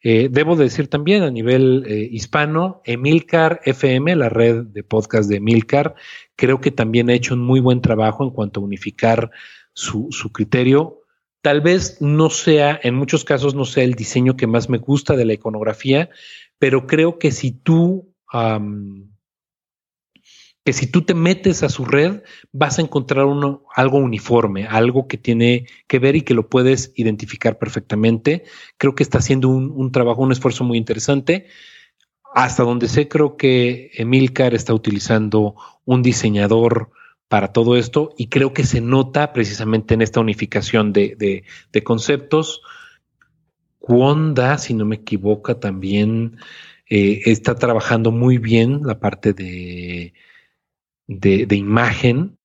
Eh, 0.00 0.28
debo 0.30 0.54
decir 0.54 0.88
también 0.88 1.22
a 1.24 1.30
nivel 1.30 1.84
eh, 1.86 2.08
hispano, 2.10 2.80
Emilcar 2.84 3.60
FM, 3.64 4.14
la 4.14 4.28
red 4.28 4.64
de 4.64 4.84
podcast 4.84 5.28
de 5.28 5.36
Emilcar, 5.36 5.96
creo 6.36 6.60
que 6.60 6.70
también 6.70 7.10
ha 7.10 7.14
hecho 7.14 7.34
un 7.34 7.40
muy 7.40 7.58
buen 7.58 7.80
trabajo 7.80 8.22
en 8.22 8.30
cuanto 8.30 8.60
a 8.60 8.64
unificar 8.64 9.30
su, 9.72 10.08
criterio. 10.32 11.00
Tal 11.42 11.60
vez 11.60 12.00
no 12.00 12.30
sea, 12.30 12.78
en 12.82 12.94
muchos 12.94 13.24
casos 13.24 13.54
no 13.54 13.64
sea 13.64 13.84
el 13.84 13.94
diseño 13.94 14.36
que 14.36 14.46
más 14.46 14.68
me 14.68 14.78
gusta 14.78 15.16
de 15.16 15.24
la 15.24 15.34
iconografía, 15.34 16.10
pero 16.58 16.86
creo 16.86 17.18
que 17.18 17.32
si 17.32 17.52
tú 17.52 18.14
que 20.68 20.74
si 20.74 20.86
tú 20.86 21.00
te 21.00 21.14
metes 21.14 21.62
a 21.62 21.70
su 21.70 21.86
red 21.86 22.20
vas 22.52 22.78
a 22.78 22.82
encontrar 22.82 23.24
algo 23.74 23.96
uniforme, 23.96 24.66
algo 24.66 25.08
que 25.08 25.16
tiene 25.16 25.64
que 25.86 25.98
ver 25.98 26.14
y 26.14 26.20
que 26.20 26.34
lo 26.34 26.50
puedes 26.50 26.92
identificar 26.94 27.56
perfectamente. 27.56 28.44
Creo 28.76 28.94
que 28.94 29.02
está 29.02 29.16
haciendo 29.16 29.48
un, 29.48 29.92
trabajo, 29.92 30.20
un 30.20 30.30
esfuerzo 30.30 30.64
muy 30.64 30.76
interesante. 30.76 31.46
Hasta 32.34 32.64
donde 32.64 32.86
sé, 32.86 33.08
creo 33.08 33.38
que 33.38 33.92
Emilcar 33.94 34.52
está 34.52 34.74
utilizando 34.74 35.54
un 35.86 36.02
diseñador 36.02 36.90
para 37.28 37.54
todo 37.54 37.74
esto 37.74 38.12
y 38.18 38.28
creo 38.28 38.52
que 38.52 38.64
se 38.64 38.82
nota 38.82 39.32
precisamente 39.32 39.94
en 39.94 40.02
esta 40.02 40.20
unificación 40.20 40.92
de, 40.92 41.44
conceptos. 41.82 42.60
Wanda, 43.80 44.58
si 44.58 44.74
no 44.74 44.84
me 44.84 44.96
equivoco, 44.96 45.56
también 45.56 46.36
eh, 46.90 47.22
está 47.24 47.54
trabajando 47.54 48.10
muy 48.12 48.36
bien 48.36 48.82
la 48.84 49.00
parte 49.00 49.32
de 49.32 50.12
de, 51.08 51.56
imagen, 51.56 52.38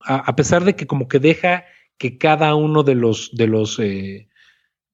a, 0.00 0.34
pesar 0.36 0.64
de 0.64 0.76
que 0.76 0.86
como 0.86 1.08
que 1.08 1.20
deja 1.20 1.64
que 1.96 2.18
cada 2.18 2.54
uno 2.54 2.82
de 2.82 2.94
los, 2.94 3.30
de 3.34 3.46
los 3.46 3.78
eh, 3.78 4.28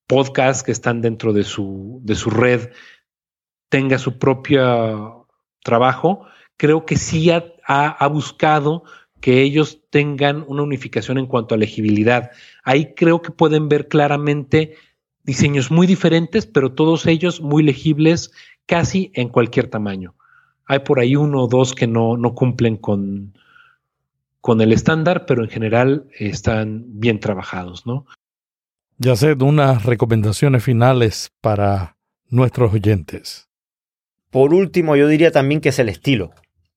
podcasts 0.07 0.63
que 0.63 0.73
están 0.73 1.01
dentro 1.01 1.33
de 1.33 1.43
su, 1.43 2.01
de 2.05 2.15
su 2.15 2.31
red 2.31 2.71
tenga 3.71 3.99
su 3.99 4.19
propio 4.19 5.27
trabajo, 5.63 6.27
creo 6.57 6.85
que 6.87 6.97
sí 6.97 7.31
ha, 7.31 7.45
ha, 7.67 8.07
buscado 8.09 8.85
que 9.21 9.41
ellos 9.41 9.81
tengan 9.91 10.45
una 10.47 10.63
unificación 10.63 11.19
en 11.19 11.27
cuanto 11.27 11.55
a 11.55 11.59
legibilidad. 11.59 12.31
Ahí 12.63 12.95
creo 12.95 13.23
que 13.23 13.31
pueden 13.33 13.69
ver 13.69 13.89
claramente 13.89 14.77
diseños 15.23 15.71
muy 15.71 15.87
diferentes, 15.87 16.47
pero 16.47 16.75
todos 16.75 17.07
ellos 17.07 17.41
muy 17.41 17.63
legibles 17.63 18.33
casi 18.67 19.11
en 19.15 19.31
cualquier 19.31 19.69
tamaño. 19.69 20.15
Hay 20.67 20.81
por 20.81 21.01
ahí 21.01 21.17
uno 21.17 21.45
o 21.45 21.49
dos 21.49 21.75
que 21.75 21.87
no, 21.87 22.17
no 22.17 22.35
cumplen 22.35 22.77
con, 22.77 23.35
con 24.41 24.61
el 24.61 24.73
estándar, 24.73 25.27
pero 25.27 25.43
en 25.43 25.51
general 25.51 26.09
están 26.19 26.85
bien 27.01 27.21
trabajados, 27.21 27.87
¿no? 27.87 28.07
Ya 28.99 29.17
sé, 29.17 29.33
unas 29.33 29.85
recomendaciones 29.85 30.63
finales 30.63 31.33
para 31.41 31.97
nuestros 32.29 32.73
oyentes. 32.73 33.49
Por 34.31 34.55
último, 34.55 34.97
yo 34.97 35.09
diría 35.09 35.31
también 35.31 35.61
que 35.61 35.71
es 35.71 35.79
el 35.79 35.89
estilo, 35.89 36.33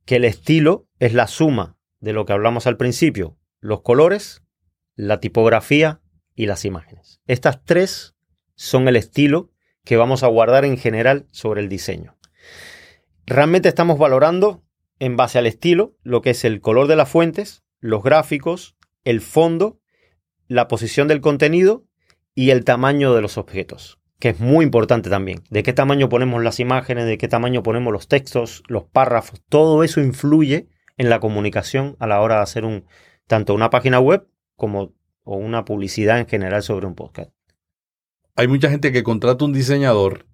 que 0.05 0.17
el 0.17 0.25
estilo 0.25 0.87
es 0.99 1.13
la 1.13 1.27
suma 1.27 1.77
de 1.99 2.13
lo 2.13 2.25
que 2.25 2.33
hablamos 2.33 2.67
al 2.67 2.77
principio, 2.77 3.37
los 3.59 3.81
colores, 3.81 4.43
la 4.95 5.19
tipografía 5.19 6.01
y 6.35 6.45
las 6.45 6.65
imágenes. 6.65 7.21
Estas 7.27 7.63
tres 7.63 8.15
son 8.55 8.87
el 8.87 8.95
estilo 8.95 9.51
que 9.83 9.97
vamos 9.97 10.23
a 10.23 10.27
guardar 10.27 10.65
en 10.65 10.77
general 10.77 11.27
sobre 11.31 11.61
el 11.61 11.69
diseño. 11.69 12.16
Realmente 13.29 13.67
estamos 13.67 13.99
valorando 13.99 14.63
en 14.99 15.17
base 15.17 15.37
al 15.37 15.47
estilo 15.47 15.97
lo 16.01 16.21
que 16.21 16.29
es 16.29 16.45
el 16.45 16.61
color 16.61 16.87
de 16.87 16.95
las 16.95 17.09
fuentes, 17.09 17.61
los 17.81 18.01
gráficos, 18.01 18.77
el 19.03 19.19
fondo, 19.19 19.81
la 20.47 20.69
posición 20.69 21.09
del 21.09 21.19
contenido 21.19 21.83
y 22.33 22.51
el 22.51 22.63
tamaño 22.63 23.13
de 23.13 23.21
los 23.21 23.37
objetos, 23.37 23.99
que 24.17 24.29
es 24.29 24.39
muy 24.39 24.63
importante 24.63 25.09
también. 25.09 25.43
De 25.49 25.61
qué 25.61 25.73
tamaño 25.73 26.07
ponemos 26.07 26.41
las 26.41 26.61
imágenes, 26.61 27.05
de 27.05 27.17
qué 27.17 27.27
tamaño 27.27 27.63
ponemos 27.63 27.91
los 27.91 28.07
textos, 28.07 28.63
los 28.69 28.85
párrafos, 28.85 29.43
todo 29.49 29.83
eso 29.83 29.99
influye 29.99 30.69
en 30.95 31.09
la 31.09 31.19
comunicación 31.19 31.97
a 31.99 32.07
la 32.07 32.21
hora 32.21 32.37
de 32.37 32.43
hacer 32.43 32.63
un 32.63 32.85
tanto 33.27 33.53
una 33.53 33.69
página 33.69 33.99
web 33.99 34.25
como 34.55 34.93
o 35.23 35.35
una 35.35 35.65
publicidad 35.65 36.19
en 36.19 36.27
general 36.27 36.63
sobre 36.63 36.87
un 36.87 36.95
podcast. 36.95 37.31
Hay 38.37 38.47
mucha 38.47 38.69
gente 38.69 38.93
que 38.93 39.03
contrata 39.03 39.43
un 39.43 39.51
diseñador 39.51 40.27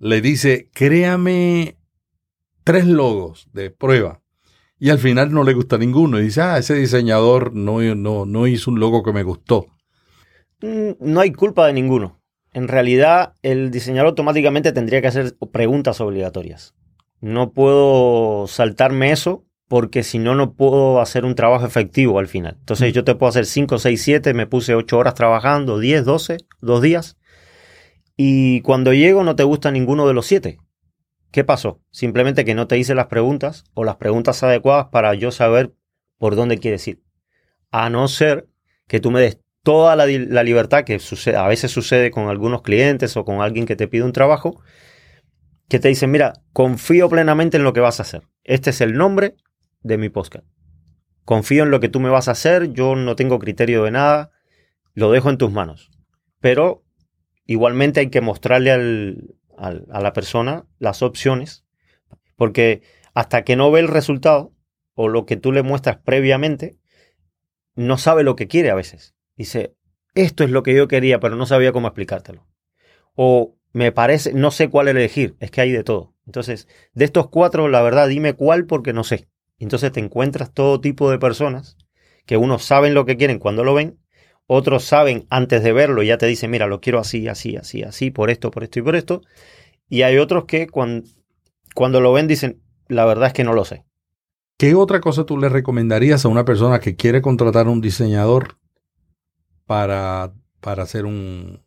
le 0.00 0.20
dice, 0.20 0.68
créame 0.72 1.76
tres 2.64 2.86
logos 2.86 3.48
de 3.52 3.70
prueba. 3.70 4.22
Y 4.78 4.88
al 4.88 4.98
final 4.98 5.30
no 5.30 5.44
le 5.44 5.52
gusta 5.52 5.76
ninguno. 5.76 6.18
Y 6.18 6.24
dice, 6.24 6.40
ah, 6.40 6.58
ese 6.58 6.74
diseñador 6.74 7.54
no, 7.54 7.80
no, 7.94 8.24
no 8.24 8.46
hizo 8.46 8.70
un 8.70 8.80
logo 8.80 9.02
que 9.02 9.12
me 9.12 9.22
gustó. 9.22 9.66
Mm, 10.62 10.92
No 11.00 11.20
hay 11.20 11.32
culpa 11.32 11.66
de 11.66 11.74
ninguno. 11.74 12.18
En 12.52 12.66
realidad, 12.66 13.34
el 13.42 13.70
diseñador 13.70 14.08
automáticamente 14.08 14.72
tendría 14.72 15.00
que 15.02 15.08
hacer 15.08 15.36
preguntas 15.52 16.00
obligatorias. 16.00 16.74
No 17.20 17.52
puedo 17.52 18.46
saltarme 18.48 19.12
eso 19.12 19.44
porque 19.68 20.02
si 20.02 20.18
no, 20.18 20.34
no 20.34 20.54
puedo 20.54 21.00
hacer 21.00 21.24
un 21.24 21.36
trabajo 21.36 21.64
efectivo 21.66 22.18
al 22.18 22.26
final. 22.26 22.56
Entonces, 22.58 22.92
yo 22.92 23.04
te 23.04 23.14
puedo 23.14 23.28
hacer 23.28 23.46
5, 23.46 23.78
6, 23.78 24.02
7, 24.02 24.34
me 24.34 24.46
puse 24.46 24.74
8 24.74 24.98
horas 24.98 25.14
trabajando, 25.14 25.78
10, 25.78 26.04
12, 26.06 26.38
dos 26.60 26.82
días. 26.82 27.18
Y 28.22 28.60
cuando 28.60 28.92
llego 28.92 29.24
no 29.24 29.34
te 29.34 29.44
gusta 29.44 29.70
ninguno 29.70 30.06
de 30.06 30.12
los 30.12 30.26
7. 30.26 30.58
¿Qué 31.30 31.42
pasó? 31.42 31.80
Simplemente 31.90 32.44
que 32.44 32.54
no 32.54 32.66
te 32.66 32.76
hice 32.76 32.94
las 32.94 33.06
preguntas 33.06 33.64
o 33.72 33.82
las 33.82 33.96
preguntas 33.96 34.42
adecuadas 34.42 34.88
para 34.92 35.14
yo 35.14 35.30
saber 35.30 35.72
por 36.18 36.36
dónde 36.36 36.58
quieres 36.58 36.86
ir. 36.86 37.02
A 37.70 37.88
no 37.88 38.08
ser 38.08 38.46
que 38.86 39.00
tú 39.00 39.10
me 39.10 39.22
des 39.22 39.40
toda 39.62 39.96
la 39.96 40.42
libertad 40.42 40.84
que 40.84 40.98
sucede, 40.98 41.36
a 41.36 41.48
veces 41.48 41.70
sucede 41.70 42.10
con 42.10 42.28
algunos 42.28 42.60
clientes 42.60 43.16
o 43.16 43.24
con 43.24 43.40
alguien 43.40 43.64
que 43.64 43.74
te 43.74 43.88
pide 43.88 44.02
un 44.02 44.12
trabajo, 44.12 44.60
que 45.70 45.78
te 45.78 45.88
dicen, 45.88 46.10
mira, 46.10 46.34
confío 46.52 47.08
plenamente 47.08 47.56
en 47.56 47.64
lo 47.64 47.72
que 47.72 47.80
vas 47.80 48.00
a 48.00 48.02
hacer. 48.02 48.24
Este 48.44 48.68
es 48.68 48.82
el 48.82 48.98
nombre 48.98 49.34
de 49.80 49.96
mi 49.96 50.10
podcast. 50.10 50.44
Confío 51.24 51.62
en 51.62 51.70
lo 51.70 51.80
que 51.80 51.88
tú 51.88 52.00
me 52.00 52.10
vas 52.10 52.28
a 52.28 52.32
hacer, 52.32 52.74
yo 52.74 52.96
no 52.96 53.16
tengo 53.16 53.38
criterio 53.38 53.82
de 53.84 53.92
nada, 53.92 54.30
lo 54.92 55.10
dejo 55.10 55.30
en 55.30 55.38
tus 55.38 55.50
manos. 55.50 55.90
Pero 56.40 56.84
igualmente 57.52 57.98
hay 57.98 58.10
que 58.10 58.20
mostrarle 58.20 58.70
al, 58.70 59.34
a 59.58 60.00
la 60.00 60.12
persona 60.12 60.66
las 60.78 61.02
opciones, 61.02 61.64
porque 62.36 62.82
hasta 63.12 63.42
que 63.42 63.56
no 63.56 63.70
ve 63.72 63.80
el 63.80 63.88
resultado 63.88 64.52
o 64.94 65.08
lo 65.08 65.26
que 65.26 65.36
tú 65.36 65.50
le 65.50 65.62
muestras 65.62 65.98
previamente, 65.98 66.78
no 67.74 67.98
sabe 67.98 68.22
lo 68.22 68.36
que 68.36 68.46
quiere 68.46 68.70
a 68.70 68.74
veces. 68.74 69.16
Dice, 69.36 69.74
esto 70.14 70.44
es 70.44 70.50
lo 70.50 70.62
que 70.62 70.74
yo 70.74 70.86
quería, 70.86 71.18
pero 71.18 71.34
no 71.34 71.44
sabía 71.44 71.72
cómo 71.72 71.88
explicártelo. 71.88 72.46
O 73.14 73.56
me 73.72 73.90
parece, 73.90 74.32
no 74.32 74.52
sé 74.52 74.70
cuál 74.70 74.88
elegir, 74.88 75.36
es 75.40 75.50
que 75.50 75.60
hay 75.60 75.72
de 75.72 75.84
todo. 75.84 76.14
Entonces, 76.26 76.68
de 76.94 77.04
estos 77.04 77.28
cuatro, 77.30 77.68
la 77.68 77.82
verdad, 77.82 78.08
dime 78.08 78.34
cuál 78.34 78.66
porque 78.66 78.92
no 78.92 79.02
sé. 79.02 79.28
Entonces 79.58 79.90
te 79.90 80.00
encuentras 80.00 80.54
todo 80.54 80.80
tipo 80.80 81.10
de 81.10 81.18
personas 81.18 81.76
que 82.26 82.36
unos 82.36 82.62
saben 82.62 82.94
lo 82.94 83.06
que 83.06 83.16
quieren 83.16 83.40
cuando 83.40 83.64
lo 83.64 83.74
ven, 83.74 83.98
otros 84.52 84.82
saben 84.82 85.26
antes 85.30 85.62
de 85.62 85.72
verlo 85.72 86.02
y 86.02 86.08
ya 86.08 86.18
te 86.18 86.26
dicen, 86.26 86.50
mira, 86.50 86.66
lo 86.66 86.80
quiero 86.80 86.98
así, 86.98 87.28
así, 87.28 87.54
así, 87.54 87.84
así, 87.84 88.10
por 88.10 88.30
esto, 88.30 88.50
por 88.50 88.64
esto 88.64 88.80
y 88.80 88.82
por 88.82 88.96
esto. 88.96 89.22
Y 89.88 90.02
hay 90.02 90.18
otros 90.18 90.46
que 90.46 90.66
cuando, 90.66 91.06
cuando 91.72 92.00
lo 92.00 92.12
ven 92.12 92.26
dicen, 92.26 92.60
la 92.88 93.04
verdad 93.04 93.28
es 93.28 93.32
que 93.32 93.44
no 93.44 93.52
lo 93.52 93.64
sé. 93.64 93.84
¿Qué 94.58 94.74
otra 94.74 95.00
cosa 95.00 95.24
tú 95.24 95.38
le 95.38 95.48
recomendarías 95.48 96.24
a 96.24 96.28
una 96.28 96.44
persona 96.44 96.80
que 96.80 96.96
quiere 96.96 97.22
contratar 97.22 97.68
a 97.68 97.70
un 97.70 97.80
diseñador 97.80 98.58
para, 99.66 100.32
para 100.60 100.82
hacer 100.82 101.04
un, 101.04 101.62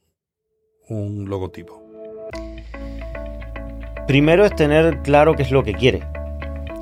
un 0.89 1.29
logotipo? 1.29 1.81
Primero 4.07 4.43
es 4.43 4.53
tener 4.57 5.01
claro 5.03 5.35
qué 5.35 5.43
es 5.43 5.51
lo 5.51 5.63
que 5.63 5.73
quiere. 5.73 6.03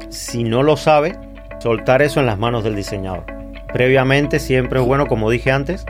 Si 0.10 0.43
no 0.43 0.64
lo 0.64 0.78
sabe, 0.78 1.16
soltar 1.60 2.02
eso 2.02 2.20
en 2.20 2.26
las 2.26 2.39
manos 2.39 2.64
del 2.64 2.76
diseñador. 2.76 3.30
Previamente 3.74 4.39
siempre 4.39 4.80
es 4.80 4.86
bueno, 4.86 5.07
como 5.07 5.30
dije 5.30 5.51
antes, 5.51 5.86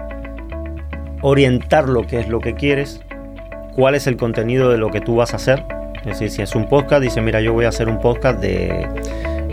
orientar 1.21 1.89
lo 1.89 2.05
que 2.05 2.19
es 2.19 2.27
lo 2.27 2.39
que 2.39 2.53
quieres, 2.53 3.01
cuál 3.75 3.95
es 3.95 4.07
el 4.07 4.17
contenido 4.17 4.69
de 4.69 4.77
lo 4.77 4.89
que 4.89 5.01
tú 5.01 5.15
vas 5.15 5.34
a 5.34 5.38
hacer. 5.38 5.63
Es 5.99 6.05
decir, 6.05 6.32
si 6.32 6.41
es 6.41 6.55
un 6.55 6.67
podcast, 6.67 7.01
dice, 7.01 7.21
mira, 7.21 7.41
yo 7.41 7.53
voy 7.53 7.65
a 7.65 7.69
hacer 7.69 7.88
un 7.88 7.99
podcast 7.99 8.39
de, 8.39 8.88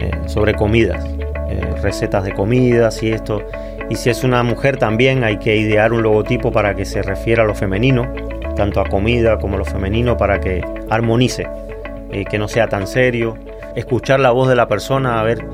eh, 0.00 0.10
sobre 0.26 0.54
comidas, 0.54 1.04
eh, 1.50 1.60
recetas 1.82 2.24
de 2.24 2.32
comidas 2.32 3.02
y 3.02 3.10
esto. 3.10 3.42
Y 3.90 3.96
si 3.96 4.10
es 4.10 4.24
una 4.24 4.42
mujer 4.42 4.76
también 4.76 5.24
hay 5.24 5.38
que 5.38 5.56
idear 5.56 5.92
un 5.92 6.02
logotipo 6.02 6.52
para 6.52 6.74
que 6.74 6.84
se 6.84 7.02
refiera 7.02 7.42
a 7.42 7.46
lo 7.46 7.54
femenino, 7.54 8.12
tanto 8.56 8.80
a 8.80 8.84
comida 8.84 9.38
como 9.38 9.56
a 9.56 9.58
lo 9.58 9.64
femenino, 9.64 10.16
para 10.16 10.40
que 10.40 10.62
armonice, 10.90 11.46
eh, 12.12 12.24
que 12.24 12.38
no 12.38 12.48
sea 12.48 12.68
tan 12.68 12.86
serio. 12.86 13.36
Escuchar 13.76 14.20
la 14.20 14.30
voz 14.30 14.48
de 14.48 14.56
la 14.56 14.68
persona, 14.68 15.20
a 15.20 15.22
ver 15.22 15.44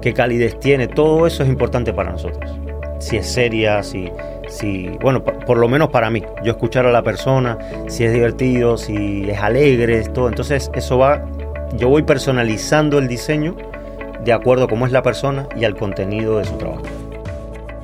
qué 0.00 0.12
calidez 0.12 0.58
tiene, 0.58 0.88
todo 0.88 1.26
eso 1.26 1.42
es 1.42 1.48
importante 1.48 1.92
para 1.92 2.12
nosotros. 2.12 2.50
Si 2.98 3.16
es 3.16 3.26
seria, 3.26 3.82
si, 3.82 4.10
si 4.48 4.88
bueno, 5.00 5.22
por, 5.24 5.56
lo 5.56 5.68
menos 5.68 5.88
para 5.88 6.10
mí, 6.10 6.22
yo 6.44 6.52
escuchar 6.52 6.86
a 6.86 6.92
la 6.92 7.02
persona, 7.02 7.58
si 7.88 8.04
es 8.04 8.12
divertido, 8.12 8.76
si 8.76 9.28
es 9.30 9.38
alegre, 9.38 10.02
todo. 10.08 10.28
Entonces 10.28 10.70
eso 10.74 10.98
va, 10.98 11.24
yo 11.76 11.88
voy 11.88 12.02
personalizando 12.02 12.98
el 12.98 13.08
diseño 13.08 13.56
de 14.24 14.32
acuerdo 14.32 14.64
a 14.64 14.68
cómo 14.68 14.86
es 14.86 14.92
la 14.92 15.02
persona 15.02 15.48
y 15.56 15.64
al 15.64 15.76
contenido 15.76 16.38
de 16.38 16.44
su 16.44 16.56
trabajo. 16.56 16.82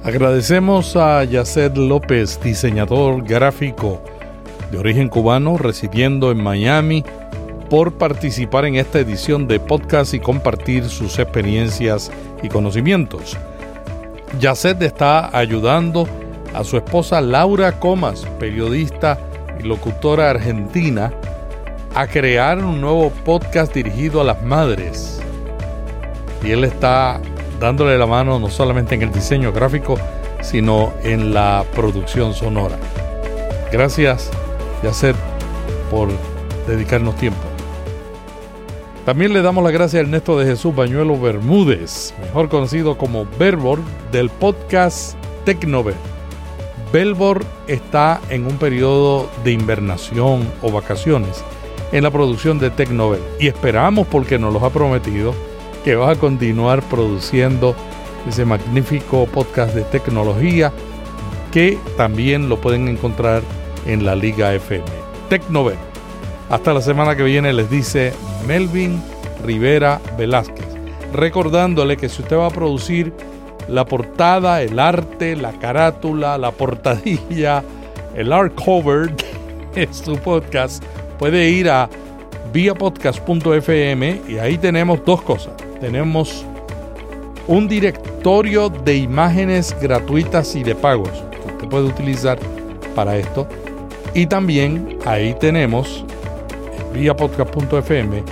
Agradecemos 0.04 0.94
a 0.96 1.24
Yacet 1.24 1.76
López, 1.76 2.40
diseñador 2.40 3.24
gráfico 3.24 4.00
de 4.70 4.78
origen 4.78 5.08
cubano, 5.08 5.58
residiendo 5.58 6.30
en 6.30 6.42
Miami, 6.42 7.04
por 7.68 7.92
participar 7.92 8.64
en 8.64 8.76
esta 8.76 8.98
edición 8.98 9.48
de 9.48 9.60
podcast 9.60 10.14
y 10.14 10.20
compartir 10.20 10.88
sus 10.88 11.18
experiencias 11.18 12.10
y 12.42 12.48
conocimientos. 12.48 13.36
Yacet 14.40 14.80
está 14.82 15.36
ayudando 15.36 16.06
a 16.54 16.64
su 16.64 16.76
esposa 16.76 17.20
Laura 17.20 17.78
Comas, 17.78 18.26
periodista 18.38 19.18
y 19.58 19.62
locutora 19.62 20.30
argentina, 20.30 21.12
a 21.94 22.06
crear 22.06 22.58
un 22.58 22.80
nuevo 22.80 23.10
podcast 23.24 23.74
dirigido 23.74 24.20
a 24.20 24.24
las 24.24 24.42
madres. 24.42 25.20
Y 26.44 26.50
él 26.50 26.64
está 26.64 27.20
dándole 27.58 27.96
la 27.96 28.06
mano 28.06 28.38
no 28.38 28.48
solamente 28.48 28.94
en 28.94 29.02
el 29.02 29.12
diseño 29.12 29.52
gráfico, 29.52 29.96
sino 30.42 30.92
en 31.02 31.32
la 31.32 31.64
producción 31.74 32.34
sonora. 32.34 32.76
Gracias, 33.72 34.30
Yacet, 34.82 35.16
por 35.90 36.08
dedicarnos 36.66 37.16
tiempo. 37.16 37.45
También 39.06 39.32
le 39.32 39.40
damos 39.40 39.62
las 39.62 39.72
gracias 39.72 40.00
a 40.00 40.04
Ernesto 40.04 40.36
de 40.36 40.46
Jesús 40.46 40.74
Bañuelo 40.74 41.16
Bermúdez, 41.16 42.12
mejor 42.20 42.48
conocido 42.48 42.98
como 42.98 43.24
Verbor, 43.38 43.78
del 44.10 44.30
podcast 44.30 45.16
Tecnover. 45.44 45.94
Belbor 46.92 47.44
está 47.68 48.20
en 48.30 48.46
un 48.46 48.58
periodo 48.58 49.30
de 49.44 49.52
invernación 49.52 50.50
o 50.60 50.72
vacaciones 50.72 51.44
en 51.92 52.02
la 52.02 52.10
producción 52.10 52.58
de 52.58 52.70
Tecnover 52.70 53.20
y 53.38 53.46
esperamos, 53.46 54.08
porque 54.08 54.40
nos 54.40 54.52
lo 54.52 54.66
ha 54.66 54.70
prometido, 54.70 55.36
que 55.84 55.94
va 55.94 56.10
a 56.10 56.16
continuar 56.16 56.82
produciendo 56.82 57.76
ese 58.28 58.44
magnífico 58.44 59.26
podcast 59.26 59.72
de 59.72 59.82
tecnología 59.82 60.72
que 61.52 61.78
también 61.96 62.48
lo 62.48 62.60
pueden 62.60 62.88
encontrar 62.88 63.44
en 63.86 64.04
la 64.04 64.16
Liga 64.16 64.52
FM. 64.52 64.84
Tecnover. 65.28 65.95
Hasta 66.48 66.72
la 66.72 66.80
semana 66.80 67.16
que 67.16 67.24
viene 67.24 67.52
les 67.52 67.68
dice 67.68 68.12
Melvin 68.46 69.02
Rivera 69.44 70.00
Velázquez. 70.16 70.66
Recordándole 71.12 71.96
que 71.96 72.08
si 72.08 72.22
usted 72.22 72.36
va 72.36 72.46
a 72.46 72.50
producir 72.50 73.12
la 73.68 73.84
portada, 73.84 74.62
el 74.62 74.78
arte, 74.78 75.34
la 75.34 75.52
carátula, 75.52 76.38
la 76.38 76.52
portadilla, 76.52 77.64
el 78.14 78.32
art 78.32 78.54
cover 78.54 79.10
de 79.74 79.88
su 79.92 80.16
podcast, 80.18 80.84
puede 81.18 81.50
ir 81.50 81.68
a 81.68 81.88
viapodcast.fm 82.52 84.20
y 84.28 84.38
ahí 84.38 84.56
tenemos 84.56 85.04
dos 85.04 85.22
cosas. 85.22 85.52
Tenemos 85.80 86.44
un 87.48 87.66
directorio 87.66 88.68
de 88.68 88.96
imágenes 88.96 89.76
gratuitas 89.80 90.54
y 90.54 90.62
de 90.62 90.76
pagos 90.76 91.10
que 91.42 91.52
usted 91.52 91.68
puede 91.68 91.86
utilizar 91.86 92.38
para 92.94 93.16
esto. 93.16 93.48
Y 94.14 94.26
también 94.26 94.96
ahí 95.04 95.34
tenemos 95.40 96.04
vía 96.96 97.14
podcast.fm 97.14 98.24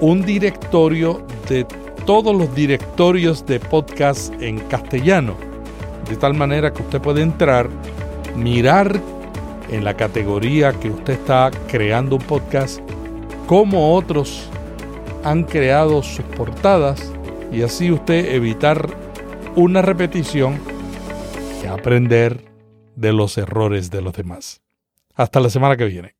un 0.00 0.22
directorio 0.22 1.22
de 1.48 1.64
todos 2.06 2.34
los 2.34 2.54
directorios 2.54 3.44
de 3.44 3.60
podcast 3.60 4.32
en 4.40 4.58
castellano. 4.60 5.34
De 6.08 6.16
tal 6.16 6.34
manera 6.34 6.72
que 6.72 6.82
usted 6.82 7.00
puede 7.00 7.22
entrar, 7.22 7.68
mirar 8.34 9.00
en 9.70 9.84
la 9.84 9.94
categoría 9.94 10.72
que 10.72 10.90
usted 10.90 11.14
está 11.14 11.50
creando 11.68 12.16
un 12.16 12.22
podcast, 12.22 12.80
cómo 13.46 13.94
otros 13.94 14.48
han 15.22 15.44
creado 15.44 16.02
sus 16.02 16.24
portadas 16.24 17.12
y 17.52 17.62
así 17.62 17.92
usted 17.92 18.34
evitar 18.34 18.88
una 19.54 19.82
repetición 19.82 20.58
y 21.62 21.66
aprender 21.66 22.44
de 22.96 23.12
los 23.12 23.36
errores 23.38 23.90
de 23.90 24.02
los 24.02 24.14
demás. 24.14 24.62
Hasta 25.14 25.40
la 25.40 25.50
semana 25.50 25.76
que 25.76 25.84
viene. 25.84 26.19